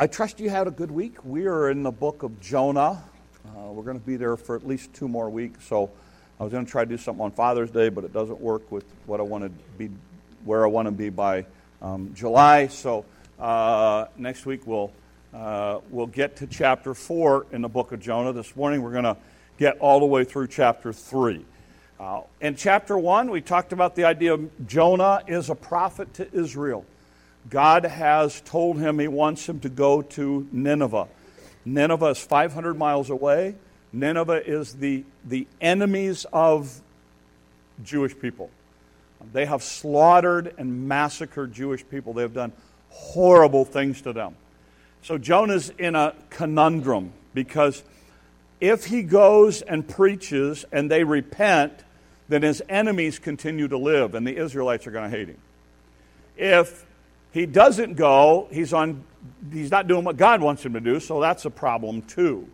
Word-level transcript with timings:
I 0.00 0.06
trust 0.06 0.38
you 0.38 0.48
had 0.48 0.68
a 0.68 0.70
good 0.70 0.92
week. 0.92 1.16
We 1.24 1.48
are 1.48 1.70
in 1.70 1.82
the 1.82 1.90
book 1.90 2.22
of 2.22 2.40
Jonah. 2.40 3.02
Uh, 3.44 3.72
we're 3.72 3.82
going 3.82 3.98
to 3.98 4.06
be 4.06 4.14
there 4.14 4.36
for 4.36 4.54
at 4.54 4.64
least 4.64 4.94
two 4.94 5.08
more 5.08 5.28
weeks. 5.28 5.66
So 5.66 5.90
I 6.38 6.44
was 6.44 6.52
going 6.52 6.64
to 6.64 6.70
try 6.70 6.84
to 6.84 6.88
do 6.88 6.96
something 6.96 7.24
on 7.24 7.32
Father's 7.32 7.72
Day, 7.72 7.88
but 7.88 8.04
it 8.04 8.12
doesn't 8.12 8.40
work 8.40 8.70
with 8.70 8.84
what 9.06 9.18
I 9.18 9.24
want 9.24 9.42
to 9.42 9.50
be, 9.76 9.90
where 10.44 10.64
I 10.64 10.68
want 10.68 10.86
to 10.86 10.92
be 10.92 11.08
by 11.08 11.46
um, 11.82 12.12
July. 12.14 12.68
So 12.68 13.06
uh, 13.40 14.06
next 14.16 14.46
week 14.46 14.68
we'll 14.68 14.92
uh, 15.34 15.80
we'll 15.90 16.06
get 16.06 16.36
to 16.36 16.46
chapter 16.46 16.94
four 16.94 17.46
in 17.50 17.60
the 17.60 17.68
book 17.68 17.90
of 17.90 17.98
Jonah. 17.98 18.32
This 18.32 18.54
morning 18.54 18.82
we're 18.82 18.92
going 18.92 19.02
to 19.02 19.16
get 19.58 19.78
all 19.78 19.98
the 19.98 20.06
way 20.06 20.22
through 20.22 20.46
chapter 20.46 20.92
three. 20.92 21.44
Uh, 21.98 22.20
in 22.40 22.54
chapter 22.54 22.96
one, 22.96 23.32
we 23.32 23.40
talked 23.40 23.72
about 23.72 23.96
the 23.96 24.04
idea 24.04 24.34
of 24.34 24.68
Jonah 24.68 25.24
is 25.26 25.50
a 25.50 25.56
prophet 25.56 26.14
to 26.14 26.32
Israel. 26.32 26.84
God 27.50 27.84
has 27.84 28.40
told 28.42 28.78
him 28.78 28.98
he 28.98 29.08
wants 29.08 29.48
him 29.48 29.60
to 29.60 29.68
go 29.68 30.02
to 30.02 30.46
Nineveh. 30.52 31.08
Nineveh 31.64 32.06
is 32.06 32.18
500 32.18 32.74
miles 32.74 33.10
away. 33.10 33.54
Nineveh 33.92 34.46
is 34.46 34.74
the, 34.74 35.04
the 35.24 35.46
enemies 35.60 36.26
of 36.32 36.80
Jewish 37.82 38.18
people. 38.18 38.50
They 39.32 39.46
have 39.46 39.62
slaughtered 39.62 40.54
and 40.58 40.88
massacred 40.88 41.52
Jewish 41.52 41.88
people. 41.88 42.12
They 42.12 42.22
have 42.22 42.34
done 42.34 42.52
horrible 42.90 43.64
things 43.64 44.02
to 44.02 44.12
them. 44.12 44.36
So 45.02 45.18
Jonah's 45.18 45.70
in 45.70 45.94
a 45.94 46.14
conundrum 46.30 47.12
because 47.34 47.82
if 48.60 48.86
he 48.86 49.02
goes 49.02 49.62
and 49.62 49.88
preaches 49.88 50.64
and 50.72 50.90
they 50.90 51.04
repent, 51.04 51.72
then 52.28 52.42
his 52.42 52.62
enemies 52.68 53.18
continue 53.18 53.68
to 53.68 53.78
live 53.78 54.14
and 54.14 54.26
the 54.26 54.36
Israelites 54.36 54.86
are 54.86 54.90
going 54.90 55.10
to 55.10 55.16
hate 55.16 55.28
him. 55.28 55.38
If 56.36 56.84
he 57.32 57.46
doesn't 57.46 57.94
go, 57.94 58.48
he's, 58.50 58.72
on, 58.72 59.04
he's 59.52 59.70
not 59.70 59.86
doing 59.86 60.04
what 60.04 60.16
God 60.16 60.40
wants 60.40 60.64
him 60.64 60.72
to 60.74 60.80
do, 60.80 61.00
so 61.00 61.20
that's 61.20 61.44
a 61.44 61.50
problem 61.50 62.02
too. 62.02 62.48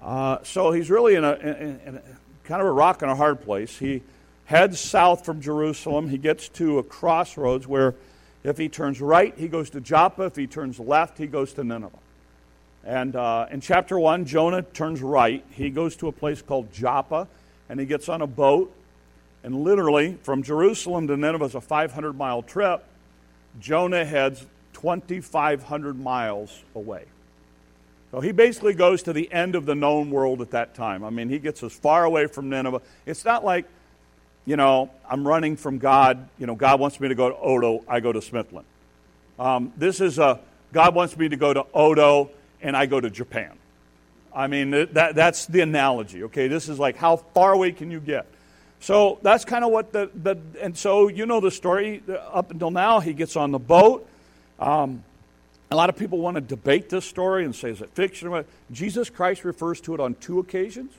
Uh, 0.00 0.38
so 0.42 0.70
he's 0.70 0.90
really 0.90 1.14
in 1.14 1.24
a, 1.24 1.32
in, 1.34 1.80
in 1.86 1.96
a, 1.96 2.02
kind 2.44 2.60
of 2.60 2.66
a 2.66 2.72
rock 2.72 3.02
and 3.02 3.10
a 3.10 3.14
hard 3.14 3.40
place. 3.40 3.78
He 3.78 4.02
heads 4.44 4.78
south 4.78 5.24
from 5.24 5.40
Jerusalem. 5.40 6.08
He 6.08 6.18
gets 6.18 6.48
to 6.50 6.78
a 6.78 6.82
crossroads 6.82 7.66
where 7.66 7.94
if 8.42 8.58
he 8.58 8.68
turns 8.68 9.00
right, 9.00 9.34
he 9.36 9.48
goes 9.48 9.70
to 9.70 9.80
Joppa. 9.80 10.24
If 10.24 10.36
he 10.36 10.46
turns 10.46 10.78
left, 10.78 11.16
he 11.16 11.26
goes 11.26 11.54
to 11.54 11.64
Nineveh. 11.64 11.98
And 12.84 13.16
uh, 13.16 13.46
in 13.50 13.62
chapter 13.62 13.98
1, 13.98 14.26
Jonah 14.26 14.60
turns 14.60 15.00
right. 15.00 15.42
He 15.50 15.70
goes 15.70 15.96
to 15.96 16.08
a 16.08 16.12
place 16.12 16.42
called 16.42 16.70
Joppa, 16.70 17.26
and 17.70 17.80
he 17.80 17.86
gets 17.86 18.10
on 18.10 18.20
a 18.20 18.26
boat. 18.26 18.70
And 19.42 19.64
literally, 19.64 20.18
from 20.22 20.42
Jerusalem 20.42 21.06
to 21.06 21.16
Nineveh 21.16 21.46
is 21.46 21.54
a 21.54 21.60
500 21.62 22.12
mile 22.12 22.42
trip. 22.42 22.84
Jonah 23.60 24.04
heads 24.04 24.44
2,500 24.74 25.98
miles 25.98 26.62
away. 26.74 27.04
So 28.10 28.20
he 28.20 28.32
basically 28.32 28.74
goes 28.74 29.02
to 29.04 29.12
the 29.12 29.32
end 29.32 29.54
of 29.54 29.66
the 29.66 29.74
known 29.74 30.10
world 30.10 30.40
at 30.40 30.52
that 30.52 30.74
time. 30.74 31.02
I 31.02 31.10
mean, 31.10 31.28
he 31.28 31.38
gets 31.38 31.62
as 31.62 31.72
far 31.72 32.04
away 32.04 32.26
from 32.26 32.48
Nineveh. 32.48 32.80
It's 33.06 33.24
not 33.24 33.44
like, 33.44 33.66
you 34.44 34.56
know, 34.56 34.90
I'm 35.08 35.26
running 35.26 35.56
from 35.56 35.78
God. 35.78 36.28
You 36.38 36.46
know, 36.46 36.54
God 36.54 36.78
wants 36.78 37.00
me 37.00 37.08
to 37.08 37.14
go 37.14 37.30
to 37.30 37.36
Odo, 37.36 37.82
I 37.88 38.00
go 38.00 38.12
to 38.12 38.20
Smithland. 38.20 38.64
Um, 39.38 39.72
this 39.76 40.00
is 40.00 40.18
a, 40.18 40.38
God 40.72 40.94
wants 40.94 41.16
me 41.16 41.28
to 41.28 41.36
go 41.36 41.52
to 41.52 41.66
Odo, 41.74 42.30
and 42.62 42.76
I 42.76 42.86
go 42.86 43.00
to 43.00 43.10
Japan. 43.10 43.50
I 44.34 44.48
mean, 44.48 44.70
that, 44.70 45.14
that's 45.14 45.46
the 45.46 45.60
analogy, 45.60 46.24
okay? 46.24 46.48
This 46.48 46.68
is 46.68 46.78
like, 46.78 46.96
how 46.96 47.16
far 47.16 47.52
away 47.52 47.72
can 47.72 47.90
you 47.90 48.00
get? 48.00 48.26
So 48.80 49.18
that's 49.22 49.44
kind 49.44 49.64
of 49.64 49.70
what 49.70 49.92
the, 49.92 50.10
the, 50.14 50.38
and 50.60 50.76
so 50.76 51.08
you 51.08 51.26
know 51.26 51.40
the 51.40 51.50
story. 51.50 52.02
Up 52.32 52.50
until 52.50 52.70
now, 52.70 53.00
he 53.00 53.12
gets 53.12 53.36
on 53.36 53.50
the 53.50 53.58
boat. 53.58 54.06
Um, 54.58 55.02
a 55.70 55.76
lot 55.76 55.88
of 55.88 55.96
people 55.96 56.18
want 56.18 56.36
to 56.36 56.40
debate 56.40 56.90
this 56.90 57.04
story 57.04 57.44
and 57.44 57.54
say, 57.54 57.70
is 57.70 57.80
it 57.80 57.90
fiction? 57.94 58.44
Jesus 58.70 59.10
Christ 59.10 59.44
refers 59.44 59.80
to 59.82 59.94
it 59.94 60.00
on 60.00 60.14
two 60.16 60.38
occasions. 60.38 60.92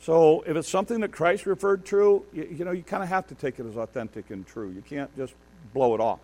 So 0.00 0.44
if 0.46 0.54
it's 0.56 0.68
something 0.68 1.00
that 1.00 1.12
Christ 1.12 1.46
referred 1.46 1.86
to, 1.86 2.24
you, 2.32 2.56
you 2.58 2.64
know, 2.64 2.72
you 2.72 2.82
kind 2.82 3.02
of 3.02 3.08
have 3.08 3.26
to 3.28 3.34
take 3.34 3.58
it 3.58 3.66
as 3.66 3.76
authentic 3.76 4.30
and 4.30 4.46
true. 4.46 4.70
You 4.70 4.82
can't 4.82 5.14
just 5.16 5.32
blow 5.72 5.94
it 5.94 6.00
off. 6.00 6.18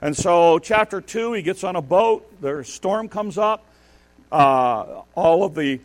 And 0.00 0.16
so, 0.16 0.60
chapter 0.60 1.00
2, 1.00 1.32
he 1.32 1.42
gets 1.42 1.64
on 1.64 1.74
a 1.74 1.82
boat. 1.82 2.40
The 2.40 2.62
storm 2.62 3.08
comes 3.08 3.36
up. 3.36 3.64
Uh, 4.30 5.02
all 5.16 5.42
of 5.42 5.56
the 5.56 5.80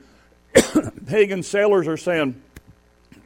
pagan 1.07 1.41
sailors 1.41 1.87
are 1.87 1.97
saying, 1.97 2.39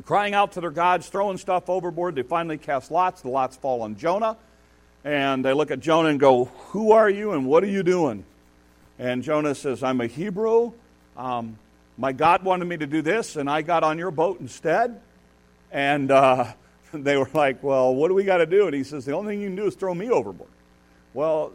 crying 0.07 0.33
out 0.33 0.53
to 0.53 0.61
their 0.61 0.71
gods, 0.71 1.09
throwing 1.09 1.37
stuff 1.37 1.69
overboard. 1.69 2.15
They 2.15 2.23
finally 2.23 2.57
cast 2.57 2.91
lots. 2.91 3.21
The 3.21 3.27
lots 3.27 3.57
fall 3.57 3.81
on 3.81 3.97
Jonah. 3.97 4.37
And 5.03 5.43
they 5.43 5.51
look 5.51 5.69
at 5.69 5.81
Jonah 5.81 6.07
and 6.07 6.19
go, 6.19 6.45
Who 6.69 6.93
are 6.93 7.09
you 7.09 7.33
and 7.33 7.45
what 7.45 7.61
are 7.61 7.67
you 7.67 7.83
doing? 7.83 8.23
And 8.97 9.21
Jonah 9.21 9.53
says, 9.53 9.83
I'm 9.83 9.99
a 9.99 10.07
Hebrew. 10.07 10.71
Um, 11.17 11.59
my 11.97 12.13
God 12.13 12.43
wanted 12.43 12.65
me 12.65 12.77
to 12.77 12.87
do 12.87 13.01
this, 13.01 13.35
and 13.35 13.49
I 13.49 13.61
got 13.61 13.83
on 13.83 13.97
your 13.97 14.11
boat 14.11 14.39
instead. 14.39 15.01
And 15.73 16.09
uh, 16.09 16.53
they 16.93 17.17
were 17.17 17.29
like, 17.33 17.61
Well, 17.61 17.93
what 17.93 18.07
do 18.07 18.13
we 18.13 18.23
got 18.23 18.37
to 18.37 18.45
do? 18.45 18.65
And 18.65 18.73
he 18.73 18.85
says, 18.85 19.03
The 19.03 19.11
only 19.11 19.33
thing 19.33 19.41
you 19.41 19.47
can 19.49 19.57
do 19.57 19.65
is 19.65 19.75
throw 19.75 19.93
me 19.93 20.09
overboard. 20.09 20.49
Well, 21.13 21.51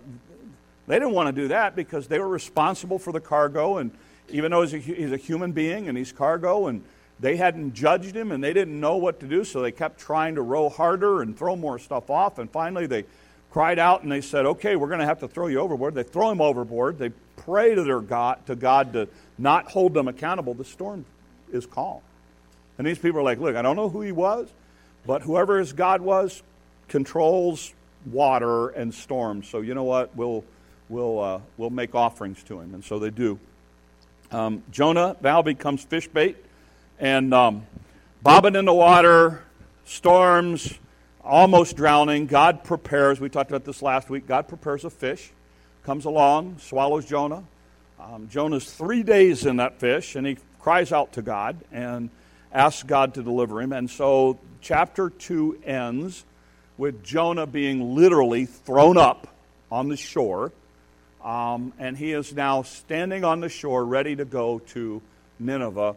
they 0.87 0.97
didn't 0.97 1.15
want 1.15 1.35
to 1.35 1.43
do 1.43 1.49
that 1.49 1.75
because 1.75 2.07
they 2.07 2.19
were 2.19 2.29
responsible 2.29 2.99
for 2.99 3.13
the 3.13 3.21
cargo. 3.21 3.79
And 3.79 3.93
even 4.29 4.51
though 4.51 4.61
he's 4.61 4.75
a, 4.75 4.79
he's 4.79 5.13
a 5.13 5.17
human 5.17 5.53
being 5.53 5.89
and 5.89 5.97
he's 5.97 6.13
cargo, 6.13 6.67
and 6.67 6.85
they 7.23 7.37
hadn't 7.37 7.73
judged 7.73 8.17
him 8.17 8.33
and 8.33 8.43
they 8.43 8.53
didn't 8.53 8.79
know 8.79 8.97
what 8.97 9.21
to 9.21 9.27
do, 9.27 9.45
so 9.45 9.63
they 9.63 9.71
kept 9.71 10.01
trying 10.01 10.35
to 10.35 10.43
row 10.43 10.69
harder 10.69 11.23
and 11.23 11.39
throw 11.39 11.55
more 11.55 11.79
stuff 11.79 12.11
off. 12.11 12.39
And 12.39 12.51
finally, 12.51 12.87
they 12.87 13.05
cried 13.53 13.79
out 13.79 14.03
and 14.03 14.11
they 14.11 14.21
said, 14.21 14.45
"Okay, 14.45 14.75
we're 14.75 14.89
going 14.89 14.99
to 14.99 15.07
have 15.07 15.21
to 15.21 15.29
throw 15.29 15.47
you 15.47 15.61
overboard." 15.61 15.95
They 15.95 16.03
throw 16.03 16.33
him 16.33 16.41
overboard. 16.41 16.99
They 16.99 17.11
pray 17.37 17.77
to 17.77 17.85
their 17.85 18.01
God, 18.01 18.45
to 18.47 18.57
God, 18.57 18.93
to 18.95 19.09
not 19.39 19.71
hold 19.71 19.95
them 19.95 20.09
accountable. 20.09 20.53
The 20.55 20.65
storm 20.65 21.05
is 21.53 21.65
calm, 21.65 22.01
and 22.77 22.87
these 22.87 22.99
people 22.99 23.21
are 23.21 23.25
like, 23.25 23.39
"Look, 23.39 23.55
I 23.55 23.63
don't 23.63 23.77
know 23.77 23.89
who 23.89 24.01
he 24.01 24.13
was, 24.13 24.49
but 25.07 25.23
whoever 25.23 25.61
his 25.61 25.73
God 25.73 26.01
was 26.01 26.43
controls 26.89 27.73
water 28.05 28.71
and 28.71 28.93
storms. 28.93 29.47
So 29.47 29.61
you 29.61 29.75
know 29.75 29.85
what? 29.85 30.17
We'll 30.17 30.43
we'll 30.89 31.21
uh, 31.21 31.41
we'll 31.57 31.71
make 31.71 31.95
offerings 31.95 32.43
to 32.45 32.59
him." 32.59 32.75
And 32.75 32.85
so 32.85 32.99
they 32.99 33.11
do. 33.11 33.39
Um, 34.33 34.65
Jonah 34.73 35.15
now 35.21 35.43
becomes 35.43 35.85
fish 35.85 36.09
bait 36.09 36.37
and 36.99 37.33
um, 37.35 37.67
bobbing 38.23 38.55
in 38.55 38.65
the 38.65 38.75
water, 38.75 39.43
storms, 39.85 40.79
almost 41.25 41.77
drowning. 41.77 42.27
God 42.27 42.65
prepares, 42.65 43.21
we 43.21 43.29
talked 43.29 43.51
about 43.51 43.65
this 43.65 43.83
last 43.83 44.11
week, 44.11 44.27
God 44.27 44.49
prepares 44.49 44.85
a 44.85 44.91
fish, 44.91 45.31
comes 45.85 46.05
along, 46.05 46.59
swallows 46.59 47.05
Jonah. 47.05 47.45
Um, 48.01 48.29
Jonah's 48.29 48.71
three 48.71 49.03
days 49.03 49.47
in 49.47 49.57
that 49.57 49.79
fish, 49.79 50.17
and 50.17 50.27
he 50.27 50.37
cries 50.59 50.93
out 50.93 51.13
to 51.13 51.23
God 51.23 51.57
and 51.71 52.11
asks 52.53 52.83
God 52.83 53.15
to 53.15 53.23
deliver 53.23 53.61
him. 53.61 53.73
And 53.73 53.89
so 53.89 54.39
chapter 54.61 55.11
2 55.11 55.61
ends 55.65 56.25
with 56.79 57.05
Jonah 57.05 57.47
being 57.47 57.95
literally 57.95 58.47
thrown 58.47 58.97
up 58.97 59.29
on 59.71 59.89
the 59.89 59.97
shore. 59.97 60.53
Um, 61.25 61.73
and 61.79 61.97
he 61.97 62.13
is 62.13 62.35
now 62.35 62.63
standing 62.63 63.23
on 63.23 63.41
the 63.41 63.49
shore 63.49 63.85
ready 63.85 64.17
to 64.17 64.25
go 64.25 64.59
to 64.71 65.01
Nineveh 65.39 65.95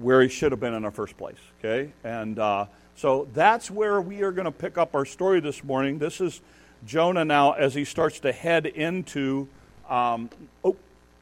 where 0.00 0.22
he 0.22 0.28
should 0.28 0.52
have 0.52 0.60
been 0.60 0.74
in 0.74 0.82
the 0.82 0.90
first 0.90 1.16
place. 1.16 1.38
Okay? 1.58 1.92
And 2.04 2.38
uh, 2.38 2.66
so 2.96 3.28
that's 3.32 3.70
where 3.70 4.00
we 4.00 4.22
are 4.22 4.32
going 4.32 4.44
to 4.44 4.52
pick 4.52 4.78
up 4.78 4.94
our 4.94 5.04
story 5.04 5.40
this 5.40 5.62
morning. 5.64 5.98
This 5.98 6.20
is 6.20 6.40
Jonah 6.86 7.24
now 7.24 7.52
as 7.52 7.74
he 7.74 7.84
starts 7.84 8.20
to 8.20 8.32
head 8.32 8.66
into. 8.66 9.48
Um, 9.88 10.30
oh, 10.64 10.76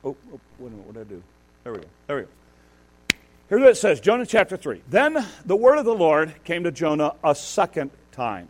oh, 0.04 0.16
oh, 0.32 0.40
wait 0.58 0.68
a 0.68 0.70
minute, 0.70 0.86
what 0.86 0.94
did 0.94 1.00
I 1.00 1.10
do? 1.10 1.22
There 1.64 1.72
we 1.72 1.78
go. 1.78 1.86
There 2.06 2.16
we 2.16 2.22
go. 2.22 2.28
Here's 3.48 3.60
what 3.60 3.70
it 3.70 3.76
says 3.76 4.00
Jonah 4.00 4.26
chapter 4.26 4.56
3. 4.56 4.82
Then 4.88 5.24
the 5.44 5.56
word 5.56 5.78
of 5.78 5.84
the 5.84 5.94
Lord 5.94 6.34
came 6.44 6.64
to 6.64 6.72
Jonah 6.72 7.14
a 7.22 7.34
second 7.34 7.92
time 8.10 8.48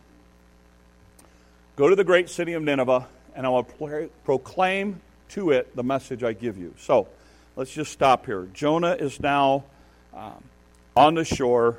Go 1.77 1.87
to 1.87 1.95
the 1.95 2.03
great 2.03 2.27
city 2.27 2.53
of 2.53 2.63
Nineveh, 2.63 3.07
and 3.35 3.45
I 3.45 3.49
will 3.49 3.63
proclaim 4.25 4.99
to 5.29 5.51
it 5.51 5.75
the 5.75 5.83
message 5.83 6.23
I 6.23 6.33
give 6.33 6.57
you. 6.57 6.73
So 6.79 7.07
let's 7.55 7.71
just 7.71 7.91
stop 7.91 8.25
here. 8.25 8.47
Jonah 8.51 8.93
is 8.93 9.19
now 9.19 9.63
um, 10.17 10.43
on 10.95 11.13
the 11.15 11.23
shore. 11.23 11.77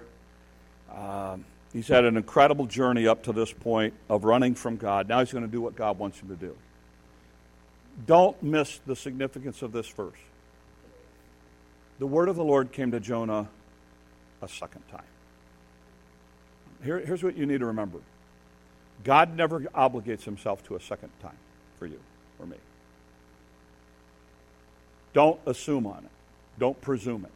Um, 0.95 1.45
he's 1.73 1.89
had 1.89 2.05
an 2.05 2.17
incredible 2.17 2.67
journey 2.67 3.07
up 3.07 3.25
to 3.25 3.33
this 3.33 3.53
point 3.53 3.95
of 4.09 4.25
running 4.25 4.55
from 4.55 4.77
God. 4.77 5.09
Now 5.09 5.21
he's 5.21 5.33
going 5.33 5.45
to 5.45 5.51
do 5.51 5.61
what 5.61 5.77
God 5.77 5.99
wants 5.99 6.21
him 6.21 6.29
to 6.29 6.37
do. 6.37 6.57
Don't 8.07 8.41
miss 8.43 8.81
the 8.87 8.95
significance 8.95 9.61
of 9.63 9.73
this 9.73 9.89
verse. 9.89 10.19
The 11.99 12.07
word 12.07 12.29
of 12.29 12.37
the 12.37 12.45
Lord 12.45 12.71
came 12.71 12.93
to 12.93 13.01
Jonah 13.01 13.49
a 14.41 14.49
second 14.49 14.83
time. 14.89 15.03
Here, 16.85 17.01
here's 17.01 17.25
what 17.25 17.37
you 17.37 17.45
need 17.45 17.59
to 17.59 17.67
remember 17.67 17.99
God 19.03 19.37
never 19.37 19.61
obligates 19.61 20.23
himself 20.23 20.65
to 20.69 20.77
a 20.77 20.81
second 20.81 21.11
time 21.21 21.37
for 21.79 21.87
you 21.87 21.99
or 22.39 22.47
me. 22.47 22.57
Don't 25.13 25.41
assume 25.45 25.87
on 25.89 26.05
it, 26.05 26.11
don't 26.59 26.81
presume 26.81 27.25
it. 27.25 27.33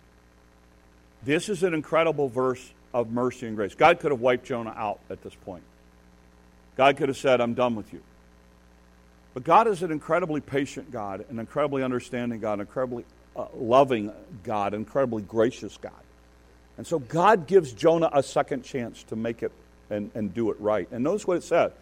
This 1.24 1.48
is 1.48 1.62
an 1.62 1.74
incredible 1.74 2.28
verse 2.28 2.72
of 2.92 3.10
mercy 3.10 3.46
and 3.46 3.56
grace. 3.56 3.74
God 3.74 4.00
could 4.00 4.10
have 4.10 4.20
wiped 4.20 4.44
Jonah 4.44 4.74
out 4.76 5.00
at 5.08 5.22
this 5.22 5.34
point. 5.34 5.62
God 6.76 6.96
could 6.96 7.08
have 7.08 7.19
said, 7.19 7.40
I'm 7.40 7.54
done 7.54 7.74
with 7.74 7.92
you. 7.92 8.02
But 9.34 9.44
God 9.44 9.66
is 9.66 9.82
an 9.82 9.90
incredibly 9.90 10.40
patient 10.40 10.90
God, 10.90 11.24
an 11.30 11.38
incredibly 11.38 11.82
understanding 11.82 12.40
God, 12.40 12.54
an 12.54 12.60
incredibly 12.60 13.04
uh, 13.34 13.46
loving 13.54 14.12
God, 14.42 14.74
an 14.74 14.80
incredibly 14.80 15.22
gracious 15.22 15.76
God. 15.78 15.92
And 16.76 16.86
so 16.86 16.98
God 16.98 17.46
gives 17.46 17.72
Jonah 17.72 18.10
a 18.12 18.22
second 18.22 18.64
chance 18.64 19.02
to 19.04 19.16
make 19.16 19.42
it 19.42 19.52
and, 19.90 20.10
and 20.14 20.34
do 20.34 20.50
it 20.50 20.60
right. 20.60 20.88
And 20.90 21.04
notice 21.04 21.26
what 21.26 21.36
it 21.38 21.44
says 21.44 21.72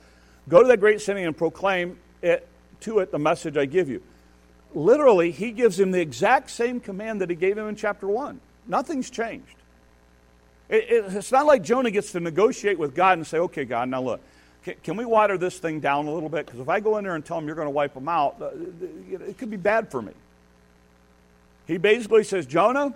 Go 0.49 0.63
to 0.63 0.69
that 0.69 0.81
great 0.81 1.01
city 1.01 1.23
and 1.23 1.37
proclaim 1.37 1.99
it 2.23 2.47
to 2.81 3.01
it 3.01 3.13
the 3.13 3.19
message 3.19 3.57
I 3.57 3.67
give 3.67 3.89
you. 3.89 4.03
Literally, 4.75 5.33
he 5.33 5.51
gives 5.51 5.79
him 5.79 5.91
the 5.91 6.01
exact 6.01 6.51
same 6.51 6.81
command 6.81 7.21
that 7.21 7.31
he 7.31 7.37
gave 7.37 7.59
him 7.59 7.69
in 7.69 7.77
chapter 7.77 8.07
1. 8.07 8.41
Nothing's 8.67 9.11
changed. 9.11 9.57
It, 10.69 10.85
it, 10.89 11.17
it's 11.17 11.33
not 11.33 11.47
like 11.47 11.63
Jonah 11.63 11.91
gets 11.91 12.13
to 12.13 12.21
negotiate 12.21 12.79
with 12.79 12.95
God 12.95 13.19
and 13.19 13.27
say, 13.27 13.39
okay, 13.39 13.65
God, 13.65 13.89
now 13.89 14.03
look, 14.03 14.21
can, 14.65 14.75
can 14.83 14.97
we 14.97 15.05
water 15.05 15.37
this 15.37 15.59
thing 15.59 15.81
down 15.81 16.07
a 16.07 16.13
little 16.13 16.29
bit? 16.29 16.47
Because 16.47 16.61
if 16.61 16.69
I 16.69 16.81
go 16.81 16.97
in 16.99 17.05
there 17.05 17.17
and 17.17 17.25
tell 17.25 17.39
him 17.39 17.47
you're 17.47 17.57
going 17.57 17.67
to 17.67 17.71
wipe 17.73 17.95
them 17.95 18.09
out, 18.09 18.37
uh, 18.41 18.51
it 19.11 19.37
could 19.39 19.51
be 19.51 19.57
bad 19.57 19.91
for 19.91 20.01
me. 20.01 20.13
He 21.67 21.79
basically 21.79 22.25
says, 22.25 22.47
Jonah, 22.47 22.95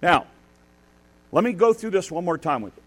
now, 0.00 0.26
let 1.32 1.44
me 1.44 1.52
go 1.52 1.72
through 1.72 1.90
this 1.90 2.10
one 2.10 2.24
more 2.24 2.38
time 2.38 2.62
with 2.62 2.76
you. 2.76 2.82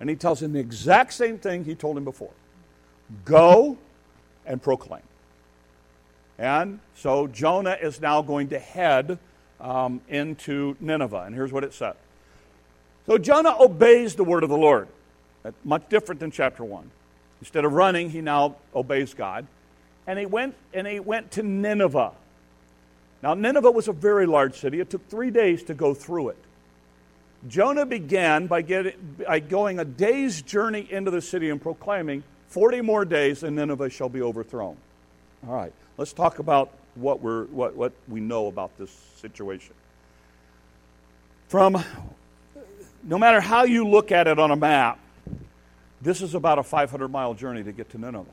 And 0.00 0.10
he 0.10 0.16
tells 0.16 0.42
him 0.42 0.52
the 0.52 0.58
exact 0.58 1.12
same 1.12 1.38
thing 1.38 1.64
he 1.64 1.74
told 1.74 1.96
him 1.96 2.04
before 2.04 2.32
go 3.24 3.78
and 4.46 4.60
proclaim. 4.62 5.02
And 6.38 6.80
so 6.96 7.26
Jonah 7.28 7.76
is 7.80 8.00
now 8.00 8.22
going 8.22 8.48
to 8.48 8.58
head 8.58 9.18
um, 9.60 10.00
into 10.08 10.76
Nineveh. 10.80 11.22
And 11.26 11.34
here's 11.34 11.52
what 11.52 11.64
it 11.64 11.72
said. 11.72 11.94
So 13.06 13.18
Jonah 13.18 13.56
obeys 13.60 14.14
the 14.14 14.24
word 14.24 14.42
of 14.42 14.50
the 14.50 14.56
Lord. 14.56 14.88
Much 15.62 15.88
different 15.88 16.20
than 16.20 16.30
chapter 16.30 16.64
1. 16.64 16.90
Instead 17.40 17.64
of 17.64 17.72
running, 17.72 18.10
he 18.10 18.20
now 18.20 18.56
obeys 18.74 19.12
God. 19.12 19.46
And 20.06 20.18
he 20.18 20.26
went 20.26 20.54
and 20.72 20.86
he 20.86 21.00
went 21.00 21.32
to 21.32 21.42
Nineveh. 21.42 22.12
Now 23.22 23.34
Nineveh 23.34 23.70
was 23.70 23.88
a 23.88 23.92
very 23.92 24.26
large 24.26 24.58
city. 24.58 24.80
It 24.80 24.90
took 24.90 25.08
3 25.08 25.30
days 25.30 25.62
to 25.64 25.74
go 25.74 25.94
through 25.94 26.30
it. 26.30 26.38
Jonah 27.46 27.84
began 27.84 28.46
by, 28.46 28.62
getting, 28.62 29.16
by 29.26 29.38
going 29.40 29.78
a 29.78 29.84
day's 29.84 30.40
journey 30.40 30.86
into 30.90 31.10
the 31.10 31.20
city 31.20 31.50
and 31.50 31.60
proclaiming, 31.60 32.22
40 32.48 32.80
more 32.80 33.04
days 33.04 33.42
and 33.42 33.56
Nineveh 33.56 33.90
shall 33.90 34.08
be 34.08 34.22
overthrown. 34.22 34.76
All 35.46 35.54
right, 35.54 35.72
let's 35.98 36.14
talk 36.14 36.38
about 36.38 36.70
what, 36.94 37.20
we're, 37.20 37.44
what, 37.46 37.74
what 37.74 37.92
we 38.08 38.20
know 38.20 38.46
about 38.46 38.76
this 38.78 38.90
situation. 39.16 39.74
From 41.48 41.82
no 43.02 43.18
matter 43.18 43.40
how 43.40 43.64
you 43.64 43.86
look 43.86 44.12
at 44.12 44.26
it 44.26 44.38
on 44.38 44.50
a 44.50 44.56
map, 44.56 44.98
this 46.00 46.22
is 46.22 46.34
about 46.34 46.58
a 46.58 46.62
500 46.62 47.08
mile 47.08 47.34
journey 47.34 47.62
to 47.64 47.72
get 47.72 47.90
to 47.90 47.98
Nineveh. 47.98 48.26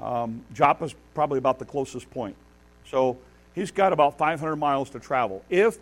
Um, 0.00 0.42
Joppa 0.52 0.84
is 0.84 0.94
probably 1.14 1.38
about 1.38 1.58
the 1.58 1.64
closest 1.64 2.10
point. 2.10 2.36
So 2.90 3.16
he's 3.54 3.70
got 3.70 3.92
about 3.92 4.18
500 4.18 4.56
miles 4.56 4.90
to 4.90 5.00
travel. 5.00 5.42
If 5.48 5.78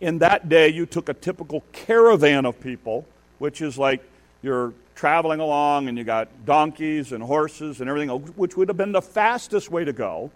in 0.00 0.18
that 0.18 0.48
day 0.48 0.68
you 0.68 0.86
took 0.86 1.08
a 1.08 1.14
typical 1.14 1.62
caravan 1.72 2.46
of 2.46 2.58
people, 2.60 3.04
which 3.38 3.60
is 3.60 3.78
like 3.78 4.02
you're 4.42 4.72
traveling 4.94 5.40
along 5.40 5.88
and 5.88 5.96
you 5.96 6.04
got 6.04 6.28
donkeys 6.44 7.12
and 7.12 7.22
horses 7.22 7.80
and 7.80 7.88
everything, 7.88 8.10
which 8.36 8.56
would 8.56 8.68
have 8.68 8.76
been 8.76 8.92
the 8.92 9.02
fastest 9.02 9.70
way 9.70 9.84
to 9.84 9.92
go, 9.92 10.30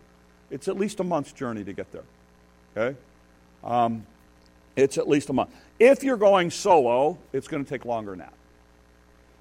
it's 0.52 0.68
at 0.68 0.76
least 0.76 1.00
a 1.00 1.04
month's 1.04 1.32
journey 1.32 1.64
to 1.64 1.72
get 1.72 1.90
there. 1.90 2.04
Okay? 2.76 2.96
Um, 3.64 4.06
it's 4.76 4.98
at 4.98 5.08
least 5.08 5.30
a 5.30 5.32
month. 5.32 5.50
If 5.80 6.04
you're 6.04 6.16
going 6.16 6.50
solo, 6.50 7.18
it's 7.32 7.48
going 7.48 7.64
to 7.64 7.68
take 7.68 7.84
longer 7.84 8.12
than 8.12 8.20
that. 8.20 8.34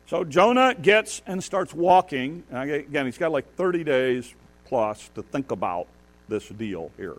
So 0.08 0.24
Jonah 0.24 0.74
gets 0.74 1.22
and 1.28 1.44
starts 1.44 1.74
walking. 1.74 2.44
And 2.50 2.70
again, 2.70 3.06
he's 3.06 3.18
got 3.18 3.32
like 3.32 3.56
30 3.56 3.84
days 3.84 4.34
plus 4.66 5.10
to 5.16 5.22
think 5.22 5.52
about 5.52 5.88
this 6.28 6.48
deal 6.50 6.92
here. 6.98 7.18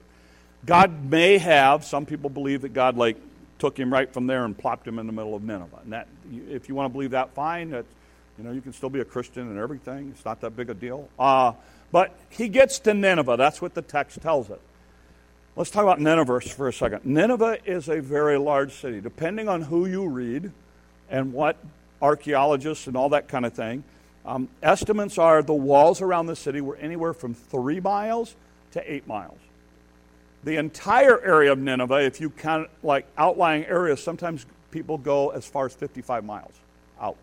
God 0.65 1.11
may 1.11 1.39
have, 1.39 1.85
some 1.85 2.07
people 2.07 2.31
believe 2.31 2.63
that 2.63 2.73
God 2.73 2.97
like 2.97 3.17
took 3.59 3.79
him 3.79 3.93
right 3.93 4.13
from 4.13 4.27
there 4.27 4.45
and 4.45 4.57
plopped 4.57 4.87
him 4.87 4.99
in 4.99 5.07
the 5.07 5.13
middle 5.13 5.35
of 5.35 5.43
Nineveh. 5.43 5.81
And 5.85 5.93
that, 5.93 6.09
if 6.49 6.69
you 6.69 6.75
want 6.75 6.87
to 6.87 6.93
believe 6.93 7.11
that, 7.13 7.35
fine. 7.35 7.71
That, 7.71 7.85
you 8.39 8.45
know, 8.45 8.53
you 8.53 8.61
can 8.61 8.73
still 8.73 8.91
be 8.91 9.01
a 9.01 9.05
Christian 9.05 9.49
and 9.49 9.59
everything. 9.59 10.11
It's 10.15 10.25
not 10.25 10.41
that 10.41 10.57
big 10.57 10.71
a 10.71 10.75
deal. 10.75 11.09
Uh, 11.19 11.53
but 11.91 12.17
he 12.31 12.49
gets 12.49 12.79
to 12.81 12.95
Nineveh. 12.95 13.37
That's 13.37 13.61
what 13.61 13.75
the 13.75 13.83
text 13.83 14.21
tells 14.23 14.51
it. 14.51 14.61
Let's 15.55 15.71
talk 15.71 15.83
about 15.83 16.01
Nineveh 16.01 16.41
for 16.41 16.69
a 16.69 16.73
second. 16.73 17.05
Nineveh 17.05 17.59
is 17.67 17.89
a 17.89 18.01
very 18.01 18.39
large 18.39 18.73
city. 18.73 19.03
Depending 19.03 19.49
on 19.49 19.61
who 19.61 19.85
you 19.85 20.09
read 20.09 20.51
and 21.11 21.35
what 21.35 21.59
archaeologists 22.01 22.87
and 22.87 22.97
all 22.97 23.11
that 23.11 23.29
kind 23.29 23.45
of 23.45 23.53
thing, 23.53 23.85
um, 24.25 24.49
estimates 24.63 25.19
are 25.19 25.43
the 25.43 25.53
walls 25.53 26.01
around 26.01 26.27
the 26.27 26.37
city 26.37 26.63
were 26.63 26.77
anywhere 26.77 27.13
from 27.13 27.35
three 27.35 27.81
miles 27.81 28.35
to 28.71 28.93
eight 28.93 29.07
miles. 29.07 29.39
The 30.45 30.57
entire 30.57 31.23
area 31.23 31.53
of 31.53 31.59
Nineveh, 31.59 32.03
if 32.03 32.21
you 32.21 32.31
count 32.31 32.71
like 32.83 33.07
outlying 33.19 33.67
areas, 33.67 34.03
sometimes 34.03 34.47
people 34.71 34.97
go 34.97 35.31
as 35.31 35.45
far 35.45 35.67
as 35.67 35.75
55 35.75 36.25
miles 36.25 36.55
out 37.01 37.17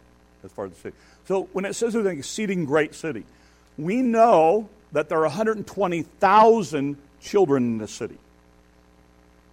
as 0.43 0.51
far 0.51 0.65
as 0.65 0.71
the 0.71 0.79
city. 0.79 0.95
So 1.25 1.49
when 1.53 1.65
it 1.65 1.73
says 1.73 1.95
it's 1.95 2.07
an 2.07 2.17
exceeding 2.17 2.65
great 2.65 2.95
city, 2.95 3.25
we 3.77 4.01
know 4.01 4.69
that 4.91 5.09
there 5.09 5.19
are 5.19 5.27
120,000 5.27 6.97
children 7.21 7.63
in 7.63 7.77
the 7.77 7.87
city. 7.87 8.17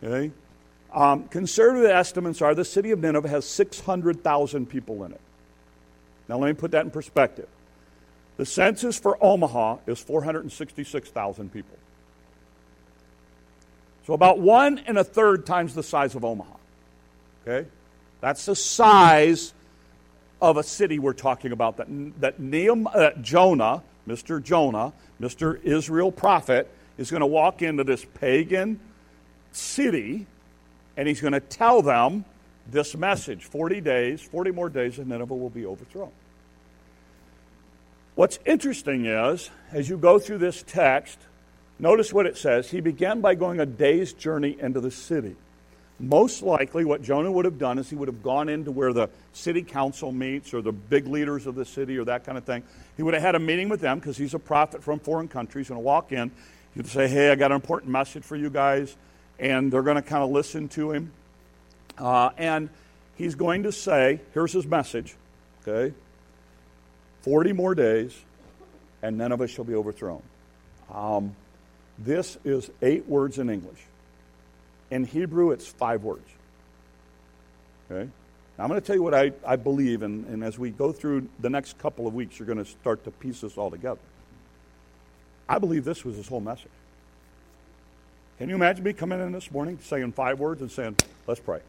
Okay? 0.02 0.32
Um, 0.92 1.28
conservative 1.28 1.90
estimates 1.90 2.40
are 2.40 2.54
the 2.54 2.64
city 2.64 2.90
of 2.90 3.00
Nineveh 3.00 3.28
has 3.28 3.44
600,000 3.46 4.66
people 4.66 5.04
in 5.04 5.12
it. 5.12 5.20
Now, 6.28 6.38
let 6.38 6.48
me 6.48 6.54
put 6.54 6.70
that 6.72 6.84
in 6.84 6.90
perspective. 6.90 7.48
The 8.36 8.46
census 8.46 8.98
for 8.98 9.22
Omaha 9.22 9.78
is 9.86 10.00
466,000 10.00 11.52
people. 11.52 11.76
So, 14.06 14.12
about 14.12 14.38
one 14.38 14.78
and 14.86 14.98
a 14.98 15.04
third 15.04 15.46
times 15.46 15.74
the 15.74 15.82
size 15.82 16.14
of 16.14 16.24
Omaha. 16.24 16.56
Okay? 17.46 17.68
That's 18.20 18.46
the 18.46 18.56
size 18.56 19.52
of 20.40 20.56
a 20.56 20.62
city 20.62 20.98
we're 20.98 21.12
talking 21.12 21.52
about 21.52 21.78
that, 21.78 21.86
that 22.20 22.38
Nehemiah, 22.38 22.94
uh, 22.94 23.10
Jonah, 23.20 23.82
Mr. 24.06 24.42
Jonah, 24.42 24.92
Mr. 25.20 25.62
Israel 25.62 26.12
prophet, 26.12 26.70
is 26.98 27.10
going 27.10 27.20
to 27.20 27.26
walk 27.26 27.62
into 27.62 27.84
this 27.84 28.04
pagan 28.14 28.80
city 29.52 30.26
and 30.96 31.06
he's 31.06 31.20
going 31.20 31.32
to 31.32 31.40
tell 31.40 31.82
them 31.82 32.24
this 32.70 32.96
message 32.96 33.44
40 33.44 33.80
days, 33.80 34.22
40 34.22 34.50
more 34.50 34.68
days, 34.68 34.98
and 34.98 35.08
Nineveh 35.08 35.34
will 35.34 35.50
be 35.50 35.66
overthrown. 35.66 36.10
What's 38.14 38.38
interesting 38.46 39.04
is, 39.04 39.50
as 39.72 39.88
you 39.88 39.98
go 39.98 40.18
through 40.18 40.38
this 40.38 40.64
text, 40.66 41.18
notice 41.78 42.12
what 42.12 42.26
it 42.26 42.38
says. 42.38 42.70
He 42.70 42.80
began 42.80 43.20
by 43.20 43.34
going 43.34 43.60
a 43.60 43.66
day's 43.66 44.14
journey 44.14 44.56
into 44.58 44.80
the 44.80 44.90
city. 44.90 45.36
Most 45.98 46.42
likely, 46.42 46.84
what 46.84 47.02
Jonah 47.02 47.32
would 47.32 47.46
have 47.46 47.58
done 47.58 47.78
is 47.78 47.88
he 47.88 47.96
would 47.96 48.08
have 48.08 48.22
gone 48.22 48.50
into 48.50 48.70
where 48.70 48.92
the 48.92 49.08
city 49.32 49.62
council 49.62 50.12
meets 50.12 50.52
or 50.52 50.60
the 50.60 50.72
big 50.72 51.06
leaders 51.06 51.46
of 51.46 51.54
the 51.54 51.64
city 51.64 51.96
or 51.96 52.04
that 52.04 52.24
kind 52.24 52.36
of 52.36 52.44
thing. 52.44 52.62
He 52.96 53.02
would 53.02 53.14
have 53.14 53.22
had 53.22 53.34
a 53.34 53.38
meeting 53.38 53.70
with 53.70 53.80
them 53.80 53.98
because 53.98 54.18
he's 54.18 54.34
a 54.34 54.38
prophet 54.38 54.84
from 54.84 54.98
foreign 54.98 55.28
countries 55.28 55.70
and 55.70 55.82
walk 55.82 56.12
in. 56.12 56.30
He'd 56.74 56.86
say, 56.86 57.08
Hey, 57.08 57.30
I 57.30 57.34
got 57.34 57.50
an 57.50 57.54
important 57.56 57.90
message 57.90 58.24
for 58.24 58.36
you 58.36 58.50
guys. 58.50 58.94
And 59.38 59.72
they're 59.72 59.82
going 59.82 59.96
to 59.96 60.02
kind 60.02 60.22
of 60.22 60.30
listen 60.30 60.68
to 60.70 60.92
him. 60.92 61.12
Uh, 61.98 62.30
and 62.36 62.68
he's 63.16 63.34
going 63.34 63.62
to 63.62 63.72
say, 63.72 64.20
Here's 64.34 64.52
his 64.52 64.66
message, 64.66 65.14
okay? 65.66 65.94
40 67.22 67.54
more 67.54 67.74
days, 67.74 68.16
and 69.02 69.16
Nineveh 69.16 69.48
shall 69.48 69.64
be 69.64 69.74
overthrown. 69.74 70.22
Um, 70.92 71.34
this 71.98 72.36
is 72.44 72.70
eight 72.82 73.08
words 73.08 73.38
in 73.38 73.48
English. 73.48 73.80
In 74.90 75.04
Hebrew, 75.04 75.50
it's 75.50 75.66
five 75.66 76.02
words. 76.04 76.28
Okay? 77.90 78.08
Now, 78.56 78.64
I'm 78.64 78.70
going 78.70 78.80
to 78.80 78.86
tell 78.86 78.96
you 78.96 79.02
what 79.02 79.14
I, 79.14 79.32
I 79.46 79.56
believe, 79.56 80.02
and, 80.02 80.24
and 80.26 80.42
as 80.42 80.58
we 80.58 80.70
go 80.70 80.92
through 80.92 81.28
the 81.40 81.50
next 81.50 81.78
couple 81.78 82.06
of 82.06 82.14
weeks, 82.14 82.38
you're 82.38 82.46
going 82.46 82.62
to 82.62 82.64
start 82.64 83.04
to 83.04 83.10
piece 83.10 83.42
this 83.42 83.58
all 83.58 83.70
together. 83.70 84.00
I 85.48 85.58
believe 85.58 85.84
this 85.84 86.04
was 86.04 86.16
his 86.16 86.26
whole 86.26 86.40
message. 86.40 86.70
Can 88.38 88.48
you 88.48 88.54
imagine 88.54 88.84
me 88.84 88.92
coming 88.92 89.20
in 89.20 89.32
this 89.32 89.50
morning 89.50 89.78
saying 89.82 90.12
five 90.12 90.38
words 90.38 90.60
and 90.60 90.70
saying, 90.70 90.96
let's 91.26 91.40
pray? 91.40 91.60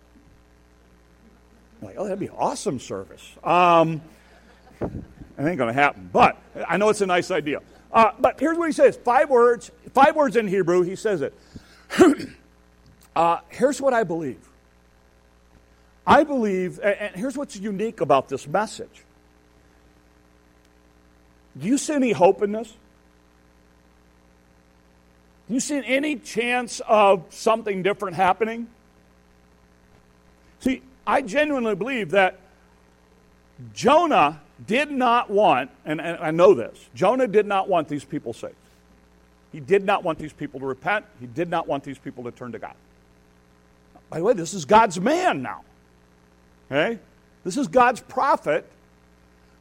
I'm 1.81 1.87
like, 1.87 1.95
oh, 1.97 2.03
that'd 2.03 2.19
be 2.19 2.29
awesome 2.29 2.79
service. 2.79 3.23
Um, 3.43 4.01
it 4.81 4.91
ain't 5.39 5.57
going 5.57 5.67
to 5.67 5.73
happen, 5.73 6.09
but 6.11 6.37
I 6.67 6.77
know 6.77 6.89
it's 6.89 7.01
a 7.01 7.05
nice 7.05 7.31
idea. 7.31 7.61
Uh, 7.91 8.11
but 8.19 8.39
here's 8.39 8.57
what 8.57 8.67
he 8.67 8.73
says 8.73 8.97
five 8.97 9.29
words, 9.29 9.71
five 9.93 10.15
words 10.15 10.35
in 10.35 10.47
Hebrew, 10.47 10.81
he 10.81 10.95
says 10.95 11.21
it. 11.21 11.33
uh, 13.17 13.39
here's 13.49 13.81
what 13.81 13.95
I 13.95 14.03
believe. 14.03 14.47
I 16.05 16.23
believe, 16.23 16.79
and 16.79 17.15
here's 17.15 17.35
what's 17.35 17.55
unique 17.55 17.99
about 17.99 18.29
this 18.29 18.47
message. 18.47 19.03
Do 21.59 21.67
you 21.67 21.79
see 21.79 21.95
any 21.95 22.11
hope 22.11 22.43
in 22.43 22.51
this? 22.51 22.71
Do 25.47 25.55
you 25.55 25.59
see 25.59 25.81
any 25.83 26.17
chance 26.17 26.79
of 26.87 27.25
something 27.29 27.81
different 27.81 28.15
happening? 28.15 28.67
See, 30.59 30.83
I 31.07 31.23
genuinely 31.23 31.73
believe 31.73 32.11
that 32.11 32.39
Jonah 33.73 34.41
did 34.67 34.91
not 34.91 35.31
want, 35.31 35.71
and, 35.85 35.99
and 35.99 36.19
I 36.19 36.29
know 36.29 36.53
this, 36.53 36.77
Jonah 36.93 37.27
did 37.27 37.47
not 37.47 37.67
want 37.67 37.87
these 37.87 38.05
people 38.05 38.33
saved. 38.33 38.53
He 39.51 39.59
did 39.59 39.83
not 39.83 40.03
want 40.03 40.19
these 40.19 40.33
people 40.33 40.59
to 40.59 40.67
repent. 40.67 41.05
He 41.19 41.25
did 41.25 41.49
not 41.49 41.67
want 41.67 41.83
these 41.83 41.97
people 41.97 42.25
to 42.25 42.31
turn 42.31 42.51
to 42.51 42.59
God. 42.59 42.75
By 44.09 44.19
the 44.19 44.23
way, 44.23 44.33
this 44.33 44.53
is 44.53 44.65
God's 44.65 44.99
man 44.99 45.41
now. 45.41 45.63
Okay? 46.71 46.99
This 47.43 47.57
is 47.57 47.67
God's 47.67 48.01
prophet 48.01 48.69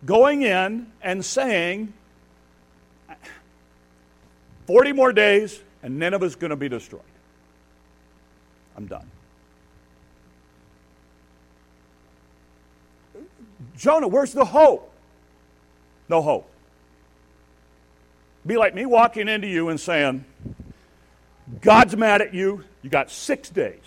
going 0.05 0.43
in 0.43 0.91
and 1.03 1.25
saying, 1.25 1.93
40 4.67 4.93
more 4.93 5.13
days 5.13 5.61
and 5.83 5.99
Nineveh's 5.99 6.37
going 6.37 6.51
to 6.51 6.57
be 6.57 6.69
destroyed. 6.69 7.03
I'm 8.77 8.87
done. 8.87 9.09
Jonah, 13.77 14.09
where's 14.09 14.33
the 14.33 14.45
hope? 14.45 14.93
No 16.09 16.23
hope. 16.23 16.51
Be 18.47 18.57
like 18.57 18.75
me 18.75 18.87
walking 18.87 19.29
into 19.29 19.47
you 19.47 19.69
and 19.69 19.79
saying, 19.79 20.25
God's 21.61 21.97
mad 21.97 22.23
at 22.23 22.35
you. 22.35 22.65
You 22.83 22.91
got 22.91 23.11
six 23.11 23.51
days. 23.51 23.83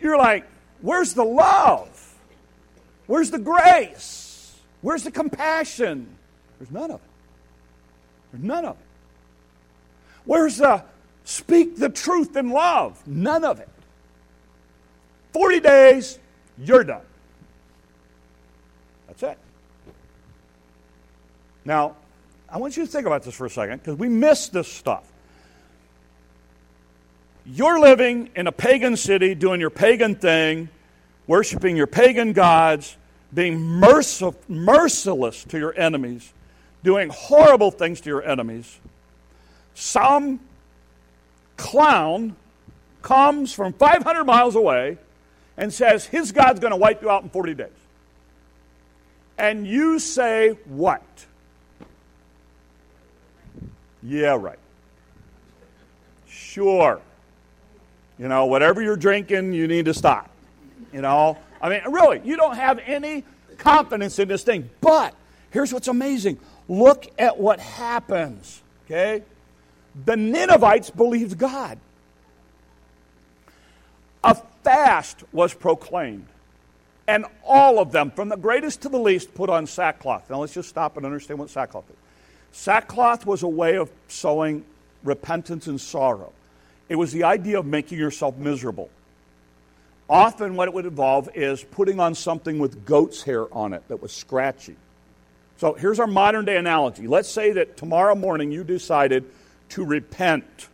You're 0.00 0.18
like, 0.18 0.46
where's 0.80 1.14
the 1.14 1.24
love? 1.24 2.14
Where's 3.06 3.30
the 3.30 3.38
grace? 3.38 4.54
Where's 4.80 5.02
the 5.02 5.10
compassion? 5.10 6.06
There's 6.58 6.70
none 6.70 6.90
of 6.90 6.96
it. 6.96 7.10
There's 8.32 8.44
none 8.44 8.64
of 8.64 8.76
it. 8.76 8.86
Where's 10.24 10.58
the 10.58 10.84
speak 11.24 11.76
the 11.76 11.88
truth 11.88 12.36
in 12.36 12.50
love? 12.50 13.02
None 13.06 13.44
of 13.44 13.60
it. 13.60 13.68
40 15.32 15.60
days, 15.60 16.18
you're 16.58 16.84
done. 16.84 17.02
That's 19.06 19.22
it. 19.22 19.38
Now, 21.64 21.96
I 22.48 22.58
want 22.58 22.76
you 22.76 22.84
to 22.84 22.90
think 22.90 23.06
about 23.06 23.22
this 23.22 23.34
for 23.34 23.46
a 23.46 23.50
second 23.50 23.78
because 23.78 23.98
we 23.98 24.08
miss 24.08 24.48
this 24.48 24.70
stuff. 24.70 25.04
You're 27.50 27.80
living 27.80 28.28
in 28.36 28.46
a 28.46 28.52
pagan 28.52 28.96
city, 28.96 29.34
doing 29.34 29.58
your 29.58 29.70
pagan 29.70 30.16
thing, 30.16 30.68
worshiping 31.26 31.76
your 31.76 31.86
pagan 31.86 32.34
gods, 32.34 32.98
being 33.32 33.58
mercil- 33.58 34.36
merciless 34.48 35.44
to 35.44 35.58
your 35.58 35.74
enemies, 35.78 36.30
doing 36.84 37.08
horrible 37.08 37.70
things 37.70 38.02
to 38.02 38.10
your 38.10 38.22
enemies. 38.22 38.78
Some 39.74 40.40
clown 41.56 42.36
comes 43.00 43.54
from 43.54 43.72
500 43.72 44.24
miles 44.24 44.54
away 44.54 44.98
and 45.56 45.72
says 45.72 46.04
his 46.04 46.32
God's 46.32 46.60
going 46.60 46.72
to 46.72 46.76
wipe 46.76 47.00
you 47.00 47.08
out 47.08 47.22
in 47.22 47.30
40 47.30 47.54
days. 47.54 47.68
And 49.38 49.66
you 49.66 49.98
say, 50.00 50.50
What? 50.66 51.02
Yeah, 54.02 54.36
right. 54.36 54.58
Sure. 56.28 57.00
You 58.18 58.28
know, 58.28 58.46
whatever 58.46 58.82
you're 58.82 58.96
drinking, 58.96 59.52
you 59.52 59.68
need 59.68 59.84
to 59.84 59.94
stop. 59.94 60.30
You 60.92 61.02
know, 61.02 61.38
I 61.60 61.68
mean, 61.68 61.82
really, 61.90 62.20
you 62.24 62.36
don't 62.36 62.56
have 62.56 62.80
any 62.84 63.24
confidence 63.58 64.18
in 64.18 64.28
this 64.28 64.42
thing. 64.42 64.68
But 64.80 65.14
here's 65.50 65.72
what's 65.72 65.88
amazing 65.88 66.38
look 66.68 67.06
at 67.18 67.38
what 67.38 67.60
happens, 67.60 68.62
okay? 68.86 69.22
The 70.04 70.16
Ninevites 70.16 70.90
believed 70.90 71.38
God. 71.38 71.78
A 74.22 74.34
fast 74.62 75.22
was 75.32 75.54
proclaimed. 75.54 76.26
And 77.06 77.24
all 77.42 77.78
of 77.78 77.90
them, 77.90 78.10
from 78.10 78.28
the 78.28 78.36
greatest 78.36 78.82
to 78.82 78.90
the 78.90 78.98
least, 78.98 79.34
put 79.34 79.48
on 79.48 79.66
sackcloth. 79.66 80.28
Now 80.28 80.40
let's 80.40 80.52
just 80.52 80.68
stop 80.68 80.98
and 80.98 81.06
understand 81.06 81.38
what 81.38 81.48
sackcloth 81.48 81.88
is. 81.88 81.96
Sackcloth 82.52 83.24
was 83.24 83.42
a 83.42 83.48
way 83.48 83.76
of 83.76 83.90
showing 84.08 84.64
repentance 85.02 85.66
and 85.68 85.80
sorrow. 85.80 86.32
It 86.88 86.96
was 86.96 87.12
the 87.12 87.24
idea 87.24 87.58
of 87.58 87.66
making 87.66 87.98
yourself 87.98 88.36
miserable. 88.36 88.90
Often, 90.08 90.56
what 90.56 90.68
it 90.68 90.74
would 90.74 90.86
involve 90.86 91.28
is 91.34 91.62
putting 91.62 92.00
on 92.00 92.14
something 92.14 92.58
with 92.58 92.86
goat's 92.86 93.22
hair 93.22 93.52
on 93.54 93.74
it 93.74 93.86
that 93.88 94.00
was 94.00 94.10
scratchy. 94.10 94.76
So, 95.58 95.74
here's 95.74 96.00
our 96.00 96.06
modern 96.06 96.46
day 96.46 96.56
analogy. 96.56 97.06
Let's 97.06 97.28
say 97.28 97.52
that 97.52 97.76
tomorrow 97.76 98.14
morning 98.14 98.50
you 98.50 98.64
decided 98.64 99.24
to 99.70 99.84
repent 99.84 100.68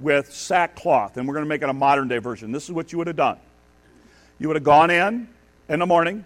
with 0.00 0.32
sackcloth, 0.32 1.16
and 1.16 1.26
we're 1.26 1.34
going 1.34 1.44
to 1.44 1.48
make 1.48 1.62
it 1.62 1.68
a 1.68 1.72
modern 1.72 2.08
day 2.08 2.18
version. 2.18 2.52
This 2.52 2.64
is 2.64 2.72
what 2.72 2.92
you 2.92 2.98
would 2.98 3.06
have 3.06 3.16
done. 3.16 3.38
You 4.38 4.48
would 4.48 4.56
have 4.56 4.64
gone 4.64 4.90
in 4.90 5.28
in 5.68 5.80
the 5.80 5.86
morning, 5.86 6.24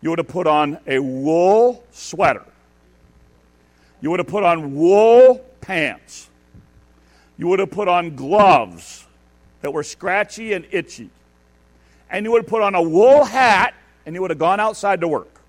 you 0.00 0.10
would 0.10 0.18
have 0.18 0.28
put 0.28 0.46
on 0.46 0.78
a 0.86 0.98
wool 0.98 1.84
sweater, 1.92 2.44
you 4.00 4.10
would 4.10 4.20
have 4.20 4.28
put 4.28 4.42
on 4.42 4.74
wool 4.74 5.38
pants, 5.60 6.28
you 7.38 7.48
would 7.48 7.58
have 7.58 7.70
put 7.70 7.88
on 7.88 8.16
gloves 8.16 9.06
that 9.60 9.72
were 9.72 9.82
scratchy 9.82 10.52
and 10.52 10.66
itchy, 10.70 11.10
and 12.10 12.24
you 12.24 12.32
would 12.32 12.42
have 12.42 12.48
put 12.48 12.62
on 12.62 12.74
a 12.74 12.82
wool 12.82 13.24
hat, 13.24 13.74
and 14.04 14.14
you 14.14 14.20
would 14.20 14.30
have 14.30 14.38
gone 14.38 14.60
outside 14.60 15.00
to 15.00 15.08
work. 15.08 15.40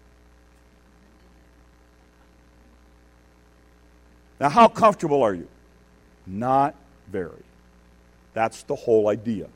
Now, 4.40 4.50
how 4.50 4.68
comfortable 4.68 5.24
are 5.24 5.34
you? 5.34 5.48
Not 6.26 6.76
very. 7.12 7.44
That's 8.34 8.64
the 8.64 8.76
whole 8.76 9.08
idea. 9.08 9.48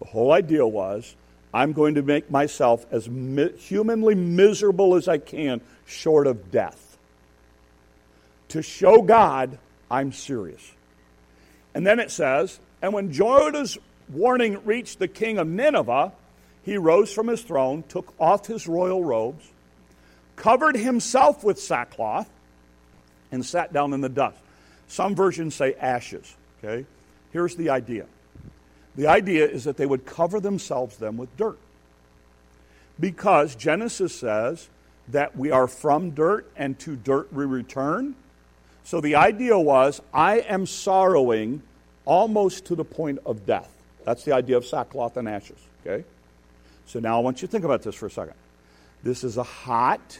The 0.00 0.06
whole 0.06 0.32
idea 0.32 0.66
was 0.66 1.14
I'm 1.54 1.72
going 1.72 1.94
to 1.94 2.02
make 2.02 2.30
myself 2.30 2.84
as 2.90 3.08
mi- 3.08 3.52
humanly 3.52 4.14
miserable 4.14 4.96
as 4.96 5.06
I 5.06 5.18
can, 5.18 5.60
short 5.86 6.26
of 6.26 6.50
death. 6.50 6.98
To 8.48 8.62
show 8.62 9.02
God 9.02 9.58
I'm 9.90 10.12
serious. 10.12 10.72
And 11.74 11.86
then 11.86 12.00
it 12.00 12.10
says, 12.10 12.60
and 12.80 12.92
when 12.92 13.12
Jonah's 13.12 13.78
warning 14.08 14.64
reached 14.64 14.98
the 14.98 15.08
king 15.08 15.38
of 15.38 15.46
Nineveh, 15.46 16.12
he 16.62 16.76
rose 16.76 17.12
from 17.12 17.28
his 17.28 17.42
throne, 17.42 17.84
took 17.88 18.14
off 18.20 18.46
his 18.46 18.66
royal 18.66 19.02
robes, 19.02 19.44
covered 20.36 20.76
himself 20.76 21.42
with 21.42 21.60
sackcloth, 21.60 22.28
and 23.30 23.44
sat 23.44 23.72
down 23.72 23.92
in 23.92 24.00
the 24.00 24.08
dust. 24.08 24.38
Some 24.88 25.14
versions 25.14 25.54
say 25.54 25.74
ashes. 25.74 26.36
Okay? 26.62 26.86
Here's 27.32 27.56
the 27.56 27.70
idea 27.70 28.06
the 28.94 29.06
idea 29.06 29.46
is 29.46 29.64
that 29.64 29.78
they 29.78 29.86
would 29.86 30.04
cover 30.04 30.38
themselves 30.38 30.98
then 30.98 31.16
with 31.16 31.34
dirt. 31.38 31.58
Because 33.00 33.54
Genesis 33.54 34.14
says 34.14 34.68
that 35.08 35.36
we 35.36 35.50
are 35.50 35.66
from 35.66 36.10
dirt 36.10 36.50
and 36.56 36.78
to 36.80 36.96
dirt 36.96 37.32
we 37.32 37.46
return. 37.46 38.14
So 38.84 39.00
the 39.00 39.14
idea 39.16 39.58
was, 39.58 40.00
I 40.12 40.40
am 40.40 40.66
sorrowing 40.66 41.62
almost 42.04 42.66
to 42.66 42.74
the 42.74 42.84
point 42.84 43.20
of 43.24 43.46
death. 43.46 43.70
That's 44.04 44.24
the 44.24 44.32
idea 44.32 44.56
of 44.56 44.66
sackcloth 44.66 45.16
and 45.16 45.28
ashes. 45.28 45.58
Okay? 45.86 46.04
So 46.86 46.98
now 46.98 47.16
I 47.16 47.20
want 47.20 47.40
you 47.42 47.48
to 47.48 47.52
think 47.52 47.64
about 47.64 47.82
this 47.82 47.94
for 47.94 48.06
a 48.06 48.10
second. 48.10 48.34
This 49.02 49.24
is 49.24 49.36
a 49.36 49.42
hot, 49.42 50.18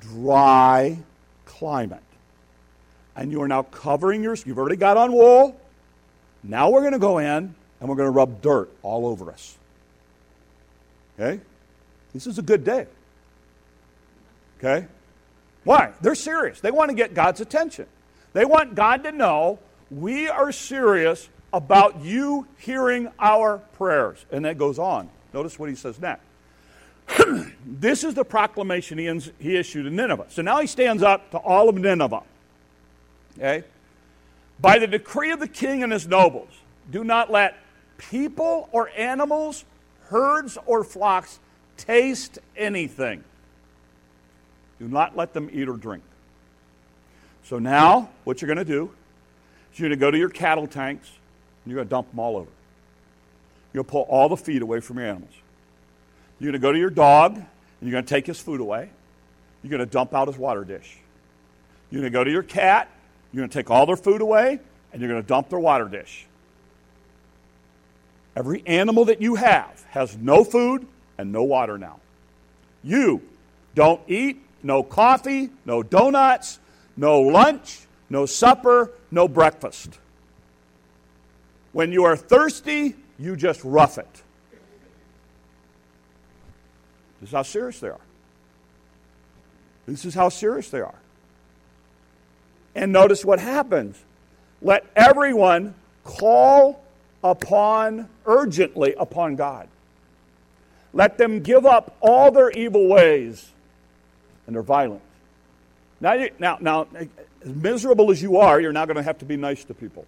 dry 0.00 0.98
climate. 1.44 2.02
And 3.16 3.30
you 3.30 3.42
are 3.42 3.48
now 3.48 3.62
covering 3.62 4.22
your, 4.22 4.36
you've 4.44 4.58
already 4.58 4.76
got 4.76 4.96
on 4.96 5.12
wool. 5.12 5.60
Now 6.42 6.70
we're 6.70 6.80
going 6.80 6.92
to 6.92 6.98
go 6.98 7.18
in 7.18 7.54
and 7.80 7.88
we're 7.88 7.96
going 7.96 8.08
to 8.08 8.10
rub 8.10 8.40
dirt 8.40 8.70
all 8.82 9.06
over 9.06 9.30
us. 9.30 9.56
Okay? 11.18 11.40
This 12.12 12.26
is 12.26 12.38
a 12.38 12.42
good 12.42 12.64
day. 12.64 12.86
Okay? 14.58 14.86
Why? 15.64 15.92
They're 16.00 16.14
serious. 16.14 16.60
They 16.60 16.70
want 16.70 16.90
to 16.90 16.94
get 16.94 17.14
God's 17.14 17.40
attention. 17.40 17.86
They 18.32 18.44
want 18.44 18.74
God 18.74 19.04
to 19.04 19.12
know 19.12 19.58
we 19.90 20.28
are 20.28 20.52
serious 20.52 21.28
about 21.52 22.04
you 22.04 22.46
hearing 22.58 23.10
our 23.18 23.58
prayers. 23.58 24.24
And 24.30 24.44
that 24.44 24.58
goes 24.58 24.78
on. 24.78 25.08
Notice 25.32 25.58
what 25.58 25.68
he 25.68 25.74
says 25.74 26.00
next. 26.00 26.22
this 27.66 28.02
is 28.02 28.14
the 28.14 28.24
proclamation 28.24 28.98
he, 28.98 29.32
he 29.38 29.56
issued 29.56 29.86
in 29.86 29.96
Nineveh. 29.96 30.26
So 30.28 30.42
now 30.42 30.60
he 30.60 30.66
stands 30.66 31.02
up 31.02 31.30
to 31.30 31.38
all 31.38 31.68
of 31.68 31.76
Nineveh. 31.76 32.22
Okay? 33.38 33.64
By 34.60 34.78
the 34.78 34.86
decree 34.86 35.30
of 35.30 35.40
the 35.40 35.48
king 35.48 35.82
and 35.82 35.92
his 35.92 36.06
nobles, 36.06 36.50
do 36.90 37.04
not 37.04 37.30
let 37.30 37.56
people 37.98 38.68
or 38.72 38.90
animals, 38.90 39.64
herds 40.04 40.58
or 40.66 40.84
flocks 40.84 41.38
taste 41.76 42.38
anything. 42.56 43.24
Do 44.78 44.88
not 44.88 45.16
let 45.16 45.32
them 45.32 45.48
eat 45.52 45.68
or 45.68 45.76
drink. 45.76 46.02
So 47.44 47.58
now, 47.58 48.10
what 48.24 48.40
you're 48.40 48.46
going 48.46 48.64
to 48.64 48.64
do 48.64 48.90
is 49.72 49.78
you're 49.78 49.88
going 49.88 49.98
to 49.98 50.00
go 50.00 50.10
to 50.10 50.18
your 50.18 50.30
cattle 50.30 50.66
tanks 50.66 51.08
and 51.08 51.70
you're 51.70 51.76
going 51.76 51.86
to 51.86 51.90
dump 51.90 52.10
them 52.10 52.18
all 52.18 52.36
over. 52.36 52.50
You're 53.72 53.82
going 53.82 53.86
to 53.86 53.90
pull 53.90 54.02
all 54.02 54.28
the 54.28 54.36
feed 54.36 54.62
away 54.62 54.80
from 54.80 54.98
your 54.98 55.06
animals. 55.06 55.32
You're 56.38 56.50
going 56.50 56.60
to 56.60 56.66
go 56.66 56.72
to 56.72 56.78
your 56.78 56.90
dog 56.90 57.36
and 57.36 57.44
you're 57.80 57.92
going 57.92 58.04
to 58.04 58.08
take 58.08 58.26
his 58.26 58.40
food 58.40 58.60
away. 58.60 58.90
You're 59.62 59.70
going 59.70 59.86
to 59.86 59.86
dump 59.86 60.14
out 60.14 60.28
his 60.28 60.36
water 60.36 60.64
dish. 60.64 60.98
You're 61.90 62.00
going 62.00 62.12
to 62.12 62.18
go 62.18 62.24
to 62.24 62.30
your 62.30 62.42
cat 62.42 62.90
you're 63.34 63.40
going 63.40 63.50
to 63.50 63.58
take 63.58 63.68
all 63.68 63.84
their 63.84 63.96
food 63.96 64.20
away 64.20 64.60
and 64.92 65.02
you're 65.02 65.10
going 65.10 65.20
to 65.20 65.26
dump 65.26 65.48
their 65.48 65.58
water 65.58 65.88
dish. 65.88 66.24
Every 68.36 68.62
animal 68.64 69.06
that 69.06 69.20
you 69.20 69.34
have 69.34 69.84
has 69.90 70.16
no 70.16 70.44
food 70.44 70.86
and 71.18 71.32
no 71.32 71.42
water 71.42 71.76
now. 71.76 71.98
You 72.84 73.22
don't 73.74 74.00
eat, 74.06 74.40
no 74.64 74.82
coffee, 74.82 75.50
no 75.64 75.82
donuts, 75.82 76.58
no 76.96 77.20
lunch, 77.20 77.80
no 78.08 78.26
supper, 78.26 78.90
no 79.10 79.28
breakfast. 79.28 79.98
When 81.72 81.92
you 81.92 82.04
are 82.04 82.16
thirsty, 82.16 82.94
you 83.18 83.36
just 83.36 83.62
rough 83.62 83.98
it. 83.98 84.22
This 87.20 87.28
is 87.28 87.32
how 87.32 87.42
serious 87.42 87.78
they 87.80 87.88
are. 87.88 88.00
This 89.86 90.04
is 90.04 90.14
how 90.14 90.30
serious 90.30 90.70
they 90.70 90.80
are. 90.80 90.98
And 92.74 92.92
notice 92.92 93.24
what 93.24 93.38
happens. 93.38 94.02
Let 94.62 94.84
everyone 94.96 95.74
call 96.04 96.82
upon 97.22 98.08
urgently 98.26 98.94
upon 98.98 99.36
God. 99.36 99.68
Let 100.92 101.18
them 101.18 101.40
give 101.40 101.66
up 101.66 101.96
all 102.00 102.30
their 102.30 102.50
evil 102.50 102.88
ways 102.88 103.50
and 104.46 104.54
their 104.54 104.62
violence. 104.62 105.02
Now, 106.00 106.26
now, 106.38 106.58
now, 106.60 106.86
as 106.94 107.54
miserable 107.54 108.10
as 108.10 108.20
you 108.20 108.38
are, 108.38 108.60
you're 108.60 108.72
now 108.72 108.84
going 108.84 108.96
to 108.96 109.02
have 109.02 109.18
to 109.18 109.24
be 109.24 109.36
nice 109.36 109.64
to 109.64 109.74
people. 109.74 110.06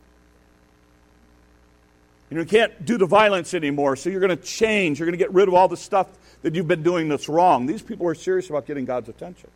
You, 2.31 2.37
know, 2.37 2.43
you 2.43 2.49
can't 2.49 2.85
do 2.85 2.99
the 2.99 3.07
violence 3.07 3.55
anymore, 3.55 3.97
so 3.97 4.11
you're 4.11 4.21
going 4.21 4.37
to 4.37 4.43
change. 4.43 4.99
You're 4.99 5.07
going 5.07 5.19
to 5.19 5.25
get 5.25 5.33
rid 5.33 5.49
of 5.49 5.55
all 5.55 5.69
the 5.69 5.76
stuff 5.76 6.09
that 6.43 6.55
you've 6.55 6.66
been 6.66 6.83
doing 6.83 7.09
that's 7.09 7.28
wrong. 7.28 7.66
These 7.66 7.83
people 7.83 8.07
are 8.09 8.14
serious 8.14 8.50
about 8.50 8.66
getting 8.66 8.85
God's 8.85 9.09
attention. 9.09 9.50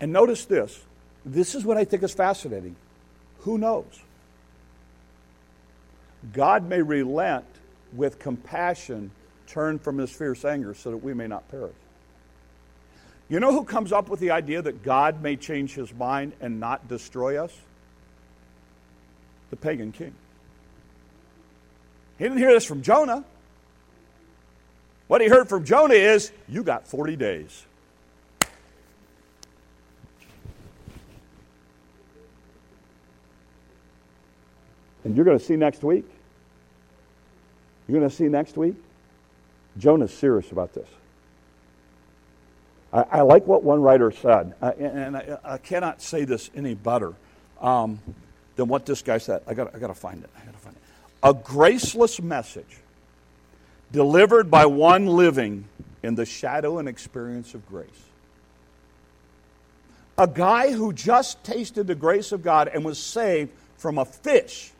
And 0.00 0.12
notice 0.12 0.44
this 0.46 0.80
this 1.24 1.54
is 1.54 1.64
what 1.64 1.76
I 1.76 1.84
think 1.84 2.02
is 2.02 2.14
fascinating. 2.14 2.76
Who 3.40 3.58
knows? 3.58 4.00
God 6.32 6.68
may 6.68 6.82
relent 6.82 7.44
with 7.92 8.18
compassion, 8.18 9.10
turn 9.46 9.78
from 9.78 9.98
his 9.98 10.10
fierce 10.10 10.44
anger 10.44 10.74
so 10.74 10.90
that 10.90 10.98
we 10.98 11.14
may 11.14 11.26
not 11.26 11.48
perish. 11.50 11.74
You 13.30 13.38
know 13.38 13.52
who 13.52 13.64
comes 13.64 13.92
up 13.92 14.08
with 14.08 14.18
the 14.18 14.32
idea 14.32 14.60
that 14.60 14.82
God 14.82 15.22
may 15.22 15.36
change 15.36 15.72
his 15.72 15.94
mind 15.94 16.32
and 16.40 16.58
not 16.58 16.88
destroy 16.88 17.42
us? 17.42 17.56
The 19.50 19.56
pagan 19.56 19.92
king. 19.92 20.12
He 22.18 22.24
didn't 22.24 22.38
hear 22.38 22.52
this 22.52 22.64
from 22.64 22.82
Jonah. 22.82 23.24
What 25.06 25.20
he 25.20 25.28
heard 25.28 25.48
from 25.48 25.64
Jonah 25.64 25.94
is, 25.94 26.32
You 26.48 26.64
got 26.64 26.88
40 26.88 27.14
days. 27.14 27.64
And 35.04 35.16
you're 35.16 35.24
going 35.24 35.38
to 35.38 35.44
see 35.44 35.56
next 35.56 35.84
week. 35.84 36.04
You're 37.86 37.98
going 37.98 38.10
to 38.10 38.14
see 38.14 38.28
next 38.28 38.56
week. 38.56 38.74
Jonah's 39.78 40.12
serious 40.12 40.50
about 40.50 40.74
this. 40.74 40.88
I, 42.92 43.04
I 43.10 43.20
like 43.22 43.46
what 43.46 43.62
one 43.62 43.82
writer 43.82 44.10
said, 44.10 44.54
uh, 44.60 44.72
and 44.78 45.16
I, 45.16 45.38
I, 45.44 45.58
cannot 45.58 46.02
say 46.02 46.24
this 46.24 46.50
any 46.54 46.74
better 46.74 47.14
um, 47.60 48.00
than 48.56 48.68
what 48.68 48.86
this 48.86 49.02
guy 49.02 49.18
said. 49.18 49.42
I 49.46 49.54
got 49.54 49.74
I 49.74 49.78
to 49.78 49.94
find 49.94 50.22
it. 50.22 50.30
I 50.36 50.44
got 50.44 50.52
to 50.52 50.58
find 50.58 50.76
it. 50.76 50.82
A 51.22 51.34
graceless 51.34 52.20
message 52.20 52.78
delivered 53.92 54.50
by 54.50 54.66
one 54.66 55.06
living 55.06 55.66
in 56.02 56.14
the 56.14 56.26
shadow 56.26 56.78
and 56.78 56.88
experience 56.88 57.54
of 57.54 57.66
grace. 57.68 57.88
A 60.18 60.26
guy 60.26 60.72
who 60.72 60.92
just 60.92 61.42
tasted 61.44 61.86
the 61.86 61.94
grace 61.94 62.32
of 62.32 62.42
God 62.42 62.68
and 62.68 62.84
was 62.84 62.98
saved 62.98 63.52
from 63.78 63.98
a 63.98 64.04
fish 64.04 64.72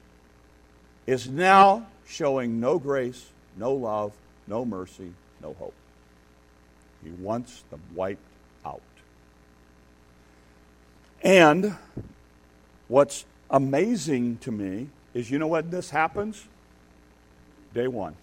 is 1.06 1.28
now 1.28 1.86
showing 2.06 2.60
no 2.60 2.78
grace, 2.78 3.24
no 3.56 3.72
love, 3.72 4.12
no 4.46 4.64
mercy, 4.64 5.12
no 5.42 5.54
hope. 5.54 5.74
He 7.02 7.10
wants 7.10 7.64
them 7.70 7.80
wiped 7.94 8.20
out. 8.64 8.82
And 11.22 11.76
what's 12.88 13.24
amazing 13.50 14.38
to 14.38 14.50
me 14.50 14.88
is 15.14 15.30
you 15.30 15.38
know 15.38 15.48
when 15.48 15.70
this 15.70 15.90
happens? 15.90 16.46
Day 17.74 17.88
one. 17.88 18.16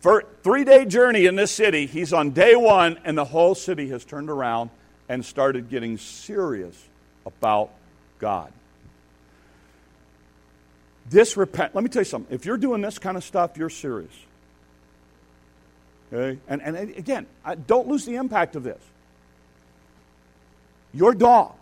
For 0.00 0.24
three 0.42 0.64
day 0.64 0.84
journey 0.84 1.26
in 1.26 1.36
this 1.36 1.52
city, 1.52 1.86
he's 1.86 2.12
on 2.12 2.30
day 2.30 2.56
one, 2.56 2.98
and 3.04 3.16
the 3.16 3.24
whole 3.24 3.54
city 3.54 3.88
has 3.90 4.04
turned 4.04 4.30
around 4.30 4.70
and 5.08 5.24
started 5.24 5.68
getting 5.68 5.96
serious 5.98 6.76
about 7.24 7.70
God. 8.18 8.52
This 11.08 11.36
repent. 11.36 11.74
Let 11.74 11.84
me 11.84 11.90
tell 11.90 12.00
you 12.00 12.06
something. 12.06 12.34
If 12.34 12.46
you're 12.46 12.56
doing 12.56 12.80
this 12.80 12.98
kind 12.98 13.16
of 13.16 13.24
stuff, 13.24 13.56
you're 13.56 13.70
serious. 13.70 14.12
Okay? 16.12 16.38
And, 16.48 16.60
and 16.62 16.76
again, 16.76 17.26
don't 17.66 17.88
lose 17.88 18.04
the 18.04 18.16
impact 18.16 18.56
of 18.56 18.62
this. 18.62 18.80
Your 20.92 21.14
dog 21.14 21.54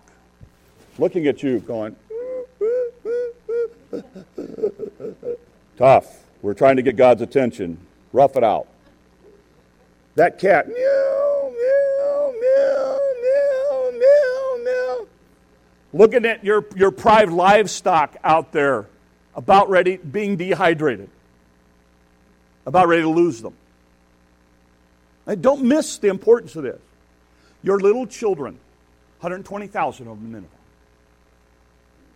looking 0.98 1.26
at 1.28 1.42
you 1.42 1.60
going, 1.60 1.94
tough. 5.76 6.18
We're 6.42 6.54
trying 6.54 6.76
to 6.76 6.82
get 6.82 6.96
God's 6.96 7.22
attention. 7.22 7.78
Rough 8.12 8.36
it 8.36 8.42
out. 8.42 8.66
That 10.14 10.38
cat, 10.38 10.68
meow, 10.68 11.52
meow, 11.52 12.32
meow, 12.40 12.98
meow, 13.22 13.90
meow, 13.92 14.64
meow. 14.64 15.06
Looking 15.92 16.24
at 16.24 16.44
your, 16.44 16.64
your 16.74 16.90
private 16.90 17.34
livestock 17.34 18.16
out 18.24 18.52
there 18.52 18.86
about 19.34 19.68
ready, 19.68 19.98
being 19.98 20.36
dehydrated, 20.36 21.08
about 22.66 22.88
ready 22.88 23.02
to 23.02 23.08
lose 23.08 23.40
them. 23.42 23.54
Don't 25.40 25.62
miss 25.62 25.98
the 25.98 26.09
importance 26.09 26.56
of 26.56 26.64
this. 26.64 26.80
Your 27.62 27.78
little 27.78 28.06
children, 28.06 28.54
120,000 29.20 30.09
of 30.09 30.16
them 30.16 30.26
in 30.26 30.33
Nineveh. 30.33 30.48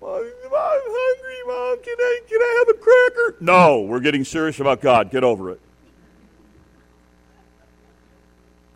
I'm 0.03 0.83
hungry, 0.85 1.37
Mom. 1.47 1.83
Can 1.83 1.97
I, 1.99 2.21
can 2.29 2.41
I 2.41 2.65
have 2.67 2.77
a 2.77 2.79
cracker? 2.79 3.37
No, 3.41 3.81
we're 3.83 4.01
getting 4.01 4.25
serious 4.25 4.61
about 4.61 4.81
God. 4.81 5.11
Get 5.11 5.25
over 5.25 5.51
it. 5.51 5.61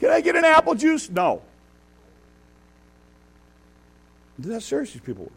Can 0.01 0.11
I 0.11 0.21
get 0.21 0.37
an 0.37 0.45
apple 0.45 0.75
juice? 0.75 1.11
No. 1.11 1.43
That's 4.39 4.65
serious 4.65 4.93
these 4.93 5.03
people 5.03 5.25
were. 5.25 5.33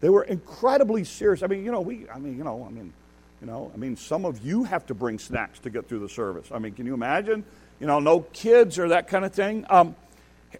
They 0.00 0.08
were 0.08 0.24
incredibly 0.24 1.04
serious. 1.04 1.42
I 1.42 1.46
mean, 1.46 1.62
you 1.64 1.70
know, 1.70 1.82
we, 1.82 2.08
I 2.08 2.18
mean, 2.18 2.38
you 2.38 2.44
know, 2.44 2.64
I 2.66 2.72
mean, 2.72 2.92
you 3.40 3.46
know, 3.46 3.70
I 3.72 3.76
mean, 3.76 3.96
some 3.96 4.24
of 4.24 4.44
you 4.44 4.64
have 4.64 4.86
to 4.86 4.94
bring 4.94 5.18
snacks 5.18 5.58
to 5.60 5.70
get 5.70 5.88
through 5.88 6.00
the 6.00 6.08
service. 6.08 6.48
I 6.52 6.58
mean, 6.58 6.74
can 6.74 6.86
you 6.86 6.94
imagine? 6.94 7.44
You 7.78 7.86
know, 7.86 7.98
no 7.98 8.20
kids 8.20 8.78
or 8.78 8.88
that 8.88 9.08
kind 9.08 9.24
of 9.24 9.32
thing. 9.32 9.64
Um, 9.70 9.96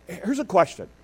here's 0.07 0.39
a 0.39 0.45
question. 0.45 0.89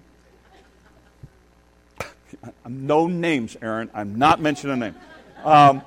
No 2.69 3.07
names, 3.07 3.57
Aaron. 3.63 3.91
I'm 3.95 4.19
not 4.19 4.41
mentioning 4.41 4.75
a 4.75 4.87
name. 4.87 4.95
Um, 5.45 5.83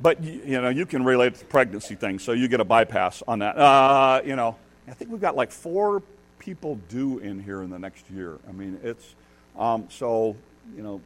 but 0.00 0.22
you, 0.22 0.40
you, 0.44 0.60
know, 0.60 0.68
you 0.68 0.86
can 0.86 1.04
relate 1.04 1.34
to 1.34 1.40
the 1.40 1.46
pregnancy 1.46 1.96
thing, 1.96 2.18
so 2.18 2.32
you 2.32 2.48
get 2.48 2.60
a 2.60 2.64
bypass 2.64 3.22
on 3.26 3.40
that. 3.40 3.56
Uh, 3.58 4.22
you 4.24 4.36
know, 4.36 4.56
I 4.88 4.92
think 4.92 5.10
we've 5.10 5.20
got 5.20 5.36
like 5.36 5.50
four 5.50 6.02
people 6.38 6.76
due 6.88 7.18
in 7.18 7.42
here 7.42 7.62
in 7.62 7.70
the 7.70 7.78
next 7.78 8.08
year. 8.10 8.38
I 8.48 8.52
mean, 8.52 8.80
it's 8.82 9.14
um, 9.58 9.88
so 9.90 10.36
you 10.76 10.82
know, 10.82 11.00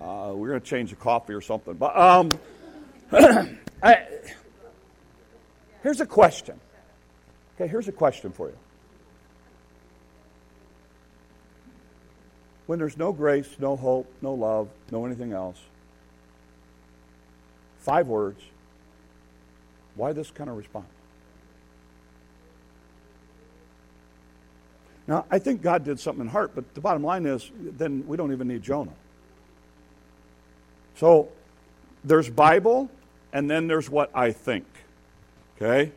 uh, 0.00 0.32
we're 0.34 0.48
going 0.48 0.60
to 0.60 0.66
change 0.66 0.90
the 0.90 0.96
coffee 0.96 1.34
or 1.34 1.40
something. 1.40 1.74
But 1.74 1.96
um, 1.96 2.30
I, 3.82 4.06
here's 5.82 6.00
a 6.00 6.06
question. 6.06 6.58
Okay, 7.56 7.68
here's 7.68 7.88
a 7.88 7.92
question 7.92 8.32
for 8.32 8.48
you. 8.48 8.56
When 12.66 12.78
there's 12.78 12.96
no 12.96 13.12
grace, 13.12 13.48
no 13.58 13.76
hope, 13.76 14.10
no 14.22 14.32
love, 14.32 14.68
no 14.90 15.04
anything 15.04 15.32
else, 15.32 15.58
five 17.80 18.06
words, 18.06 18.40
why 19.94 20.14
this 20.14 20.30
kind 20.30 20.48
of 20.48 20.56
response? 20.56 20.86
Now, 25.06 25.26
I 25.30 25.38
think 25.38 25.60
God 25.60 25.84
did 25.84 26.00
something 26.00 26.22
in 26.22 26.28
heart, 26.28 26.52
but 26.54 26.72
the 26.72 26.80
bottom 26.80 27.02
line 27.02 27.26
is 27.26 27.50
then 27.58 28.06
we 28.06 28.16
don't 28.16 28.32
even 28.32 28.48
need 28.48 28.62
Jonah. 28.62 28.94
So 30.94 31.28
there's 32.04 32.30
Bible, 32.30 32.88
and 33.32 33.50
then 33.50 33.66
there's 33.66 33.88
what 33.88 34.10
I 34.14 34.32
think. 34.32 34.66
Okay? 35.56 35.92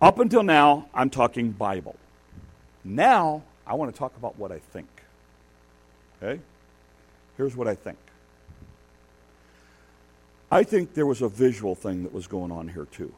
Up 0.00 0.18
until 0.18 0.42
now, 0.42 0.88
I'm 0.94 1.10
talking 1.10 1.50
Bible. 1.50 1.96
Now, 2.84 3.42
I 3.66 3.74
want 3.74 3.92
to 3.92 3.98
talk 3.98 4.16
about 4.16 4.38
what 4.38 4.52
I 4.52 4.58
think. 4.58 4.88
Okay? 6.22 6.40
Here's 7.36 7.56
what 7.56 7.66
I 7.66 7.74
think. 7.74 7.98
I 10.50 10.62
think 10.62 10.94
there 10.94 11.06
was 11.06 11.22
a 11.22 11.28
visual 11.28 11.74
thing 11.74 12.04
that 12.04 12.12
was 12.12 12.26
going 12.26 12.52
on 12.52 12.68
here, 12.68 12.84
too. 12.84 13.12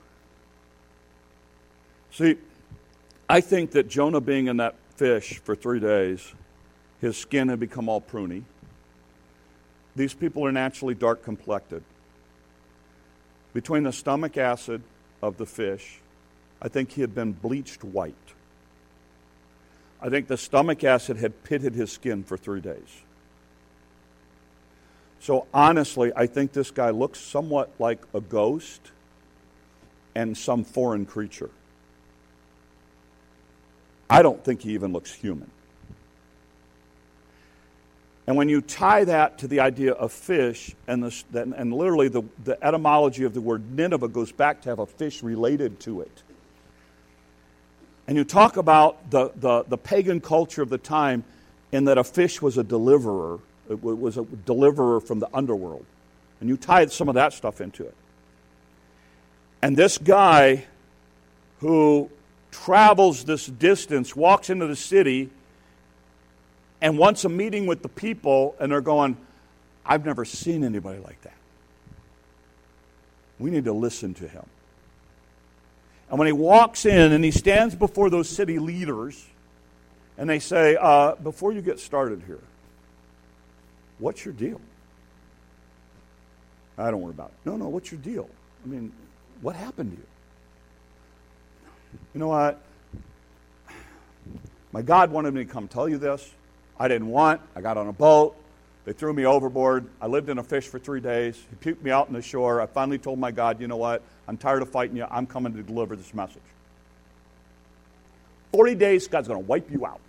See, 2.12 2.36
I 3.28 3.40
think 3.40 3.72
that 3.72 3.88
Jonah 3.88 4.20
being 4.20 4.46
in 4.46 4.56
that 4.58 4.74
fish 4.94 5.38
for 5.38 5.54
three 5.54 5.80
days, 5.80 6.32
his 7.00 7.16
skin 7.16 7.48
had 7.48 7.60
become 7.60 7.88
all 7.88 8.00
pruny. 8.00 8.44
These 9.96 10.14
people 10.14 10.46
are 10.46 10.52
naturally 10.52 10.94
dark 10.94 11.22
complected. 11.22 11.82
Between 13.56 13.84
the 13.84 13.92
stomach 13.92 14.36
acid 14.36 14.82
of 15.22 15.38
the 15.38 15.46
fish 15.46 16.00
I 16.60 16.68
think 16.68 16.92
he 16.92 17.00
had 17.00 17.14
been 17.14 17.32
bleached 17.32 17.82
white. 17.82 18.14
I 19.98 20.10
think 20.10 20.28
the 20.28 20.36
stomach 20.36 20.84
acid 20.84 21.16
had 21.16 21.42
pitted 21.42 21.74
his 21.74 21.90
skin 21.90 22.22
for 22.22 22.36
three 22.36 22.60
days. 22.60 23.02
So 25.20 25.46
honestly, 25.54 26.12
I 26.14 26.26
think 26.26 26.52
this 26.52 26.70
guy 26.70 26.90
looks 26.90 27.18
somewhat 27.18 27.70
like 27.78 28.02
a 28.12 28.20
ghost 28.20 28.92
and 30.14 30.36
some 30.36 30.62
foreign 30.62 31.06
creature. 31.06 31.48
I 34.10 34.20
don't 34.20 34.44
think 34.44 34.60
he 34.60 34.74
even 34.74 34.92
looks 34.92 35.14
human. 35.14 35.50
And 38.26 38.36
when 38.36 38.48
you 38.48 38.60
tie 38.60 39.04
that 39.04 39.38
to 39.38 39.48
the 39.48 39.60
idea 39.60 39.92
of 39.92 40.12
fish, 40.12 40.74
and, 40.88 41.02
the, 41.02 41.54
and 41.56 41.72
literally 41.72 42.08
the, 42.08 42.22
the 42.42 42.62
etymology 42.64 43.24
of 43.24 43.34
the 43.34 43.40
word 43.40 43.70
Nineveh 43.70 44.08
goes 44.08 44.32
back 44.32 44.62
to 44.62 44.68
have 44.68 44.80
a 44.80 44.86
fish 44.86 45.22
related 45.22 45.78
to 45.80 46.00
it. 46.00 46.22
And 48.08 48.16
you 48.16 48.24
talk 48.24 48.56
about 48.56 49.10
the, 49.10 49.30
the, 49.36 49.64
the 49.64 49.78
pagan 49.78 50.20
culture 50.20 50.62
of 50.62 50.70
the 50.70 50.78
time 50.78 51.24
in 51.72 51.84
that 51.84 51.98
a 51.98 52.04
fish 52.04 52.42
was 52.42 52.58
a 52.58 52.64
deliverer, 52.64 53.38
it 53.68 53.82
was 53.82 54.16
a 54.16 54.24
deliverer 54.24 55.00
from 55.00 55.20
the 55.20 55.28
underworld. 55.32 55.84
And 56.40 56.48
you 56.48 56.56
tie 56.56 56.86
some 56.86 57.08
of 57.08 57.14
that 57.14 57.32
stuff 57.32 57.60
into 57.60 57.84
it. 57.84 57.94
And 59.62 59.76
this 59.76 59.98
guy 59.98 60.64
who 61.60 62.10
travels 62.50 63.24
this 63.24 63.46
distance, 63.46 64.14
walks 64.14 64.50
into 64.50 64.66
the 64.66 64.76
city, 64.76 65.30
and 66.80 66.98
wants 66.98 67.24
a 67.24 67.28
meeting 67.28 67.66
with 67.66 67.82
the 67.82 67.88
people, 67.88 68.54
and 68.60 68.70
they're 68.70 68.80
going, 68.80 69.16
I've 69.84 70.04
never 70.04 70.24
seen 70.24 70.64
anybody 70.64 70.98
like 70.98 71.20
that. 71.22 71.32
We 73.38 73.50
need 73.50 73.64
to 73.64 73.72
listen 73.72 74.14
to 74.14 74.28
him. 74.28 74.44
And 76.08 76.18
when 76.18 76.26
he 76.26 76.32
walks 76.32 76.86
in 76.86 77.12
and 77.12 77.24
he 77.24 77.30
stands 77.30 77.74
before 77.74 78.10
those 78.10 78.28
city 78.28 78.58
leaders, 78.58 79.24
and 80.18 80.28
they 80.30 80.38
say, 80.38 80.76
uh, 80.80 81.14
Before 81.16 81.52
you 81.52 81.60
get 81.60 81.80
started 81.80 82.22
here, 82.26 82.40
what's 83.98 84.24
your 84.24 84.34
deal? 84.34 84.60
I 86.78 86.90
don't 86.90 87.00
worry 87.00 87.12
about 87.12 87.28
it. 87.28 87.48
No, 87.48 87.56
no, 87.56 87.68
what's 87.68 87.90
your 87.90 88.00
deal? 88.00 88.28
I 88.64 88.68
mean, 88.68 88.92
what 89.40 89.56
happened 89.56 89.92
to 89.92 89.96
you? 89.96 90.06
You 92.14 92.20
know 92.20 92.28
what? 92.28 92.60
My 94.72 94.82
God 94.82 95.10
wanted 95.10 95.32
me 95.32 95.44
to 95.44 95.50
come 95.50 95.68
tell 95.68 95.88
you 95.88 95.98
this. 95.98 96.30
I 96.78 96.88
didn't 96.88 97.08
want. 97.08 97.40
I 97.54 97.60
got 97.60 97.76
on 97.76 97.88
a 97.88 97.92
boat. 97.92 98.36
They 98.84 98.92
threw 98.92 99.12
me 99.12 99.26
overboard. 99.26 99.88
I 100.00 100.06
lived 100.06 100.28
in 100.28 100.38
a 100.38 100.44
fish 100.44 100.68
for 100.68 100.78
three 100.78 101.00
days. 101.00 101.36
He 101.50 101.56
puked 101.56 101.82
me 101.82 101.90
out 101.90 102.06
on 102.06 102.12
the 102.12 102.22
shore. 102.22 102.60
I 102.60 102.66
finally 102.66 102.98
told 102.98 103.18
my 103.18 103.32
God, 103.32 103.60
you 103.60 103.66
know 103.66 103.76
what? 103.76 104.02
I'm 104.28 104.36
tired 104.36 104.62
of 104.62 104.70
fighting 104.70 104.96
you. 104.96 105.06
I'm 105.10 105.26
coming 105.26 105.54
to 105.54 105.62
deliver 105.62 105.96
this 105.96 106.14
message. 106.14 106.42
40 108.52 108.74
days, 108.76 109.08
God's 109.08 109.28
going 109.28 109.42
to 109.42 109.46
wipe 109.46 109.70
you 109.70 109.84
out. 109.84 110.00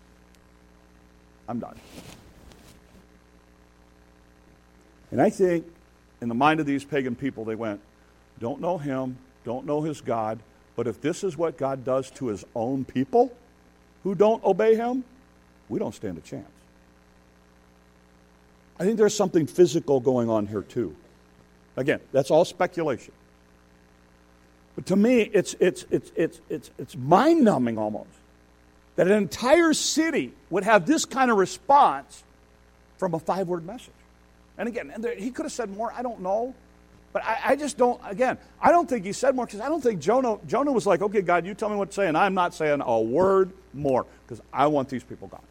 I'm 1.49 1.59
done. 1.59 1.75
And 5.11 5.21
I 5.21 5.29
think 5.29 5.65
in 6.21 6.27
the 6.27 6.35
mind 6.35 6.59
of 6.59 6.65
these 6.65 6.83
pagan 6.83 7.15
people, 7.15 7.45
they 7.45 7.55
went, 7.55 7.79
don't 8.39 8.61
know 8.61 8.77
him, 8.77 9.17
don't 9.43 9.65
know 9.65 9.81
his 9.81 10.01
God, 10.01 10.39
but 10.75 10.87
if 10.87 11.01
this 11.01 11.23
is 11.23 11.37
what 11.37 11.57
God 11.57 11.83
does 11.83 12.11
to 12.11 12.27
his 12.27 12.45
own 12.53 12.85
people 12.85 13.33
who 14.03 14.13
don't 14.13 14.43
obey 14.43 14.75
him, 14.75 15.03
we 15.69 15.79
don't 15.79 15.95
stand 15.95 16.17
a 16.17 16.21
chance. 16.21 16.56
I 18.79 18.83
think 18.83 18.97
there's 18.97 19.15
something 19.15 19.47
physical 19.47 19.99
going 19.99 20.29
on 20.29 20.47
here 20.47 20.61
too. 20.61 20.95
Again, 21.75 21.99
that's 22.11 22.31
all 22.31 22.45
speculation. 22.45 23.13
But 24.75 24.85
to 24.87 24.95
me, 24.95 25.21
it's, 25.21 25.55
it's, 25.59 25.85
it's, 25.89 26.11
it's, 26.15 26.41
it's, 26.49 26.71
it's 26.77 26.95
mind 26.95 27.43
numbing 27.43 27.77
almost 27.77 28.09
that 28.95 29.07
an 29.07 29.13
entire 29.13 29.73
city 29.73 30.33
would 30.49 30.63
have 30.63 30.85
this 30.85 31.05
kind 31.05 31.31
of 31.31 31.37
response 31.37 32.23
from 32.97 33.13
a 33.13 33.19
five 33.19 33.47
word 33.47 33.65
message. 33.65 33.93
And 34.57 34.67
again, 34.67 34.91
he 35.17 35.31
could 35.31 35.45
have 35.45 35.51
said 35.51 35.69
more, 35.69 35.91
I 35.93 36.01
don't 36.01 36.21
know. 36.21 36.53
But 37.13 37.23
I, 37.23 37.39
I 37.45 37.55
just 37.55 37.77
don't, 37.77 37.99
again, 38.05 38.37
I 38.61 38.71
don't 38.71 38.87
think 38.87 39.05
he 39.05 39.13
said 39.13 39.35
more 39.35 39.45
because 39.45 39.61
I 39.61 39.69
don't 39.69 39.81
think 39.81 39.99
Jonah, 39.99 40.37
Jonah 40.45 40.71
was 40.71 40.85
like, 40.85 41.01
okay, 41.01 41.21
God, 41.21 41.45
you 41.45 41.53
tell 41.53 41.69
me 41.69 41.75
what 41.75 41.89
to 41.89 41.95
say, 41.95 42.07
and 42.07 42.17
I'm 42.17 42.33
not 42.33 42.53
saying 42.53 42.81
a 42.85 43.01
word 43.01 43.51
more 43.73 44.05
because 44.25 44.43
I 44.51 44.67
want 44.67 44.89
these 44.89 45.03
people 45.03 45.27
gone. 45.27 45.41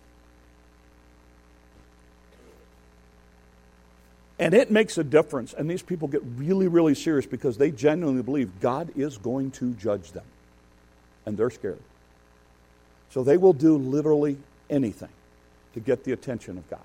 And 4.39 4.53
it 4.53 4.71
makes 4.71 4.99
a 4.99 5.05
difference. 5.05 5.55
And 5.55 5.69
these 5.71 5.83
people 5.83 6.09
get 6.09 6.23
really, 6.37 6.69
really 6.69 6.95
serious 6.95 7.27
because 7.27 7.57
they 7.57 7.71
genuinely 7.71 8.23
believe 8.23 8.61
God 8.61 8.93
is 8.97 9.17
going 9.17 9.51
to 9.53 9.73
judge 9.75 10.13
them. 10.13 10.25
And 11.25 11.37
they're 11.37 11.51
scared. 11.51 11.81
So 13.11 13.23
they 13.23 13.37
will 13.37 13.55
do 13.55 13.79
literally 13.79 14.37
anything 14.69 15.09
to 15.75 15.81
get 15.81 16.05
the 16.05 16.13
attention 16.13 16.59
of 16.59 16.69
God. 16.69 16.85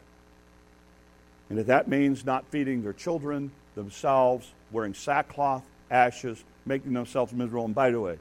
And 1.49 1.59
if 1.59 1.67
that 1.67 1.89
means 1.89 2.25
not 2.25 2.45
feeding 2.45 2.83
their 2.83 2.93
children, 2.93 3.51
themselves, 3.75 4.49
wearing 4.71 4.93
sackcloth, 4.93 5.63
ashes, 5.89 6.41
making 6.65 6.93
themselves 6.93 7.33
miserable. 7.33 7.65
And 7.65 7.75
by 7.75 7.91
the 7.91 7.99
way, 7.99 8.17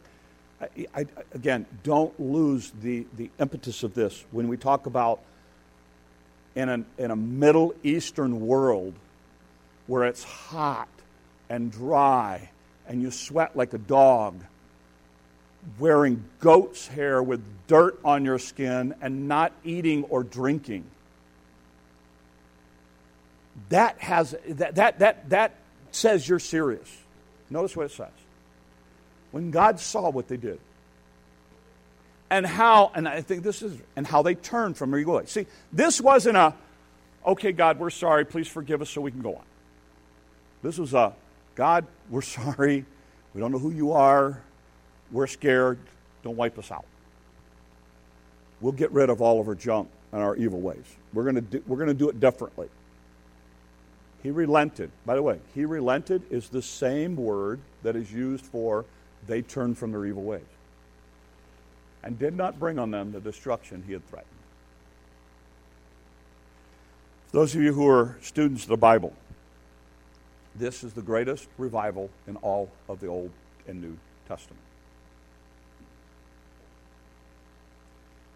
I, 0.60 0.86
I, 0.94 1.06
again, 1.32 1.66
don't 1.84 2.18
lose 2.18 2.72
the, 2.82 3.06
the 3.16 3.30
impetus 3.38 3.84
of 3.84 3.94
this 3.94 4.24
when 4.32 4.48
we 4.48 4.56
talk 4.56 4.86
about 4.86 5.20
in 6.56 6.68
a, 6.68 6.84
in 6.98 7.10
a 7.12 7.16
Middle 7.16 7.74
Eastern 7.84 8.40
world 8.40 8.94
where 9.90 10.04
it's 10.04 10.22
hot 10.22 10.88
and 11.48 11.72
dry 11.72 12.48
and 12.86 13.02
you 13.02 13.10
sweat 13.10 13.56
like 13.56 13.74
a 13.74 13.78
dog, 13.78 14.36
wearing 15.80 16.22
goat's 16.38 16.86
hair 16.86 17.20
with 17.20 17.42
dirt 17.66 17.98
on 18.04 18.24
your 18.24 18.38
skin 18.38 18.94
and 19.00 19.26
not 19.26 19.52
eating 19.64 20.04
or 20.04 20.22
drinking. 20.22 20.84
That 23.70 23.98
has 23.98 24.36
that 24.48 24.76
that 24.76 25.00
that 25.00 25.28
that 25.30 25.54
says 25.90 26.28
you're 26.28 26.38
serious. 26.38 26.96
Notice 27.50 27.76
what 27.76 27.86
it 27.86 27.92
says. 27.92 28.08
When 29.32 29.50
God 29.50 29.80
saw 29.80 30.08
what 30.10 30.28
they 30.28 30.36
did, 30.36 30.60
and 32.30 32.46
how, 32.46 32.92
and 32.94 33.08
I 33.08 33.22
think 33.22 33.42
this 33.42 33.60
is, 33.60 33.76
and 33.96 34.06
how 34.06 34.22
they 34.22 34.36
turned 34.36 34.76
from 34.76 34.96
evil 34.96 35.20
See, 35.26 35.46
this 35.72 36.00
wasn't 36.00 36.36
a, 36.36 36.54
okay, 37.26 37.50
God, 37.50 37.80
we're 37.80 37.90
sorry, 37.90 38.24
please 38.24 38.46
forgive 38.46 38.82
us 38.82 38.90
so 38.90 39.00
we 39.00 39.10
can 39.10 39.20
go 39.20 39.34
on. 39.34 39.49
This 40.62 40.78
was 40.78 40.94
a, 40.94 41.14
God, 41.54 41.86
we're 42.08 42.22
sorry, 42.22 42.84
we 43.34 43.40
don't 43.40 43.52
know 43.52 43.58
who 43.58 43.70
you 43.70 43.92
are, 43.92 44.42
we're 45.10 45.26
scared, 45.26 45.78
don't 46.22 46.36
wipe 46.36 46.58
us 46.58 46.70
out. 46.70 46.84
We'll 48.60 48.72
get 48.72 48.92
rid 48.92 49.08
of 49.08 49.22
all 49.22 49.40
of 49.40 49.48
our 49.48 49.54
junk 49.54 49.88
and 50.12 50.20
our 50.22 50.36
evil 50.36 50.60
ways. 50.60 50.84
We're 51.14 51.22
going 51.22 51.36
to 51.36 51.40
do, 51.40 51.62
we're 51.66 51.76
going 51.76 51.88
to 51.88 51.94
do 51.94 52.08
it 52.10 52.20
differently. 52.20 52.68
He 54.22 54.30
relented. 54.30 54.90
By 55.06 55.14
the 55.14 55.22
way, 55.22 55.38
he 55.54 55.64
relented 55.64 56.22
is 56.30 56.50
the 56.50 56.60
same 56.60 57.16
word 57.16 57.60
that 57.82 57.96
is 57.96 58.12
used 58.12 58.44
for 58.44 58.84
they 59.26 59.40
turned 59.40 59.78
from 59.78 59.92
their 59.92 60.04
evil 60.04 60.22
ways 60.22 60.42
and 62.02 62.18
did 62.18 62.36
not 62.36 62.58
bring 62.58 62.78
on 62.78 62.90
them 62.90 63.12
the 63.12 63.20
destruction 63.20 63.82
he 63.86 63.92
had 63.92 64.06
threatened. 64.08 64.30
For 67.28 67.38
those 67.38 67.54
of 67.54 67.62
you 67.62 67.72
who 67.72 67.88
are 67.88 68.18
students 68.22 68.64
of 68.64 68.68
the 68.68 68.76
Bible, 68.76 69.14
this 70.56 70.84
is 70.84 70.92
the 70.92 71.02
greatest 71.02 71.48
revival 71.58 72.10
in 72.26 72.36
all 72.36 72.70
of 72.88 73.00
the 73.00 73.06
Old 73.06 73.30
and 73.66 73.80
New 73.80 73.96
Testament. 74.28 74.60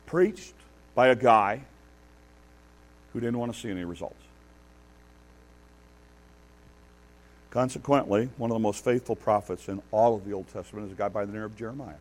Preached 0.06 0.54
by 0.94 1.08
a 1.08 1.16
guy 1.16 1.62
who 3.12 3.20
didn't 3.20 3.38
want 3.38 3.52
to 3.52 3.58
see 3.58 3.70
any 3.70 3.84
results. 3.84 4.22
Consequently, 7.50 8.28
one 8.36 8.50
of 8.50 8.54
the 8.56 8.60
most 8.60 8.84
faithful 8.84 9.14
prophets 9.14 9.68
in 9.68 9.80
all 9.92 10.16
of 10.16 10.24
the 10.24 10.32
Old 10.32 10.48
Testament 10.48 10.86
is 10.86 10.92
a 10.92 10.96
guy 10.96 11.08
by 11.08 11.24
the 11.24 11.32
name 11.32 11.42
of 11.42 11.56
Jeremiah, 11.56 11.94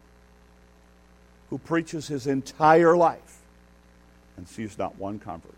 who 1.52 1.60
preaches 1.60 2.08
his 2.08 2.26
entire 2.26 2.98
life 2.98 3.42
and 4.36 4.48
sees 4.48 4.78
not 4.78 4.98
one 4.98 5.20
convert. 5.20 5.54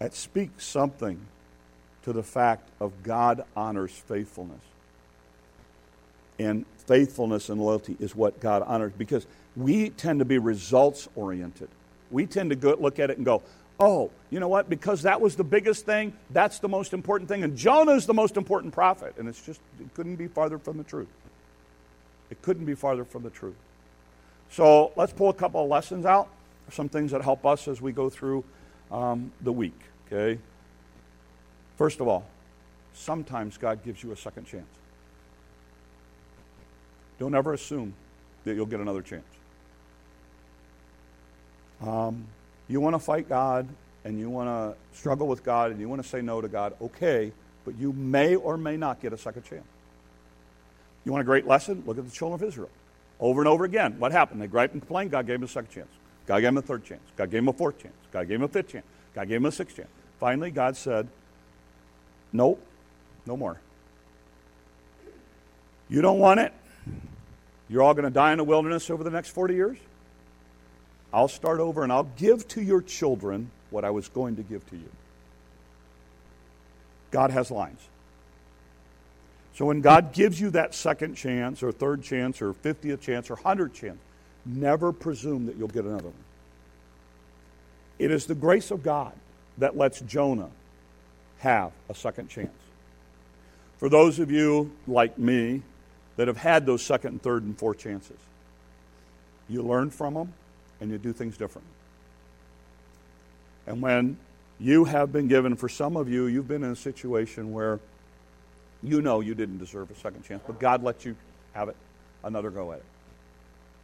That 0.00 0.14
speaks 0.14 0.64
something 0.64 1.20
to 2.02 2.12
the 2.12 2.22
fact 2.22 2.68
of 2.80 3.02
God 3.02 3.44
honors 3.54 3.92
faithfulness. 3.92 4.62
And 6.38 6.64
faithfulness 6.86 7.50
and 7.50 7.60
loyalty 7.60 7.96
is 8.00 8.16
what 8.16 8.40
God 8.40 8.62
honors 8.66 8.92
because 8.96 9.26
we 9.54 9.90
tend 9.90 10.20
to 10.20 10.24
be 10.24 10.38
results 10.38 11.06
oriented. 11.14 11.68
We 12.10 12.24
tend 12.24 12.48
to 12.48 12.56
go, 12.56 12.76
look 12.80 12.98
at 12.98 13.10
it 13.10 13.18
and 13.18 13.26
go, 13.26 13.42
oh, 13.78 14.10
you 14.30 14.40
know 14.40 14.48
what? 14.48 14.70
Because 14.70 15.02
that 15.02 15.20
was 15.20 15.36
the 15.36 15.44
biggest 15.44 15.84
thing, 15.84 16.14
that's 16.30 16.60
the 16.60 16.68
most 16.68 16.94
important 16.94 17.28
thing. 17.28 17.44
And 17.44 17.56
Jonah 17.56 17.92
is 17.92 18.06
the 18.06 18.14
most 18.14 18.38
important 18.38 18.72
prophet. 18.72 19.14
And 19.18 19.28
it's 19.28 19.44
just, 19.44 19.60
it 19.78 19.92
couldn't 19.92 20.16
be 20.16 20.28
farther 20.28 20.58
from 20.58 20.78
the 20.78 20.84
truth. 20.84 21.08
It 22.30 22.40
couldn't 22.40 22.64
be 22.64 22.74
farther 22.74 23.04
from 23.04 23.22
the 23.22 23.30
truth. 23.30 23.56
So 24.50 24.92
let's 24.96 25.12
pull 25.12 25.28
a 25.28 25.34
couple 25.34 25.62
of 25.62 25.68
lessons 25.68 26.06
out, 26.06 26.28
some 26.70 26.88
things 26.88 27.10
that 27.10 27.20
help 27.20 27.44
us 27.44 27.68
as 27.68 27.82
we 27.82 27.92
go 27.92 28.08
through 28.08 28.44
um, 28.90 29.32
the 29.40 29.52
week, 29.52 29.78
okay? 30.06 30.38
First 31.76 32.00
of 32.00 32.08
all, 32.08 32.26
sometimes 32.92 33.56
God 33.56 33.84
gives 33.84 34.02
you 34.02 34.12
a 34.12 34.16
second 34.16 34.46
chance. 34.46 34.66
Don't 37.18 37.34
ever 37.34 37.52
assume 37.52 37.94
that 38.44 38.54
you'll 38.54 38.66
get 38.66 38.80
another 38.80 39.02
chance. 39.02 39.24
Um, 41.82 42.26
you 42.68 42.80
want 42.80 42.94
to 42.94 42.98
fight 42.98 43.28
God 43.28 43.68
and 44.04 44.18
you 44.18 44.30
want 44.30 44.48
to 44.48 44.98
struggle 44.98 45.26
with 45.26 45.44
God 45.44 45.70
and 45.70 45.80
you 45.80 45.88
want 45.88 46.02
to 46.02 46.08
say 46.08 46.22
no 46.22 46.40
to 46.40 46.48
God, 46.48 46.74
okay, 46.80 47.32
but 47.64 47.76
you 47.78 47.92
may 47.92 48.36
or 48.36 48.56
may 48.56 48.76
not 48.76 49.00
get 49.00 49.12
a 49.12 49.18
second 49.18 49.44
chance. 49.44 49.64
You 51.04 51.12
want 51.12 51.22
a 51.22 51.24
great 51.24 51.46
lesson? 51.46 51.82
Look 51.86 51.98
at 51.98 52.04
the 52.04 52.10
children 52.10 52.40
of 52.40 52.46
Israel. 52.46 52.70
Over 53.18 53.40
and 53.40 53.48
over 53.48 53.64
again. 53.64 53.98
What 53.98 54.12
happened? 54.12 54.40
They 54.40 54.46
griped 54.46 54.72
and 54.72 54.82
complained. 54.82 55.10
God 55.10 55.26
gave 55.26 55.40
them 55.40 55.44
a 55.44 55.48
second 55.48 55.70
chance. 55.70 55.90
God 56.30 56.42
gave 56.42 56.48
him 56.50 56.58
a 56.58 56.62
third 56.62 56.84
chance. 56.84 57.02
God 57.16 57.28
gave 57.28 57.38
him 57.38 57.48
a 57.48 57.52
fourth 57.52 57.82
chance. 57.82 57.96
God 58.12 58.28
gave 58.28 58.36
him 58.36 58.44
a 58.44 58.48
fifth 58.48 58.68
chance. 58.68 58.86
God 59.16 59.26
gave 59.26 59.38
him 59.38 59.46
a 59.46 59.50
sixth 59.50 59.74
chance. 59.74 59.88
Finally, 60.20 60.52
God 60.52 60.76
said, 60.76 61.08
Nope, 62.32 62.64
no 63.26 63.36
more. 63.36 63.60
You 65.88 66.00
don't 66.02 66.20
want 66.20 66.38
it? 66.38 66.52
You're 67.68 67.82
all 67.82 67.94
going 67.94 68.04
to 68.04 68.12
die 68.12 68.30
in 68.30 68.38
the 68.38 68.44
wilderness 68.44 68.90
over 68.90 69.02
the 69.02 69.10
next 69.10 69.30
40 69.30 69.54
years? 69.54 69.78
I'll 71.12 71.26
start 71.26 71.58
over 71.58 71.82
and 71.82 71.92
I'll 71.92 72.08
give 72.16 72.46
to 72.48 72.62
your 72.62 72.80
children 72.80 73.50
what 73.70 73.84
I 73.84 73.90
was 73.90 74.08
going 74.08 74.36
to 74.36 74.44
give 74.44 74.64
to 74.70 74.76
you. 74.76 74.88
God 77.10 77.32
has 77.32 77.50
lines. 77.50 77.80
So 79.54 79.64
when 79.64 79.80
God 79.80 80.12
gives 80.12 80.40
you 80.40 80.50
that 80.50 80.76
second 80.76 81.16
chance 81.16 81.60
or 81.60 81.72
third 81.72 82.04
chance 82.04 82.40
or 82.40 82.54
50th 82.54 83.00
chance 83.00 83.30
or 83.30 83.36
100th 83.36 83.72
chance, 83.72 83.98
never 84.44 84.92
presume 84.92 85.46
that 85.46 85.56
you'll 85.56 85.68
get 85.68 85.84
another 85.84 86.04
one. 86.04 86.14
It 87.98 88.10
is 88.10 88.26
the 88.26 88.34
grace 88.34 88.70
of 88.70 88.82
God 88.82 89.12
that 89.58 89.76
lets 89.76 90.00
Jonah 90.00 90.50
have 91.38 91.72
a 91.88 91.94
second 91.94 92.28
chance. 92.28 92.50
For 93.78 93.88
those 93.88 94.18
of 94.18 94.30
you 94.30 94.70
like 94.86 95.18
me 95.18 95.62
that 96.16 96.28
have 96.28 96.36
had 96.36 96.66
those 96.66 96.82
second 96.82 97.12
and 97.12 97.22
third 97.22 97.42
and 97.42 97.56
fourth 97.58 97.78
chances, 97.78 98.16
you 99.48 99.62
learn 99.62 99.90
from 99.90 100.14
them 100.14 100.32
and 100.80 100.90
you 100.90 100.98
do 100.98 101.12
things 101.12 101.36
differently. 101.36 101.72
And 103.66 103.82
when 103.82 104.18
you 104.58 104.84
have 104.84 105.12
been 105.12 105.28
given, 105.28 105.56
for 105.56 105.68
some 105.68 105.96
of 105.96 106.08
you, 106.08 106.26
you've 106.26 106.48
been 106.48 106.64
in 106.64 106.72
a 106.72 106.76
situation 106.76 107.52
where 107.52 107.80
you 108.82 109.02
know 109.02 109.20
you 109.20 109.34
didn't 109.34 109.58
deserve 109.58 109.90
a 109.90 109.94
second 109.94 110.24
chance, 110.24 110.42
but 110.46 110.58
God 110.58 110.82
let 110.82 111.04
you 111.04 111.16
have 111.52 111.68
it, 111.68 111.76
another 112.24 112.50
go 112.50 112.72
at 112.72 112.78
it. 112.78 112.84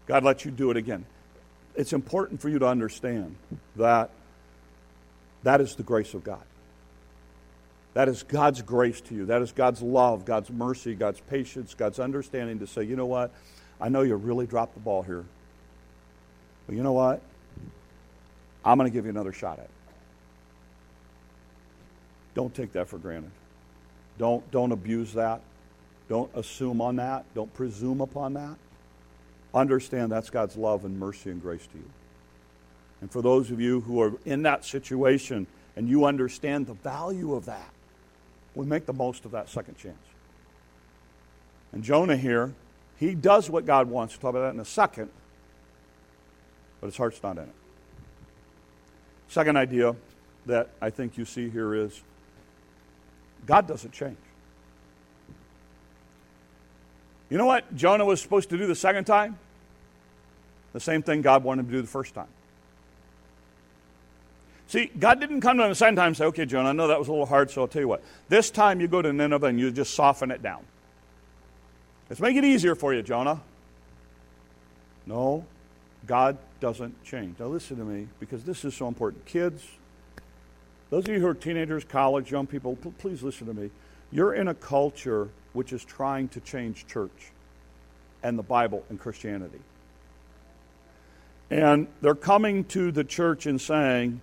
God 0.06 0.24
lets 0.24 0.44
you 0.44 0.50
do 0.50 0.70
it 0.70 0.76
again. 0.76 1.04
It's 1.74 1.92
important 1.92 2.40
for 2.40 2.48
you 2.48 2.58
to 2.58 2.66
understand 2.66 3.36
that 3.76 4.10
that 5.42 5.60
is 5.60 5.76
the 5.76 5.82
grace 5.82 6.14
of 6.14 6.24
God. 6.24 6.42
That 7.94 8.08
is 8.08 8.22
God's 8.22 8.62
grace 8.62 9.00
to 9.02 9.14
you. 9.14 9.26
That 9.26 9.42
is 9.42 9.52
God's 9.52 9.80
love, 9.80 10.24
God's 10.24 10.50
mercy, 10.50 10.94
God's 10.94 11.20
patience, 11.20 11.74
God's 11.74 11.98
understanding 11.98 12.58
to 12.58 12.66
say, 12.66 12.82
you 12.82 12.96
know 12.96 13.06
what? 13.06 13.32
I 13.80 13.88
know 13.88 14.02
you 14.02 14.14
really 14.16 14.46
dropped 14.46 14.74
the 14.74 14.80
ball 14.80 15.02
here. 15.02 15.24
But 16.66 16.76
you 16.76 16.82
know 16.82 16.92
what? 16.92 17.22
I'm 18.64 18.76
going 18.76 18.90
to 18.90 18.92
give 18.92 19.04
you 19.04 19.10
another 19.10 19.32
shot 19.32 19.58
at 19.58 19.64
it. 19.64 19.70
Don't 22.34 22.54
take 22.54 22.72
that 22.72 22.88
for 22.88 22.98
granted. 22.98 23.30
Don't, 24.18 24.50
don't 24.50 24.72
abuse 24.72 25.14
that. 25.14 25.40
Don't 26.08 26.30
assume 26.34 26.80
on 26.80 26.96
that. 26.96 27.24
Don't 27.34 27.52
presume 27.54 28.00
upon 28.00 28.34
that. 28.34 28.56
Understand 29.56 30.12
that's 30.12 30.28
God's 30.28 30.54
love 30.58 30.84
and 30.84 31.00
mercy 31.00 31.30
and 31.30 31.40
grace 31.40 31.66
to 31.66 31.78
you. 31.78 31.90
And 33.00 33.10
for 33.10 33.22
those 33.22 33.50
of 33.50 33.58
you 33.58 33.80
who 33.80 34.02
are 34.02 34.12
in 34.26 34.42
that 34.42 34.66
situation 34.66 35.46
and 35.76 35.88
you 35.88 36.04
understand 36.04 36.66
the 36.66 36.74
value 36.74 37.34
of 37.34 37.46
that, 37.46 37.70
we 38.54 38.66
make 38.66 38.84
the 38.84 38.92
most 38.92 39.24
of 39.24 39.30
that 39.30 39.48
second 39.48 39.78
chance. 39.78 39.96
And 41.72 41.82
Jonah 41.82 42.18
here, 42.18 42.52
he 42.98 43.14
does 43.14 43.48
what 43.48 43.64
God 43.64 43.88
wants. 43.88 44.14
We'll 44.14 44.30
talk 44.30 44.38
about 44.38 44.48
that 44.48 44.54
in 44.54 44.60
a 44.60 44.64
second, 44.66 45.08
but 46.82 46.88
his 46.88 46.96
heart's 46.98 47.22
not 47.22 47.38
in 47.38 47.44
it. 47.44 47.54
Second 49.28 49.56
idea 49.56 49.96
that 50.44 50.68
I 50.82 50.90
think 50.90 51.16
you 51.16 51.24
see 51.24 51.48
here 51.48 51.74
is 51.74 52.02
God 53.46 53.66
doesn't 53.66 53.92
change. 53.92 54.18
You 57.30 57.38
know 57.38 57.46
what 57.46 57.74
Jonah 57.74 58.04
was 58.04 58.20
supposed 58.20 58.50
to 58.50 58.58
do 58.58 58.66
the 58.66 58.74
second 58.74 59.06
time? 59.06 59.38
The 60.76 60.80
same 60.80 61.02
thing 61.02 61.22
God 61.22 61.42
wanted 61.42 61.60
him 61.60 61.66
to 61.68 61.72
do 61.72 61.80
the 61.80 61.88
first 61.88 62.12
time. 62.12 62.28
See, 64.66 64.90
God 64.98 65.20
didn't 65.20 65.40
come 65.40 65.56
to 65.56 65.62
him 65.62 65.70
the 65.70 65.74
second 65.74 65.96
time 65.96 66.08
and 66.08 66.16
say, 66.18 66.26
okay, 66.26 66.44
Jonah, 66.44 66.68
I 66.68 66.72
know 66.72 66.88
that 66.88 66.98
was 66.98 67.08
a 67.08 67.12
little 67.12 67.24
hard, 67.24 67.50
so 67.50 67.62
I'll 67.62 67.66
tell 67.66 67.80
you 67.80 67.88
what. 67.88 68.02
This 68.28 68.50
time 68.50 68.78
you 68.82 68.86
go 68.86 69.00
to 69.00 69.10
Nineveh 69.10 69.46
and 69.46 69.58
you 69.58 69.70
just 69.70 69.94
soften 69.94 70.30
it 70.30 70.42
down. 70.42 70.66
Let's 72.10 72.20
make 72.20 72.36
it 72.36 72.44
easier 72.44 72.74
for 72.74 72.92
you, 72.92 73.02
Jonah. 73.02 73.40
No, 75.06 75.46
God 76.06 76.36
doesn't 76.60 77.02
change. 77.02 77.38
Now, 77.38 77.46
listen 77.46 77.78
to 77.78 77.84
me 77.84 78.08
because 78.20 78.44
this 78.44 78.62
is 78.62 78.74
so 78.74 78.86
important. 78.86 79.24
Kids, 79.24 79.66
those 80.90 81.08
of 81.08 81.14
you 81.14 81.20
who 81.20 81.26
are 81.26 81.34
teenagers, 81.34 81.84
college, 81.84 82.30
young 82.30 82.46
people, 82.46 82.76
please 82.98 83.22
listen 83.22 83.46
to 83.46 83.54
me. 83.54 83.70
You're 84.12 84.34
in 84.34 84.48
a 84.48 84.54
culture 84.54 85.30
which 85.54 85.72
is 85.72 85.82
trying 85.86 86.28
to 86.28 86.40
change 86.40 86.86
church 86.86 87.32
and 88.22 88.38
the 88.38 88.42
Bible 88.42 88.84
and 88.90 89.00
Christianity. 89.00 89.60
And 91.50 91.86
they're 92.00 92.14
coming 92.14 92.64
to 92.64 92.90
the 92.90 93.04
church 93.04 93.46
and 93.46 93.60
saying, 93.60 94.20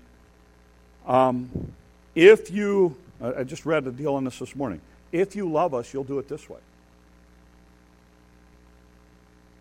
um, 1.08 1.74
if 2.16 2.52
you, 2.52 2.98
I 3.22 3.44
just 3.44 3.66
read 3.66 3.88
a 3.88 3.92
deal 3.92 4.16
on 4.16 4.26
this 4.26 4.40
this 4.40 4.56
morning, 4.56 4.82
if 5.12 5.36
you 5.36 5.50
love 5.50 5.74
us, 5.74 5.94
you'll 5.94 6.04
do 6.04 6.20
it 6.20 6.28
this 6.28 6.50
way. 6.50 6.60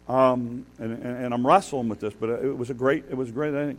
Um, 0.09 0.67
and, 0.79 1.01
and, 1.03 1.33
I'm 1.33 1.47
wrestling 1.47 1.89
with 1.89 2.01
this, 2.01 2.13
but 2.13 2.29
it 2.29 2.59
was 2.59 2.71
a 2.71 2.75
great, 2.75 3.05
it 3.09 3.15
was 3.15 3.29
a 3.29 3.33
great 3.33 3.53
thing. 3.53 3.79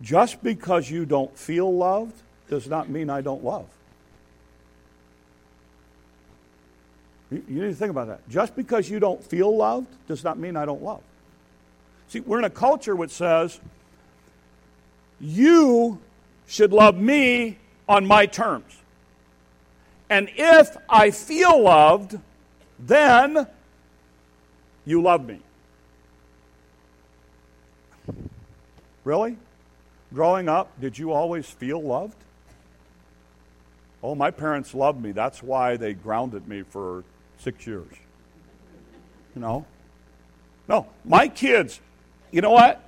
Just 0.00 0.42
because 0.42 0.88
you 0.88 1.04
don't 1.04 1.36
feel 1.36 1.74
loved 1.74 2.14
does 2.48 2.68
not 2.68 2.88
mean 2.88 3.10
I 3.10 3.20
don't 3.20 3.44
love. 3.44 3.66
You 7.30 7.42
need 7.48 7.70
to 7.70 7.74
think 7.74 7.90
about 7.90 8.08
that. 8.08 8.28
Just 8.28 8.54
because 8.54 8.88
you 8.88 9.00
don't 9.00 9.22
feel 9.22 9.54
loved 9.56 9.88
does 10.06 10.22
not 10.22 10.38
mean 10.38 10.56
I 10.56 10.64
don't 10.64 10.82
love. 10.82 11.02
See, 12.12 12.20
we're 12.20 12.38
in 12.38 12.44
a 12.44 12.50
culture 12.50 12.94
which 12.94 13.10
says, 13.10 13.58
you 15.18 15.98
should 16.46 16.70
love 16.70 16.94
me 16.94 17.56
on 17.88 18.04
my 18.04 18.26
terms. 18.26 18.76
And 20.10 20.28
if 20.36 20.76
I 20.90 21.10
feel 21.10 21.62
loved, 21.62 22.18
then 22.78 23.46
you 24.84 25.00
love 25.00 25.24
me. 25.24 25.40
Really? 29.04 29.38
Growing 30.12 30.50
up, 30.50 30.78
did 30.78 30.98
you 30.98 31.12
always 31.12 31.46
feel 31.46 31.82
loved? 31.82 32.18
Oh, 34.02 34.14
my 34.14 34.30
parents 34.30 34.74
loved 34.74 35.00
me. 35.00 35.12
That's 35.12 35.42
why 35.42 35.78
they 35.78 35.94
grounded 35.94 36.46
me 36.46 36.60
for 36.60 37.04
six 37.38 37.66
years. 37.66 37.94
You 39.34 39.40
know? 39.40 39.64
No, 40.68 40.88
my 41.06 41.28
kids, 41.28 41.80
you 42.32 42.40
know 42.40 42.50
what? 42.50 42.82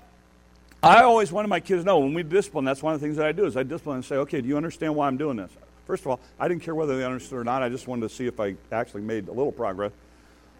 I 0.83 1.03
always 1.03 1.31
wanted 1.31 1.49
my 1.49 1.61
kids 1.61 1.83
to 1.83 1.87
know 1.87 2.01
when 2.01 2.13
we 2.13 2.23
discipline, 2.23 2.65
that's 2.65 2.83
one 2.83 2.95
of 2.95 3.01
the 3.01 3.07
things 3.07 3.17
that 3.17 3.27
I 3.27 3.33
do 3.33 3.47
is 3.47 3.57
I 3.57 3.63
discipline 3.63 3.97
and 3.97 4.05
say, 4.05 4.17
okay, 4.17 4.41
do 4.41 4.49
you 4.49 4.57
understand 4.57 4.95
why 4.95 5.07
I'm 5.07 5.17
doing 5.17 5.37
this? 5.37 5.51
First 5.87 6.03
of 6.03 6.09
all, 6.09 6.21
I 6.39 6.49
didn't 6.49 6.63
care 6.63 6.75
whether 6.75 6.97
they 6.97 7.05
understood 7.05 7.39
or 7.39 7.45
not. 7.45 7.63
I 7.63 7.69
just 7.69 7.87
wanted 7.87 8.09
to 8.09 8.15
see 8.15 8.27
if 8.27 8.41
I 8.41 8.57
actually 8.73 9.03
made 9.03 9.29
a 9.29 9.33
little 9.33 9.53
progress. 9.53 9.93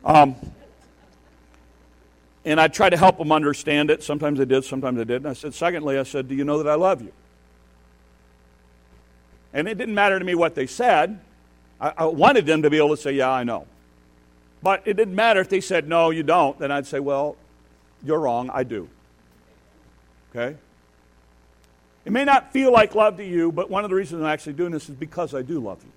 Um, 0.05 0.37
and 2.45 2.61
I 2.61 2.69
tried 2.69 2.91
to 2.91 2.97
help 2.97 3.19
them 3.19 3.33
understand 3.33 3.91
it. 3.91 4.03
Sometimes 4.03 4.39
they 4.39 4.45
did, 4.45 4.65
sometimes 4.65 4.99
they 4.99 5.05
didn't. 5.05 5.27
I 5.27 5.33
said, 5.33 5.55
secondly, 5.55 5.99
I 5.99 6.05
said, 6.05 6.29
do 6.29 6.35
you 6.35 6.45
know 6.45 6.63
that 6.63 6.71
I 6.71 6.75
love 6.75 7.03
you? 7.03 7.13
And 9.55 9.69
it 9.69 9.79
didn't 9.79 9.95
matter 9.95 10.19
to 10.19 10.25
me 10.25 10.35
what 10.35 10.57
they 10.57 10.67
said. 10.67 11.21
I, 11.81 11.93
I 11.99 12.05
wanted 12.07 12.45
them 12.45 12.63
to 12.63 12.71
be 12.71 12.77
able 12.77 12.91
to 12.91 12.97
say, 13.01 13.13
Yeah, 13.13 13.31
I 13.31 13.45
know. 13.45 13.67
But 14.63 14.83
it 14.85 14.95
didn't 14.95 15.15
matter 15.15 15.41
if 15.41 15.49
they 15.49 15.61
said, 15.61 15.89
No, 15.89 16.11
you 16.11 16.25
don't. 16.25 16.59
Then 16.59 16.73
I'd 16.73 16.87
say, 16.87 16.99
Well, 16.99 17.37
you're 18.05 18.21
wrong. 18.21 18.51
I 18.53 18.65
do. 18.65 18.89
Okay? 20.31 20.57
It 22.05 22.13
may 22.13 22.25
not 22.25 22.53
feel 22.53 22.73
like 22.73 22.95
love 22.95 23.17
to 23.17 23.25
you, 23.25 23.51
but 23.51 23.71
one 23.71 23.85
of 23.85 23.91
the 23.91 23.97
reasons 23.97 24.23
I'm 24.23 24.29
actually 24.29 24.53
doing 24.55 24.73
this 24.73 24.89
is 24.89 24.95
because 24.95 25.35
I 25.35 25.43
do 25.43 25.59
love 25.59 25.83
you. 25.83 25.91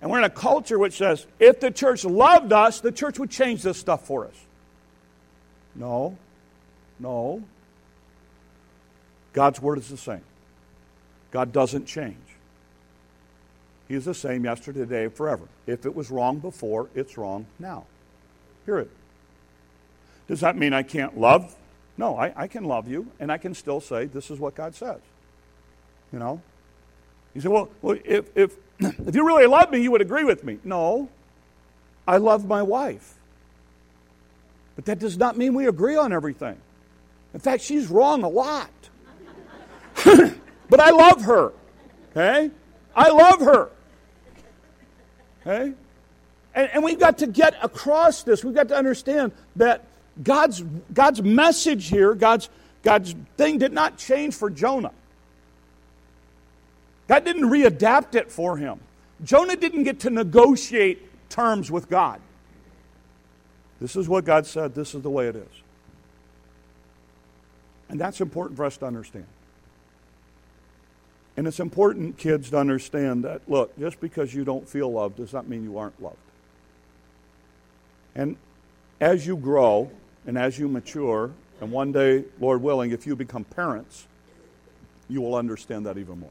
And 0.00 0.10
we're 0.10 0.18
in 0.18 0.24
a 0.24 0.30
culture 0.30 0.78
which 0.78 0.94
says 0.94 1.26
if 1.38 1.60
the 1.60 1.70
church 1.70 2.04
loved 2.04 2.52
us, 2.52 2.80
the 2.80 2.92
church 2.92 3.18
would 3.18 3.30
change 3.30 3.62
this 3.62 3.78
stuff 3.78 4.06
for 4.06 4.26
us. 4.26 4.34
No, 5.74 6.16
no. 6.98 7.42
God's 9.32 9.60
word 9.60 9.78
is 9.78 9.88
the 9.88 9.96
same. 9.96 10.22
God 11.30 11.52
doesn't 11.52 11.86
change. 11.86 12.16
He 13.88 13.94
is 13.94 14.04
the 14.04 14.14
same 14.14 14.44
yesterday, 14.44 14.80
today, 14.80 15.08
forever. 15.08 15.44
If 15.66 15.86
it 15.86 15.94
was 15.94 16.10
wrong 16.10 16.38
before, 16.38 16.88
it's 16.94 17.16
wrong 17.16 17.46
now. 17.58 17.84
Period. 18.66 18.90
Does 20.28 20.40
that 20.40 20.56
mean 20.56 20.72
I 20.72 20.82
can't 20.82 21.18
love? 21.18 21.54
No, 21.96 22.16
I, 22.16 22.32
I 22.36 22.46
can 22.46 22.64
love 22.64 22.88
you, 22.88 23.08
and 23.20 23.30
I 23.30 23.38
can 23.38 23.54
still 23.54 23.80
say, 23.80 24.06
this 24.06 24.30
is 24.30 24.38
what 24.38 24.54
God 24.54 24.74
says. 24.74 25.00
You 26.12 26.18
know? 26.18 26.40
You 27.34 27.40
say, 27.40 27.48
well, 27.48 27.68
well 27.80 27.98
if, 28.04 28.36
if, 28.36 28.56
if 28.78 29.14
you 29.14 29.26
really 29.26 29.46
loved 29.46 29.70
me, 29.72 29.82
you 29.82 29.90
would 29.90 30.00
agree 30.00 30.24
with 30.24 30.44
me. 30.44 30.58
No, 30.64 31.08
I 32.06 32.16
love 32.16 32.46
my 32.46 32.62
wife. 32.62 33.14
But 34.76 34.86
that 34.86 34.98
does 34.98 35.18
not 35.18 35.36
mean 35.36 35.54
we 35.54 35.66
agree 35.66 35.96
on 35.96 36.12
everything. 36.12 36.56
In 37.34 37.40
fact, 37.40 37.62
she's 37.62 37.88
wrong 37.88 38.22
a 38.22 38.28
lot. 38.28 38.70
but 40.04 40.80
I 40.80 40.90
love 40.90 41.22
her. 41.22 41.52
Okay? 42.10 42.50
I 42.94 43.08
love 43.10 43.40
her. 43.40 43.70
Okay? 45.40 45.74
And, 46.54 46.70
and 46.72 46.84
we've 46.84 47.00
got 47.00 47.18
to 47.18 47.26
get 47.26 47.54
across 47.62 48.22
this. 48.22 48.44
We've 48.44 48.54
got 48.54 48.68
to 48.68 48.76
understand 48.76 49.32
that 49.56 49.84
God's, 50.20 50.62
God's 50.92 51.22
message 51.22 51.88
here, 51.88 52.14
God's, 52.14 52.48
God's 52.82 53.14
thing 53.36 53.58
did 53.58 53.72
not 53.72 53.96
change 53.96 54.34
for 54.34 54.50
Jonah. 54.50 54.92
God 57.08 57.24
didn't 57.24 57.44
readapt 57.44 58.14
it 58.14 58.30
for 58.30 58.56
him. 58.56 58.80
Jonah 59.22 59.56
didn't 59.56 59.84
get 59.84 60.00
to 60.00 60.10
negotiate 60.10 61.30
terms 61.30 61.70
with 61.70 61.88
God. 61.88 62.20
This 63.80 63.96
is 63.96 64.08
what 64.08 64.24
God 64.24 64.46
said, 64.46 64.74
this 64.74 64.94
is 64.94 65.02
the 65.02 65.10
way 65.10 65.28
it 65.28 65.36
is. 65.36 65.62
And 67.88 68.00
that's 68.00 68.20
important 68.20 68.56
for 68.56 68.64
us 68.64 68.76
to 68.78 68.86
understand. 68.86 69.26
And 71.36 71.46
it's 71.46 71.60
important, 71.60 72.18
kids, 72.18 72.50
to 72.50 72.58
understand 72.58 73.24
that, 73.24 73.42
look, 73.48 73.78
just 73.78 74.00
because 74.00 74.34
you 74.34 74.44
don't 74.44 74.68
feel 74.68 74.92
loved 74.92 75.16
does 75.16 75.32
not 75.32 75.48
mean 75.48 75.64
you 75.64 75.78
aren't 75.78 76.00
loved. 76.02 76.16
And 78.14 78.36
as 79.00 79.26
you 79.26 79.36
grow 79.36 79.90
and 80.26 80.38
as 80.38 80.58
you 80.58 80.68
mature, 80.68 81.30
and 81.60 81.70
one 81.70 81.92
day, 81.92 82.24
Lord 82.40 82.62
willing, 82.62 82.90
if 82.90 83.06
you 83.06 83.16
become 83.16 83.44
parents, 83.44 84.06
you 85.08 85.20
will 85.20 85.34
understand 85.34 85.86
that 85.86 85.98
even 85.98 86.20
more. 86.20 86.30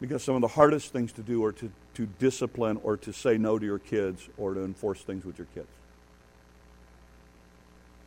Because 0.00 0.22
some 0.22 0.34
of 0.34 0.40
the 0.40 0.48
hardest 0.48 0.92
things 0.92 1.12
to 1.12 1.22
do 1.22 1.44
are 1.44 1.52
to, 1.52 1.70
to 1.94 2.06
discipline 2.18 2.80
or 2.82 2.96
to 2.98 3.12
say 3.12 3.36
no 3.36 3.58
to 3.58 3.64
your 3.64 3.78
kids 3.78 4.28
or 4.38 4.54
to 4.54 4.64
enforce 4.64 5.02
things 5.02 5.24
with 5.24 5.38
your 5.38 5.46
kids. 5.54 5.68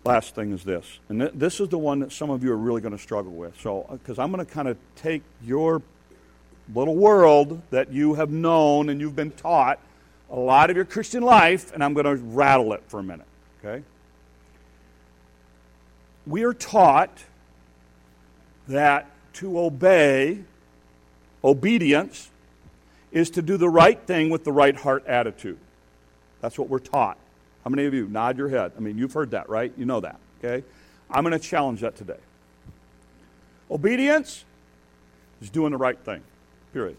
Last 0.06 0.36
thing 0.36 0.52
is 0.52 0.66
this, 0.66 1.00
and 1.08 1.22
th- 1.22 1.32
this 1.34 1.62
is 1.62 1.70
the 1.70 1.78
one 1.78 2.00
that 2.00 2.12
some 2.12 2.30
of 2.30 2.44
you 2.44 2.52
are 2.52 2.58
really 2.58 2.82
going 2.82 2.92
to 2.92 3.02
struggle 3.02 3.32
with. 3.32 3.58
So, 3.62 3.86
because 3.89 4.20
uh, 4.20 4.24
I'm 4.24 4.34
going 4.34 4.46
to 4.46 4.52
kind 4.52 4.68
of 4.68 4.78
take 4.98 5.22
your 5.42 5.82
little 6.74 6.96
world 6.96 7.62
that 7.70 7.92
you 7.94 8.16
have 8.16 8.30
known 8.30 8.89
and 8.89 9.00
you've 9.00 9.16
been 9.16 9.32
taught 9.32 9.80
a 10.30 10.36
lot 10.36 10.70
of 10.70 10.76
your 10.76 10.84
Christian 10.86 11.24
life, 11.24 11.72
and 11.74 11.84
I'm 11.84 11.94
going 11.94 12.06
to 12.06 12.16
rattle 12.16 12.74
it 12.74 12.84
for 12.88 13.00
a 13.00 13.04
minute, 13.04 13.28
okay? 13.63 13.84
We 16.26 16.43
are 16.43 16.54
taught 16.54 17.23
that 18.67 19.10
to 19.34 19.60
obey, 19.60 20.39
obedience, 21.43 22.30
is 23.12 23.30
to 23.32 23.41
do 23.41 23.58
the 23.58 23.69
right 23.69 23.99
thing 24.06 24.30
with 24.30 24.43
the 24.43 24.52
right 24.52 24.76
heart 24.76 25.06
attitude. 25.06 25.60
That's 26.41 26.58
what 26.58 26.69
we're 26.69 26.80
taught. 26.80 27.17
How 27.63 27.69
many 27.69 27.86
of 27.86 27.93
you 27.93 28.08
nod 28.08 28.38
your 28.38 28.49
head? 28.49 28.73
I 28.76 28.80
mean, 28.80 28.97
you've 28.97 29.13
heard 29.13 29.32
that, 29.32 29.49
right? 29.49 29.71
You 29.78 29.86
know 29.86 29.99
that, 29.99 30.19
okay? 30.39 30.65
I'm 31.10 31.23
going 31.23 31.38
to 31.38 31.39
challenge 31.39 31.82
that 31.82 31.95
today. 31.95 32.19
Obedience 33.69 34.43
is 35.41 35.49
doing 35.49 35.71
the 35.71 35.78
right 35.78 35.97
thing, 35.99 36.21
period. 36.73 36.97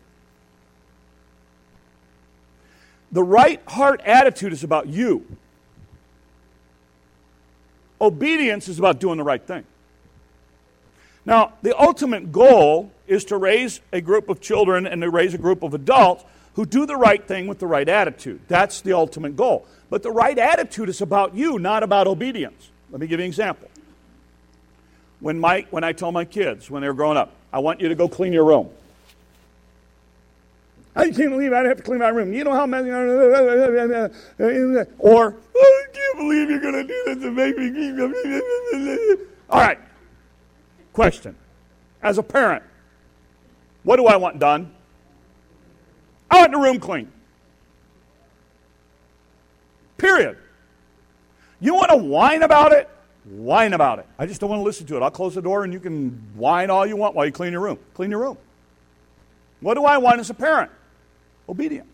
The 3.13 3.23
right 3.23 3.61
heart 3.69 4.01
attitude 4.05 4.53
is 4.53 4.65
about 4.65 4.89
you. 4.89 5.25
Obedience 8.05 8.69
is 8.69 8.79
about 8.79 9.01
doing 9.01 9.19
the 9.19 9.25
right 9.25 9.45
thing. 9.45 9.65
Now, 11.27 11.55
the 11.63 11.79
ultimate 11.79 12.31
goal 12.31 12.93
is 13.07 13.25
to 13.27 13.37
raise 13.37 13.81
a 13.93 14.01
group 14.01 14.29
of 14.29 14.41
children 14.41 14.87
and 14.87 15.01
to 15.03 15.11
raise 15.11 15.33
a 15.35 15.39
group 15.39 15.63
of 15.63 15.73
adults 15.73 16.25
who 16.55 16.67
do 16.67 16.87
the 16.87 16.97
right 16.97 17.27
thing 17.27 17.47
with 17.47 17.59
the 17.59 17.67
right 17.67 17.89
attitude. 17.89 18.41
That's 18.47 18.83
the 18.83 18.93
ultimate 18.93 19.37
goal. 19.37 19.67
But 19.91 20.03
the 20.03 20.11
right 20.11 20.39
attitude 20.39 20.89
is 20.89 21.01
about 21.01 21.35
you, 21.35 21.59
not 21.59 21.83
about 21.83 22.07
obedience. 22.07 22.71
Let 22.91 23.01
me 23.01 23.07
give 23.07 23.19
you 23.21 23.25
an 23.25 23.29
example. 23.29 23.69
When, 25.21 25.41
my, 25.41 25.67
when 25.71 25.83
I 25.83 25.93
tell 25.93 26.13
my 26.13 26.25
kids, 26.25 26.71
when 26.71 26.83
they 26.83 26.89
were 26.89 26.95
growing 26.95 27.17
up, 27.17 27.33
I 27.53 27.61
want 27.61 27.81
you 27.81 27.89
to 27.89 27.95
go 27.95 28.09
clean 28.09 28.33
your 28.33 28.45
room. 28.45 28.69
I 30.97 31.11
can't 31.11 31.31
believe 31.31 31.53
I 31.53 31.65
have 31.65 31.79
to 31.79 31.83
clean 31.83 31.99
my 32.01 32.09
room. 32.09 32.33
You 32.33 32.45
know 32.45 32.53
how 32.53 32.67
many. 32.67 32.91
Or, 34.99 35.35
oh, 35.57 35.84
can't 35.95 36.19
believe 36.19 36.51
you're 36.51 36.61
going 36.61 36.75
to 36.75 36.85
do 36.85 37.03
this 37.07 37.23
to 37.23 37.31
make 37.31 37.57
me. 37.57 37.71
Keep? 37.71 39.29
All 39.51 39.61
right. 39.61 39.79
Question. 40.93 41.37
As 42.03 42.19
a 42.19 42.23
parent, 42.23 42.63
what 43.83 43.97
do 43.97 44.07
I 44.07 44.17
want 44.17 44.39
done? 44.39 44.75
I 46.31 46.41
want 46.41 46.53
the 46.53 46.59
room 46.59 46.81
clean. 46.81 47.11
Period. 49.97 50.37
You 51.61 51.75
want 51.75 51.91
to 51.91 51.97
whine 51.97 52.43
about 52.43 52.73
it? 52.73 52.91
Whine 53.25 53.73
about 53.73 54.01
it. 54.01 54.07
I 54.19 54.27
just 54.27 54.41
don't 54.41 54.51
want 54.51 54.61
to 54.61 54.65
listen 54.65 54.87
to 54.87 54.97
it. 54.97 55.03
I'll 55.03 55.11
close 55.11 55.35
the 55.35 55.43
door 55.43 55.65
and 55.65 55.73
you 55.73 55.81
can 55.81 56.11
whine 56.35 56.69
all 56.69 56.85
you 56.85 56.97
want 56.97 57.15
while 57.15 57.25
you 57.25 57.33
clean 57.33 57.53
your 57.53 57.63
room. 57.63 57.79
Clean 57.95 58.11
your 58.11 58.21
room. 58.21 58.37
What 59.61 59.75
do 59.75 59.85
I 59.85 59.97
want 59.97 60.21
as 60.21 60.29
a 60.29 60.35
parent? 60.35 60.71
Obedience. 61.49 61.94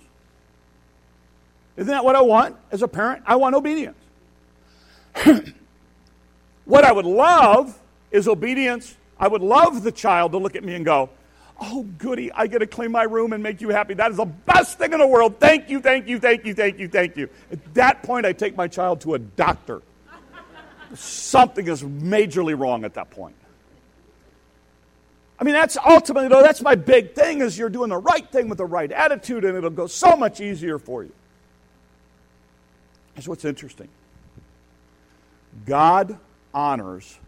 Isn't 1.81 1.93
that 1.93 2.05
what 2.05 2.15
I 2.15 2.21
want 2.21 2.57
as 2.71 2.83
a 2.83 2.89
parent? 2.89 3.23
I 3.27 3.37
want 3.37 3.57
obedience. 3.57 3.97
what 6.67 6.85
I 6.85 6.93
would 6.93 7.07
love 7.07 7.77
is 8.11 8.29
obedience. 8.29 8.95
I 9.19 9.27
would 9.29 9.41
love 9.41 9.83
the 9.83 9.91
child 9.91 10.33
to 10.33 10.39
look 10.39 10.57
at 10.57 10.63
me 10.63 10.75
and 10.75 10.85
go, 10.85 11.09
Oh, 11.59 11.85
goody, 11.97 12.31
I 12.33 12.49
get 12.49 12.59
to 12.59 12.67
clean 12.67 12.93
my 12.93 13.05
room 13.05 13.33
and 13.33 13.43
make 13.43 13.63
you 13.63 13.71
happy. 13.71 13.95
That 13.95 14.11
is 14.11 14.19
the 14.19 14.27
best 14.27 14.77
thing 14.77 14.93
in 14.93 14.99
the 14.99 15.07
world. 15.07 15.41
Thank 15.41 15.71
you, 15.71 15.81
thank 15.81 16.07
you, 16.07 16.19
thank 16.19 16.45
you, 16.45 16.53
thank 16.53 16.79
you, 16.79 16.87
thank 16.87 17.17
you. 17.17 17.31
At 17.51 17.75
that 17.75 18.03
point, 18.03 18.27
I 18.27 18.35
take 18.35 18.57
my 18.57 18.69
child 18.69 19.01
to 19.03 19.15
a 19.15 19.19
doctor. 19.19 19.81
Something 20.95 21.67
is 21.67 21.83
majorly 21.83 22.59
wrong 22.59 22.85
at 22.85 22.93
that 22.95 23.11
point. 23.11 23.37
I 25.39 25.45
mean, 25.45 25.55
that's 25.55 25.79
ultimately, 25.79 26.29
though, 26.29 26.43
that's 26.43 26.61
my 26.61 26.75
big 26.75 27.15
thing 27.15 27.41
is 27.41 27.57
you're 27.57 27.71
doing 27.71 27.89
the 27.89 27.97
right 27.97 28.31
thing 28.31 28.51
with 28.51 28.59
the 28.59 28.67
right 28.67 28.93
attitude, 28.93 29.47
and 29.47 29.57
it'll 29.57 29.71
go 29.71 29.87
so 29.87 30.15
much 30.15 30.43
easier 30.43 30.79
for 30.79 31.05
you. 31.05 31.13
What's 33.29 33.45
interesting. 33.45 33.89
God 35.67 36.19
honors 36.55 37.19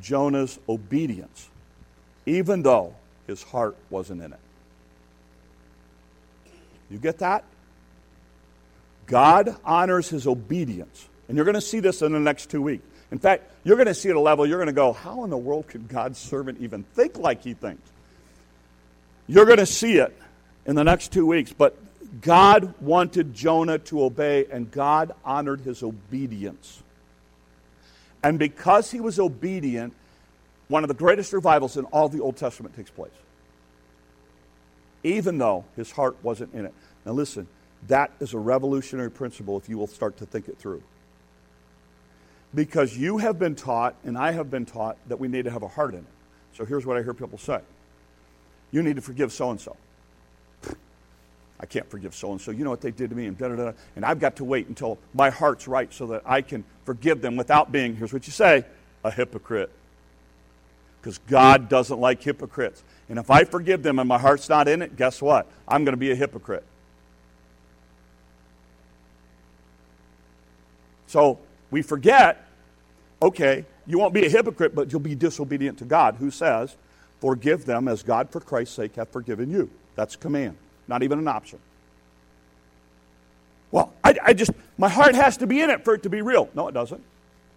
Jonah's 0.00 0.58
obedience, 0.68 1.48
even 2.26 2.62
though 2.62 2.94
his 3.26 3.42
heart 3.42 3.76
wasn't 3.90 4.22
in 4.22 4.32
it. 4.32 4.40
You 6.90 6.98
get 6.98 7.18
that? 7.18 7.44
God 9.06 9.56
honors 9.64 10.08
his 10.08 10.26
obedience. 10.26 11.08
And 11.28 11.36
you're 11.36 11.44
going 11.44 11.54
to 11.54 11.60
see 11.60 11.80
this 11.80 12.02
in 12.02 12.12
the 12.12 12.20
next 12.20 12.50
two 12.50 12.62
weeks. 12.62 12.84
In 13.10 13.18
fact, 13.18 13.50
you're 13.64 13.76
going 13.76 13.86
to 13.86 13.94
see 13.94 14.10
at 14.10 14.16
a 14.16 14.20
level 14.20 14.46
you're 14.46 14.58
going 14.58 14.66
to 14.66 14.72
go, 14.72 14.92
how 14.92 15.24
in 15.24 15.30
the 15.30 15.36
world 15.36 15.66
could 15.66 15.88
God's 15.88 16.18
servant 16.18 16.58
even 16.60 16.84
think 16.94 17.18
like 17.18 17.42
he 17.42 17.54
thinks? 17.54 17.82
You're 19.26 19.46
going 19.46 19.58
to 19.58 19.66
see 19.66 19.98
it 19.98 20.16
in 20.66 20.74
the 20.74 20.84
next 20.84 21.12
two 21.12 21.26
weeks. 21.26 21.52
But 21.52 21.76
God 22.20 22.74
wanted 22.80 23.34
Jonah 23.34 23.78
to 23.80 24.02
obey, 24.02 24.46
and 24.50 24.70
God 24.70 25.12
honored 25.24 25.60
his 25.60 25.82
obedience. 25.82 26.82
And 28.22 28.38
because 28.38 28.90
he 28.90 29.00
was 29.00 29.18
obedient, 29.18 29.94
one 30.68 30.84
of 30.84 30.88
the 30.88 30.94
greatest 30.94 31.32
revivals 31.32 31.76
in 31.76 31.84
all 31.86 32.08
the 32.08 32.20
Old 32.20 32.36
Testament 32.36 32.74
takes 32.74 32.90
place. 32.90 33.12
Even 35.04 35.38
though 35.38 35.64
his 35.76 35.92
heart 35.92 36.16
wasn't 36.22 36.52
in 36.54 36.64
it. 36.64 36.74
Now, 37.06 37.12
listen, 37.12 37.46
that 37.86 38.10
is 38.20 38.34
a 38.34 38.38
revolutionary 38.38 39.10
principle 39.10 39.56
if 39.56 39.68
you 39.68 39.78
will 39.78 39.86
start 39.86 40.16
to 40.18 40.26
think 40.26 40.48
it 40.48 40.58
through. 40.58 40.82
Because 42.54 42.96
you 42.96 43.18
have 43.18 43.38
been 43.38 43.54
taught, 43.54 43.94
and 44.04 44.16
I 44.16 44.32
have 44.32 44.50
been 44.50 44.66
taught, 44.66 44.96
that 45.08 45.20
we 45.20 45.28
need 45.28 45.44
to 45.44 45.50
have 45.50 45.62
a 45.62 45.68
heart 45.68 45.94
in 45.94 46.00
it. 46.00 46.06
So 46.54 46.64
here's 46.64 46.84
what 46.84 46.96
I 46.96 47.02
hear 47.02 47.14
people 47.14 47.38
say 47.38 47.60
You 48.72 48.82
need 48.82 48.96
to 48.96 49.02
forgive 49.02 49.32
so 49.32 49.50
and 49.50 49.60
so. 49.60 49.76
I 51.60 51.66
can't 51.66 51.88
forgive 51.90 52.14
so 52.14 52.32
and 52.32 52.40
so. 52.40 52.50
You 52.50 52.64
know 52.64 52.70
what 52.70 52.80
they 52.80 52.90
did 52.90 53.10
to 53.10 53.16
me, 53.16 53.26
and 53.26 53.36
da 53.36 53.48
da 53.48 53.56
da. 53.56 53.72
And 53.96 54.04
I've 54.04 54.20
got 54.20 54.36
to 54.36 54.44
wait 54.44 54.68
until 54.68 54.98
my 55.12 55.30
heart's 55.30 55.66
right 55.66 55.92
so 55.92 56.06
that 56.08 56.22
I 56.24 56.40
can 56.40 56.64
forgive 56.84 57.20
them 57.20 57.36
without 57.36 57.72
being, 57.72 57.96
here's 57.96 58.12
what 58.12 58.26
you 58.26 58.32
say, 58.32 58.64
a 59.02 59.10
hypocrite. 59.10 59.70
Because 61.00 61.18
God 61.18 61.68
doesn't 61.68 62.00
like 62.00 62.22
hypocrites. 62.22 62.82
And 63.08 63.18
if 63.18 63.30
I 63.30 63.44
forgive 63.44 63.82
them 63.82 63.98
and 63.98 64.08
my 64.08 64.18
heart's 64.18 64.48
not 64.48 64.68
in 64.68 64.82
it, 64.82 64.96
guess 64.96 65.22
what? 65.22 65.46
I'm 65.66 65.84
going 65.84 65.94
to 65.94 65.98
be 65.98 66.10
a 66.10 66.14
hypocrite. 66.14 66.64
So 71.06 71.38
we 71.70 71.82
forget, 71.82 72.46
okay, 73.22 73.64
you 73.86 73.98
won't 73.98 74.12
be 74.12 74.26
a 74.26 74.28
hypocrite, 74.28 74.74
but 74.74 74.92
you'll 74.92 75.00
be 75.00 75.14
disobedient 75.14 75.78
to 75.78 75.84
God, 75.84 76.16
who 76.16 76.30
says, 76.30 76.76
Forgive 77.20 77.64
them 77.64 77.88
as 77.88 78.04
God, 78.04 78.30
for 78.30 78.40
Christ's 78.40 78.76
sake, 78.76 78.94
hath 78.94 79.10
forgiven 79.10 79.50
you. 79.50 79.70
That's 79.96 80.14
command, 80.14 80.56
not 80.88 81.02
even 81.02 81.18
an 81.18 81.28
option. 81.28 81.58
Well, 83.70 83.92
I, 84.02 84.16
I 84.24 84.32
just, 84.32 84.50
my 84.78 84.88
heart 84.88 85.14
has 85.14 85.36
to 85.38 85.46
be 85.46 85.60
in 85.60 85.70
it 85.70 85.84
for 85.84 85.94
it 85.94 86.02
to 86.04 86.08
be 86.08 86.22
real. 86.22 86.48
No, 86.54 86.68
it 86.68 86.72
doesn't. 86.72 87.02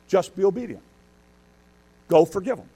Just 0.07 0.35
be 0.35 0.43
obedient. 0.43 0.83
Go 2.09 2.25
forgive 2.25 2.57
them. 2.57 2.69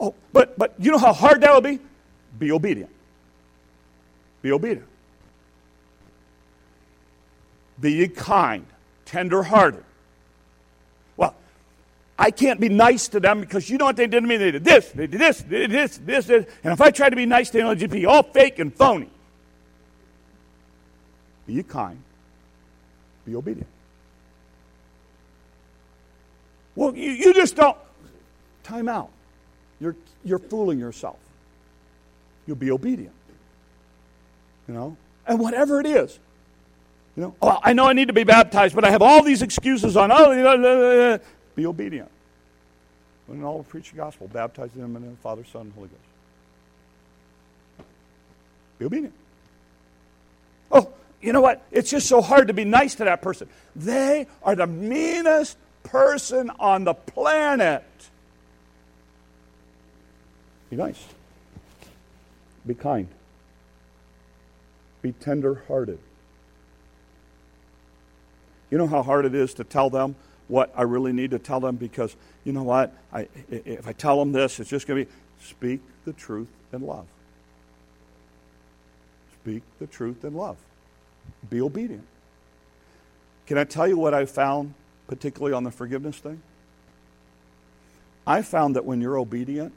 oh, 0.00 0.14
but, 0.32 0.58
but 0.58 0.74
you 0.78 0.90
know 0.90 0.98
how 0.98 1.12
hard 1.12 1.42
that 1.42 1.52
will 1.52 1.60
be? 1.60 1.78
Be 2.38 2.50
obedient. 2.50 2.90
Be 4.40 4.52
obedient. 4.52 4.88
Be 7.80 8.08
kind, 8.08 8.66
tender 9.04 9.42
hearted. 9.42 9.84
I 12.18 12.30
can't 12.30 12.60
be 12.60 12.68
nice 12.68 13.08
to 13.08 13.20
them 13.20 13.40
because 13.40 13.68
you 13.68 13.76
know 13.76 13.86
what 13.86 13.96
they 13.96 14.06
did 14.06 14.20
to 14.20 14.26
me? 14.26 14.36
They 14.36 14.52
did 14.52 14.64
this, 14.64 14.90
they 14.92 15.06
did 15.06 15.20
this, 15.20 15.42
they 15.42 15.58
did 15.58 15.70
this, 15.70 15.98
this, 15.98 16.26
this. 16.26 16.46
And 16.62 16.72
if 16.72 16.80
I 16.80 16.90
try 16.90 17.10
to 17.10 17.16
be 17.16 17.26
nice 17.26 17.50
to 17.50 17.58
them, 17.58 17.66
it'll 17.66 17.74
just 17.74 17.92
be 17.92 18.06
all 18.06 18.22
fake 18.22 18.58
and 18.60 18.72
phony. 18.72 19.10
Be 21.46 21.62
kind. 21.62 22.00
Be 23.26 23.34
obedient. 23.34 23.68
Well, 26.76 26.94
you, 26.94 27.10
you 27.10 27.34
just 27.34 27.56
don't. 27.56 27.76
Time 28.62 28.88
out. 28.88 29.10
You're, 29.80 29.96
you're 30.24 30.38
fooling 30.38 30.78
yourself. 30.78 31.18
You'll 32.46 32.56
be 32.56 32.70
obedient. 32.70 33.14
You 34.68 34.74
know? 34.74 34.96
And 35.26 35.38
whatever 35.38 35.80
it 35.80 35.86
is. 35.86 36.18
You 37.16 37.24
know, 37.24 37.34
oh, 37.42 37.58
I 37.62 37.74
know 37.74 37.86
I 37.86 37.92
need 37.92 38.08
to 38.08 38.14
be 38.14 38.24
baptized, 38.24 38.74
but 38.74 38.84
I 38.84 38.90
have 38.90 39.02
all 39.02 39.22
these 39.22 39.42
excuses 39.42 39.96
on, 39.96 40.10
oh, 40.12 41.20
be 41.54 41.66
obedient. 41.66 42.10
When 43.26 43.42
all 43.42 43.62
preach 43.62 43.90
the 43.90 43.96
gospel, 43.96 44.28
baptize 44.28 44.70
them 44.72 44.96
in 44.96 45.10
the 45.10 45.16
Father, 45.16 45.44
Son, 45.44 45.62
and 45.62 45.72
Holy 45.72 45.88
Ghost. 45.88 46.00
Be 48.78 48.84
obedient. 48.84 49.14
Oh, 50.70 50.90
you 51.22 51.32
know 51.32 51.40
what? 51.40 51.62
It's 51.70 51.90
just 51.90 52.06
so 52.06 52.20
hard 52.20 52.48
to 52.48 52.54
be 52.54 52.64
nice 52.64 52.96
to 52.96 53.04
that 53.04 53.22
person. 53.22 53.48
They 53.74 54.26
are 54.42 54.54
the 54.54 54.66
meanest 54.66 55.56
person 55.84 56.50
on 56.58 56.84
the 56.84 56.94
planet. 56.94 57.84
Be 60.70 60.76
nice. 60.76 61.02
Be 62.66 62.74
kind. 62.74 63.08
Be 65.02 65.12
tender 65.12 65.62
hearted. 65.68 65.98
You 68.70 68.78
know 68.78 68.86
how 68.86 69.02
hard 69.02 69.24
it 69.24 69.34
is 69.34 69.54
to 69.54 69.64
tell 69.64 69.88
them 69.88 70.16
what 70.48 70.72
I 70.76 70.82
really 70.82 71.12
need 71.12 71.30
to 71.30 71.38
tell 71.38 71.60
them 71.60 71.76
because 71.76 72.16
you 72.44 72.52
know 72.52 72.62
what? 72.62 72.92
I, 73.12 73.28
if 73.50 73.86
I 73.86 73.92
tell 73.92 74.18
them 74.18 74.32
this, 74.32 74.60
it's 74.60 74.70
just 74.70 74.86
going 74.86 75.04
to 75.04 75.10
be 75.10 75.16
speak 75.42 75.80
the 76.04 76.12
truth 76.12 76.48
in 76.72 76.82
love. 76.82 77.06
Speak 79.42 79.62
the 79.78 79.86
truth 79.86 80.24
in 80.24 80.34
love. 80.34 80.56
Be 81.48 81.60
obedient. 81.60 82.06
Can 83.46 83.58
I 83.58 83.64
tell 83.64 83.86
you 83.86 83.98
what 83.98 84.14
I 84.14 84.24
found, 84.24 84.74
particularly 85.06 85.54
on 85.54 85.64
the 85.64 85.70
forgiveness 85.70 86.18
thing? 86.18 86.40
I 88.26 88.40
found 88.40 88.76
that 88.76 88.84
when 88.86 89.00
you're 89.00 89.18
obedient, 89.18 89.74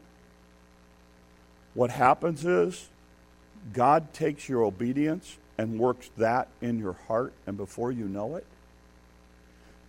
what 1.74 1.92
happens 1.92 2.46
is 2.46 2.88
God 3.74 4.14
takes 4.14 4.48
your 4.48 4.64
obedience 4.64 5.38
and 5.58 5.80
works 5.80 6.10
that 6.18 6.48
in 6.62 6.80
your 6.80 6.94
heart, 7.08 7.34
and 7.46 7.58
before 7.58 7.92
you 7.92 8.06
know 8.08 8.36
it, 8.36 8.46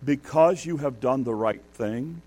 because 0.03 0.65
you 0.65 0.77
have 0.77 0.99
done 0.99 1.23
the 1.23 1.33
right 1.33 1.61
thing, 1.73 2.21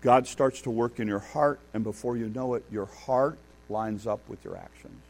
God 0.00 0.26
starts 0.26 0.62
to 0.62 0.70
work 0.70 1.00
in 1.00 1.08
your 1.08 1.18
heart, 1.18 1.60
and 1.74 1.82
before 1.82 2.16
you 2.16 2.28
know 2.28 2.54
it, 2.54 2.64
your 2.70 2.86
heart 2.86 3.38
lines 3.68 4.06
up 4.06 4.20
with 4.28 4.44
your 4.44 4.56
actions 4.56 5.02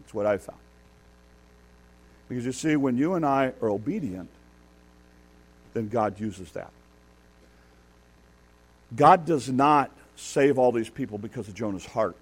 That's 0.00 0.14
what 0.14 0.26
I 0.26 0.36
found. 0.38 0.58
Because 2.28 2.44
you 2.44 2.52
see, 2.52 2.76
when 2.76 2.96
you 2.96 3.14
and 3.14 3.24
I 3.24 3.52
are 3.60 3.68
obedient, 3.68 4.28
then 5.72 5.88
God 5.88 6.20
uses 6.20 6.52
that. 6.52 6.70
God 8.94 9.24
does 9.24 9.48
not 9.48 9.90
save 10.16 10.58
all 10.58 10.72
these 10.72 10.88
people 10.88 11.18
because 11.18 11.48
of 11.48 11.54
Jonah's 11.54 11.86
heart. 11.86 12.16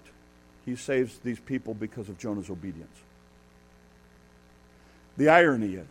He 0.65 0.75
saves 0.75 1.19
these 1.19 1.39
people 1.39 1.73
because 1.73 2.09
of 2.09 2.17
Jonah's 2.17 2.49
obedience. 2.49 2.95
The 5.17 5.29
irony 5.29 5.75
is, 5.75 5.87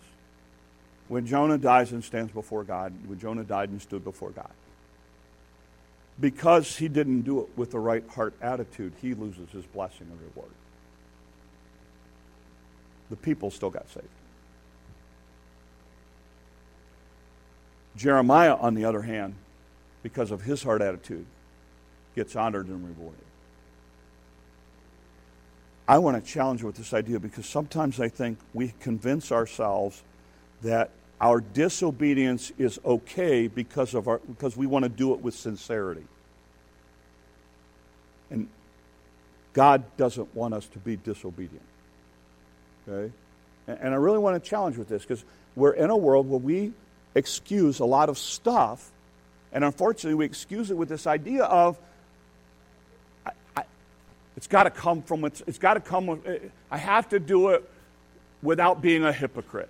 when 1.12 1.26
Jonah 1.26 1.58
dies 1.58 1.92
and 1.92 2.02
stands 2.02 2.32
before 2.32 2.64
God, 2.64 2.94
when 3.06 3.18
Jonah 3.18 3.44
died 3.44 3.68
and 3.68 3.82
stood 3.82 4.02
before 4.02 4.30
God, 4.30 4.50
because 6.18 6.76
he 6.76 6.88
didn't 6.88 7.22
do 7.22 7.40
it 7.40 7.48
with 7.56 7.70
the 7.70 7.78
right 7.78 8.08
heart 8.08 8.34
attitude, 8.40 8.94
he 9.02 9.12
loses 9.12 9.50
his 9.50 9.66
blessing 9.66 10.06
and 10.10 10.20
reward 10.20 10.52
the 13.12 13.16
people 13.16 13.50
still 13.50 13.68
got 13.68 13.86
saved. 13.90 14.06
Jeremiah, 17.94 18.56
on 18.56 18.74
the 18.74 18.86
other 18.86 19.02
hand, 19.02 19.34
because 20.02 20.30
of 20.30 20.40
his 20.40 20.62
hard 20.62 20.80
attitude, 20.80 21.26
gets 22.16 22.34
honored 22.34 22.68
and 22.68 22.88
rewarded. 22.88 23.20
I 25.86 25.98
want 25.98 26.24
to 26.24 26.32
challenge 26.32 26.62
you 26.62 26.68
with 26.68 26.76
this 26.76 26.94
idea 26.94 27.20
because 27.20 27.44
sometimes 27.44 28.00
I 28.00 28.08
think 28.08 28.38
we 28.54 28.72
convince 28.80 29.30
ourselves 29.30 30.02
that 30.62 30.88
our 31.22 31.40
disobedience 31.40 32.52
is 32.58 32.80
okay 32.84 33.46
because 33.46 33.94
of 33.94 34.08
our 34.08 34.18
because 34.18 34.56
we 34.56 34.66
want 34.66 34.82
to 34.82 34.88
do 34.88 35.14
it 35.14 35.22
with 35.22 35.34
sincerity. 35.34 36.04
And 38.28 38.48
God 39.52 39.84
doesn't 39.96 40.34
want 40.34 40.52
us 40.52 40.66
to 40.68 40.80
be 40.80 40.96
disobedient. 40.96 41.64
Okay? 42.88 43.12
And 43.68 43.94
I 43.94 43.96
really 43.96 44.18
want 44.18 44.42
to 44.42 44.50
challenge 44.50 44.76
with 44.76 44.88
this 44.88 45.02
because 45.02 45.24
we're 45.54 45.74
in 45.74 45.90
a 45.90 45.96
world 45.96 46.28
where 46.28 46.40
we 46.40 46.72
excuse 47.14 47.78
a 47.78 47.84
lot 47.84 48.08
of 48.08 48.18
stuff, 48.18 48.90
and 49.52 49.62
unfortunately, 49.62 50.14
we 50.14 50.24
excuse 50.24 50.72
it 50.72 50.76
with 50.76 50.88
this 50.88 51.06
idea 51.06 51.44
of 51.44 51.78
I, 53.56 53.62
it's 54.36 54.48
got 54.48 54.64
to 54.64 54.70
come 54.70 55.02
from 55.02 55.24
it's, 55.24 55.40
it's 55.46 55.58
got 55.58 55.74
to 55.74 55.80
come. 55.80 56.20
I 56.68 56.76
have 56.78 57.10
to 57.10 57.20
do 57.20 57.50
it 57.50 57.70
without 58.42 58.82
being 58.82 59.04
a 59.04 59.12
hypocrite. 59.12 59.68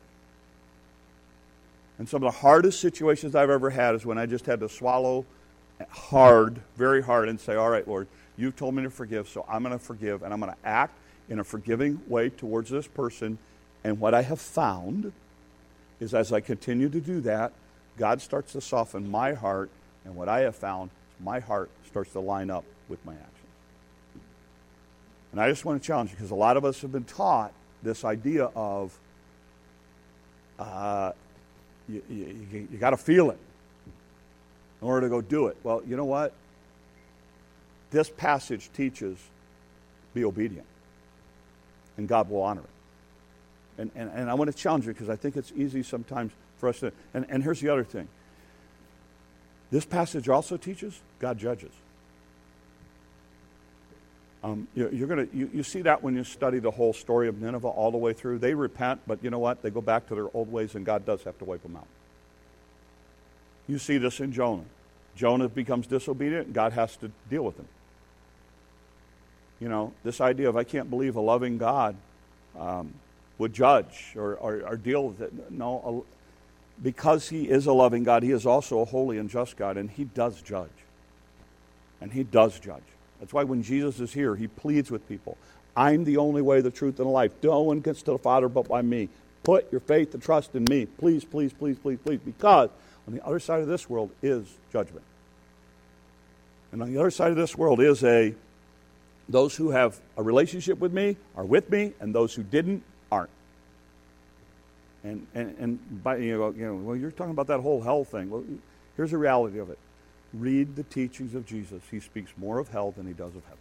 And 1.98 2.08
some 2.08 2.22
of 2.22 2.32
the 2.32 2.38
hardest 2.40 2.80
situations 2.80 3.34
I've 3.34 3.50
ever 3.50 3.70
had 3.70 3.94
is 3.94 4.04
when 4.04 4.18
I 4.18 4.26
just 4.26 4.46
had 4.46 4.60
to 4.60 4.68
swallow 4.68 5.24
hard, 5.90 6.60
very 6.76 7.02
hard, 7.02 7.28
and 7.28 7.38
say, 7.38 7.54
"All 7.54 7.68
right, 7.68 7.86
Lord, 7.86 8.08
you've 8.36 8.56
told 8.56 8.74
me 8.74 8.82
to 8.82 8.90
forgive, 8.90 9.28
so 9.28 9.44
I'm 9.48 9.62
going 9.62 9.76
to 9.76 9.84
forgive, 9.84 10.22
and 10.22 10.32
I'm 10.32 10.40
going 10.40 10.52
to 10.52 10.68
act 10.68 10.94
in 11.28 11.38
a 11.38 11.44
forgiving 11.44 12.00
way 12.08 12.28
towards 12.28 12.70
this 12.70 12.86
person. 12.86 13.38
And 13.84 13.98
what 13.98 14.14
I 14.14 14.22
have 14.22 14.40
found 14.40 15.12
is 16.00 16.14
as 16.14 16.32
I 16.32 16.40
continue 16.40 16.88
to 16.88 17.00
do 17.00 17.20
that, 17.22 17.52
God 17.96 18.20
starts 18.20 18.52
to 18.52 18.60
soften 18.60 19.10
my 19.10 19.32
heart. 19.32 19.70
And 20.04 20.16
what 20.16 20.28
I 20.28 20.40
have 20.40 20.56
found, 20.56 20.90
my 21.20 21.40
heart 21.40 21.70
starts 21.86 22.12
to 22.12 22.20
line 22.20 22.50
up 22.50 22.64
with 22.88 23.04
my 23.04 23.12
actions. 23.12 23.28
And 25.30 25.40
I 25.40 25.48
just 25.48 25.64
want 25.64 25.80
to 25.80 25.86
challenge 25.86 26.10
you 26.10 26.16
because 26.16 26.30
a 26.30 26.36
lot 26.36 26.56
of 26.56 26.64
us 26.64 26.82
have 26.82 26.92
been 26.92 27.04
taught 27.04 27.52
this 27.82 28.04
idea 28.04 28.50
of 28.54 28.98
uh, 30.58 31.12
you, 31.92 32.02
you, 32.08 32.68
you 32.72 32.78
got 32.78 32.90
to 32.90 32.96
feel 32.96 33.30
it 33.30 33.38
in 34.80 34.88
order 34.88 35.06
to 35.06 35.10
go 35.10 35.20
do 35.20 35.46
it. 35.48 35.56
Well, 35.62 35.82
you 35.86 35.96
know 35.96 36.04
what? 36.04 36.32
This 37.90 38.08
passage 38.08 38.70
teaches 38.72 39.18
be 40.14 40.24
obedient 40.24 40.66
and 41.96 42.08
God 42.08 42.30
will 42.30 42.42
honor 42.42 42.62
it. 42.62 43.80
And, 43.80 43.90
and, 43.94 44.10
and 44.14 44.30
I 44.30 44.34
want 44.34 44.50
to 44.50 44.56
challenge 44.56 44.86
you 44.86 44.92
because 44.92 45.08
I 45.08 45.16
think 45.16 45.36
it's 45.36 45.52
easy 45.56 45.82
sometimes 45.82 46.32
for 46.58 46.68
us 46.68 46.80
to. 46.80 46.92
And, 47.14 47.26
and 47.28 47.42
here's 47.42 47.60
the 47.60 47.68
other 47.68 47.84
thing 47.84 48.08
this 49.70 49.84
passage 49.84 50.28
also 50.28 50.56
teaches 50.56 51.00
God 51.18 51.38
judges. 51.38 51.72
Um, 54.44 54.66
you, 54.74 55.04
are 55.04 55.06
gonna, 55.06 55.28
you, 55.32 55.48
you 55.54 55.62
see 55.62 55.82
that 55.82 56.02
when 56.02 56.16
you 56.16 56.24
study 56.24 56.58
the 56.58 56.70
whole 56.70 56.92
story 56.92 57.28
of 57.28 57.40
Nineveh 57.40 57.68
all 57.68 57.92
the 57.92 57.98
way 57.98 58.12
through. 58.12 58.38
They 58.38 58.54
repent, 58.54 59.00
but 59.06 59.22
you 59.22 59.30
know 59.30 59.38
what? 59.38 59.62
They 59.62 59.70
go 59.70 59.80
back 59.80 60.08
to 60.08 60.16
their 60.16 60.28
old 60.34 60.50
ways, 60.50 60.74
and 60.74 60.84
God 60.84 61.06
does 61.06 61.22
have 61.22 61.38
to 61.38 61.44
wipe 61.44 61.62
them 61.62 61.76
out. 61.76 61.86
You 63.68 63.78
see 63.78 63.98
this 63.98 64.18
in 64.18 64.32
Jonah. 64.32 64.64
Jonah 65.14 65.48
becomes 65.48 65.86
disobedient, 65.86 66.46
and 66.46 66.54
God 66.54 66.72
has 66.72 66.96
to 66.96 67.12
deal 67.30 67.44
with 67.44 67.56
him 67.56 67.68
you 69.62 69.68
know, 69.68 69.92
this 70.02 70.20
idea 70.20 70.48
of 70.48 70.56
I 70.56 70.64
can't 70.64 70.90
believe 70.90 71.14
a 71.14 71.20
loving 71.20 71.56
God 71.56 71.94
um, 72.58 72.92
would 73.38 73.52
judge 73.52 74.12
or, 74.16 74.34
or, 74.34 74.62
or, 74.66 74.76
deal 74.76 75.06
with 75.06 75.20
it. 75.20 75.52
No, 75.52 76.04
because 76.82 77.28
He 77.28 77.48
is 77.48 77.66
a 77.66 77.72
loving 77.72 78.02
God, 78.02 78.24
He 78.24 78.32
is 78.32 78.44
also 78.44 78.80
a 78.80 78.84
holy 78.84 79.18
and 79.18 79.30
just 79.30 79.56
God, 79.56 79.76
and 79.76 79.88
He 79.88 80.02
does 80.02 80.42
judge. 80.42 80.68
And 82.00 82.12
He 82.12 82.24
does 82.24 82.58
judge. 82.58 82.82
That's 83.22 83.32
why 83.32 83.44
when 83.44 83.62
Jesus 83.62 84.00
is 84.00 84.12
here, 84.12 84.34
He 84.34 84.48
pleads 84.48 84.90
with 84.90 85.08
people 85.08 85.38
I'm 85.76 86.02
the 86.02 86.16
only 86.16 86.42
way, 86.42 86.60
the 86.60 86.72
truth, 86.72 86.98
and 86.98 87.06
the 87.06 87.12
life. 87.12 87.30
No 87.40 87.62
one 87.62 87.78
gets 87.78 88.02
to 88.02 88.10
the 88.10 88.18
Father 88.18 88.48
but 88.48 88.66
by 88.66 88.82
me. 88.82 89.08
Put 89.44 89.70
your 89.70 89.80
faith 89.80 90.12
and 90.12 90.20
trust 90.20 90.56
in 90.56 90.64
me. 90.64 90.86
Please, 90.86 91.24
please, 91.24 91.52
please, 91.52 91.78
please, 91.78 92.00
please. 92.04 92.18
Because 92.18 92.68
on 93.06 93.14
the 93.14 93.24
other 93.24 93.38
side 93.38 93.60
of 93.60 93.68
this 93.68 93.88
world 93.88 94.10
is 94.22 94.44
judgment. 94.72 95.04
And 96.72 96.82
on 96.82 96.92
the 96.92 96.98
other 96.98 97.12
side 97.12 97.30
of 97.30 97.36
this 97.36 97.56
world 97.56 97.80
is 97.80 98.02
a 98.02 98.34
those 99.28 99.54
who 99.54 99.70
have 99.70 100.00
a 100.16 100.22
relationship 100.22 100.80
with 100.80 100.92
me 100.92 101.16
are 101.36 101.44
with 101.44 101.70
me, 101.70 101.92
and 102.00 102.12
those 102.12 102.34
who 102.34 102.42
didn't 102.42 102.82
aren't. 103.12 103.30
And, 105.04 105.28
and, 105.32 105.56
and 105.58 106.02
by, 106.02 106.16
you, 106.16 106.38
know, 106.38 106.50
you 106.50 106.66
know, 106.66 106.74
well, 106.74 106.96
you're 106.96 107.12
talking 107.12 107.30
about 107.30 107.46
that 107.46 107.60
whole 107.60 107.80
hell 107.80 108.02
thing. 108.02 108.30
Well, 108.30 108.42
here's 108.96 109.12
the 109.12 109.18
reality 109.18 109.60
of 109.60 109.70
it 109.70 109.78
read 110.34 110.76
the 110.76 110.82
teachings 110.82 111.34
of 111.34 111.46
Jesus, 111.46 111.82
he 111.90 112.00
speaks 112.00 112.32
more 112.36 112.58
of 112.58 112.68
hell 112.68 112.92
than 112.92 113.06
he 113.06 113.12
does 113.12 113.34
of 113.34 113.44
heaven. 113.44 113.58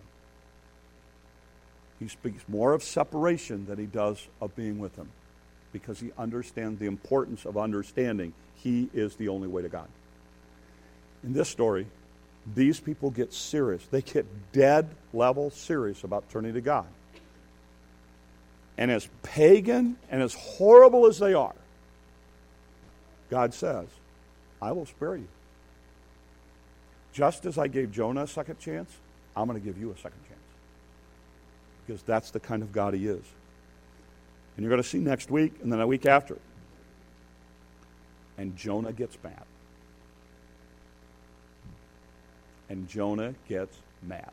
He 1.99 2.07
speaks 2.07 2.43
more 2.47 2.73
of 2.73 2.83
separation 2.83 3.65
than 3.65 3.77
he 3.77 3.85
does 3.85 4.27
of 4.41 4.55
being 4.55 4.79
with 4.79 4.95
him 4.95 5.09
because 5.71 5.99
he 5.99 6.11
understands 6.17 6.79
the 6.79 6.87
importance 6.87 7.45
of 7.45 7.57
understanding 7.57 8.33
he 8.55 8.89
is 8.93 9.15
the 9.15 9.29
only 9.29 9.47
way 9.47 9.61
to 9.61 9.69
God. 9.69 9.87
In 11.23 11.33
this 11.33 11.49
story, 11.49 11.85
these 12.55 12.79
people 12.79 13.11
get 13.11 13.33
serious. 13.33 13.85
They 13.91 14.01
get 14.01 14.25
dead 14.51 14.89
level 15.13 15.51
serious 15.51 16.03
about 16.03 16.29
turning 16.29 16.53
to 16.55 16.61
God. 16.61 16.87
And 18.77 18.89
as 18.89 19.07
pagan 19.21 19.97
and 20.09 20.21
as 20.21 20.33
horrible 20.33 21.05
as 21.05 21.19
they 21.19 21.33
are, 21.33 21.53
God 23.29 23.53
says, 23.53 23.87
I 24.61 24.71
will 24.71 24.85
spare 24.85 25.17
you. 25.17 25.27
Just 27.13 27.45
as 27.45 27.57
I 27.57 27.67
gave 27.67 27.91
Jonah 27.91 28.23
a 28.23 28.27
second 28.27 28.59
chance, 28.59 28.89
I'm 29.35 29.47
going 29.47 29.59
to 29.59 29.65
give 29.65 29.77
you 29.77 29.91
a 29.91 29.95
second 29.95 30.19
chance. 30.27 30.39
Because 31.85 32.01
that's 32.03 32.31
the 32.31 32.39
kind 32.39 32.63
of 32.63 32.71
God 32.71 32.93
he 32.93 33.07
is. 33.07 33.23
And 34.55 34.63
you're 34.63 34.69
going 34.69 34.81
to 34.81 34.87
see 34.87 34.99
next 34.99 35.31
week 35.31 35.53
and 35.61 35.71
then 35.71 35.79
a 35.79 35.87
week 35.87 36.05
after. 36.05 36.37
And 38.37 38.55
Jonah 38.55 38.93
gets 38.93 39.17
mad. 39.23 39.43
And 42.69 42.87
Jonah 42.87 43.33
gets 43.49 43.77
mad. 44.01 44.31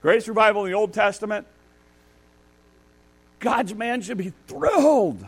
Greatest 0.00 0.28
revival 0.28 0.64
in 0.64 0.70
the 0.70 0.76
Old 0.76 0.92
Testament. 0.92 1.46
God's 3.38 3.74
man 3.74 4.00
should 4.00 4.18
be 4.18 4.32
thrilled. 4.46 5.24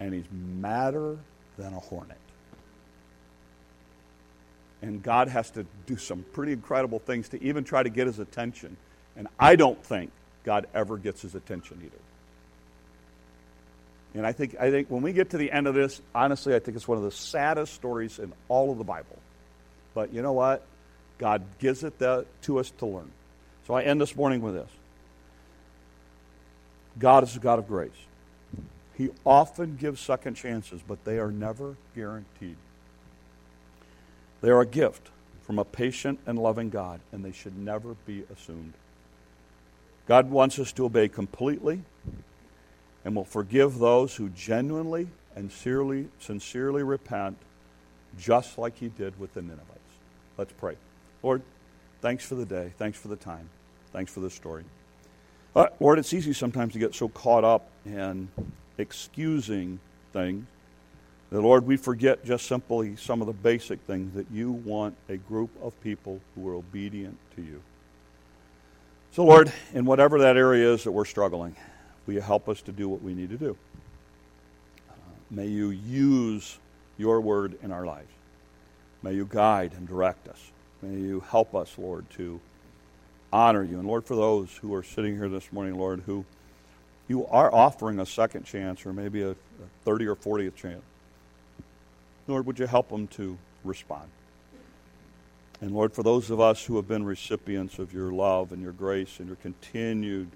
And 0.00 0.12
he's 0.12 0.26
madder 0.30 1.18
than 1.56 1.72
a 1.72 1.80
hornet. 1.80 2.18
And 4.80 5.02
God 5.02 5.28
has 5.28 5.50
to 5.52 5.66
do 5.86 5.96
some 5.96 6.24
pretty 6.32 6.52
incredible 6.52 6.98
things 6.98 7.30
to 7.30 7.42
even 7.42 7.64
try 7.64 7.82
to 7.82 7.88
get 7.88 8.06
his 8.06 8.18
attention. 8.18 8.76
And 9.16 9.26
I 9.38 9.56
don't 9.56 9.82
think 9.84 10.12
God 10.44 10.66
ever 10.74 10.96
gets 10.96 11.22
his 11.22 11.34
attention 11.34 11.80
either. 11.84 11.98
And 14.14 14.26
I 14.26 14.32
think, 14.32 14.56
I 14.58 14.70
think 14.70 14.88
when 14.88 15.02
we 15.02 15.12
get 15.12 15.30
to 15.30 15.38
the 15.38 15.50
end 15.50 15.66
of 15.66 15.74
this, 15.74 16.00
honestly, 16.14 16.54
I 16.54 16.60
think 16.60 16.76
it's 16.76 16.88
one 16.88 16.98
of 16.98 17.04
the 17.04 17.10
saddest 17.10 17.74
stories 17.74 18.18
in 18.18 18.32
all 18.48 18.70
of 18.70 18.78
the 18.78 18.84
Bible. 18.84 19.18
But 19.94 20.12
you 20.14 20.22
know 20.22 20.32
what? 20.32 20.64
God 21.18 21.42
gives 21.58 21.82
it 21.82 21.98
to 21.98 22.58
us 22.58 22.70
to 22.78 22.86
learn. 22.86 23.10
So 23.66 23.74
I 23.74 23.82
end 23.82 24.00
this 24.00 24.14
morning 24.16 24.40
with 24.40 24.54
this 24.54 24.70
God 26.98 27.24
is 27.24 27.36
a 27.36 27.40
God 27.40 27.58
of 27.58 27.68
grace. 27.68 27.90
He 28.96 29.10
often 29.24 29.76
gives 29.76 30.00
second 30.00 30.34
chances, 30.34 30.80
but 30.86 31.04
they 31.04 31.18
are 31.18 31.30
never 31.30 31.76
guaranteed. 31.94 32.56
They 34.40 34.50
are 34.50 34.60
a 34.60 34.66
gift 34.66 35.10
from 35.42 35.58
a 35.58 35.64
patient 35.64 36.20
and 36.26 36.38
loving 36.38 36.70
God, 36.70 37.00
and 37.12 37.24
they 37.24 37.32
should 37.32 37.56
never 37.56 37.94
be 38.06 38.24
assumed. 38.32 38.74
God 40.06 40.30
wants 40.30 40.58
us 40.58 40.72
to 40.72 40.84
obey 40.84 41.08
completely 41.08 41.82
and 43.04 43.14
will 43.14 43.24
forgive 43.24 43.78
those 43.78 44.16
who 44.16 44.28
genuinely 44.30 45.08
and 45.34 45.50
sincerely, 45.50 46.08
sincerely 46.18 46.82
repent, 46.82 47.36
just 48.18 48.58
like 48.58 48.76
he 48.78 48.88
did 48.88 49.18
with 49.18 49.34
the 49.34 49.42
Ninevites. 49.42 49.78
Let's 50.36 50.52
pray. 50.52 50.76
Lord, 51.22 51.42
thanks 52.00 52.24
for 52.24 52.34
the 52.34 52.46
day. 52.46 52.72
Thanks 52.78 52.98
for 52.98 53.08
the 53.08 53.16
time. 53.16 53.48
Thanks 53.92 54.12
for 54.12 54.20
this 54.20 54.34
story. 54.34 54.64
Uh, 55.54 55.66
Lord, 55.80 55.98
it's 55.98 56.12
easy 56.12 56.32
sometimes 56.32 56.74
to 56.74 56.78
get 56.78 56.94
so 56.94 57.08
caught 57.08 57.44
up 57.44 57.68
in 57.84 58.28
excusing 58.76 59.80
things 60.12 60.46
that, 61.30 61.40
Lord, 61.40 61.66
we 61.66 61.76
forget 61.76 62.24
just 62.24 62.46
simply 62.46 62.96
some 62.96 63.20
of 63.20 63.26
the 63.26 63.32
basic 63.32 63.80
things 63.80 64.14
that 64.14 64.30
you 64.32 64.52
want 64.52 64.96
a 65.08 65.16
group 65.16 65.50
of 65.62 65.78
people 65.82 66.20
who 66.34 66.48
are 66.48 66.54
obedient 66.54 67.18
to 67.36 67.42
you. 67.42 67.62
So, 69.12 69.24
Lord, 69.24 69.52
in 69.74 69.84
whatever 69.84 70.18
that 70.20 70.36
area 70.36 70.72
is 70.72 70.84
that 70.84 70.92
we're 70.92 71.04
struggling, 71.04 71.56
will 72.06 72.14
you 72.14 72.20
help 72.20 72.48
us 72.48 72.62
to 72.62 72.72
do 72.72 72.88
what 72.88 73.02
we 73.02 73.14
need 73.14 73.30
to 73.30 73.36
do? 73.36 73.56
Uh, 74.88 74.94
may 75.30 75.46
you 75.46 75.70
use 75.70 76.58
your 76.96 77.20
word 77.20 77.58
in 77.62 77.72
our 77.72 77.84
lives. 77.84 78.08
May 79.02 79.14
you 79.14 79.26
guide 79.26 79.72
and 79.76 79.86
direct 79.86 80.28
us. 80.28 80.50
May 80.82 80.96
you 80.96 81.20
help 81.20 81.54
us, 81.54 81.74
Lord, 81.78 82.08
to 82.10 82.40
honor 83.32 83.62
you. 83.62 83.78
And 83.78 83.86
Lord, 83.86 84.04
for 84.04 84.16
those 84.16 84.50
who 84.56 84.74
are 84.74 84.82
sitting 84.82 85.16
here 85.16 85.28
this 85.28 85.52
morning, 85.52 85.78
Lord, 85.78 86.02
who 86.06 86.24
you 87.06 87.26
are 87.26 87.52
offering 87.54 87.98
a 88.00 88.06
second 88.06 88.44
chance 88.44 88.84
or 88.84 88.92
maybe 88.92 89.22
a, 89.22 89.34
30 89.84 90.06
or 90.06 90.16
40th 90.16 90.54
chance, 90.56 90.82
Lord, 92.28 92.46
would 92.46 92.58
you 92.58 92.66
help 92.66 92.90
them 92.90 93.08
to 93.08 93.38
respond? 93.64 94.08
And 95.60 95.72
Lord, 95.72 95.92
for 95.92 96.02
those 96.02 96.30
of 96.30 96.40
us 96.40 96.64
who 96.64 96.76
have 96.76 96.86
been 96.86 97.04
recipients 97.04 97.78
of 97.78 97.92
your 97.92 98.12
love 98.12 98.52
and 98.52 98.62
your 98.62 98.72
grace 98.72 99.18
and 99.18 99.26
your 99.26 99.36
continued 99.36 100.28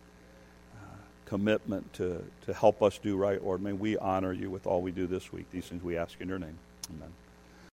uh, 0.74 0.97
commitment 1.26 1.93
to, 1.95 2.24
to 2.47 2.55
help 2.55 2.82
us 2.82 2.99
do 2.99 3.16
right, 3.16 3.43
Lord, 3.43 3.62
may 3.62 3.72
we 3.72 3.97
honor 3.97 4.32
you 4.32 4.51
with 4.51 4.66
all 4.66 4.82
we 4.82 4.90
do 4.90 5.07
this 5.07 5.32
week. 5.32 5.49
These 5.53 5.66
things 5.66 5.82
we 5.82 5.97
ask 5.97 6.20
in 6.20 6.28
your 6.28 6.40
name. 6.40 6.59
Amen. 6.90 7.12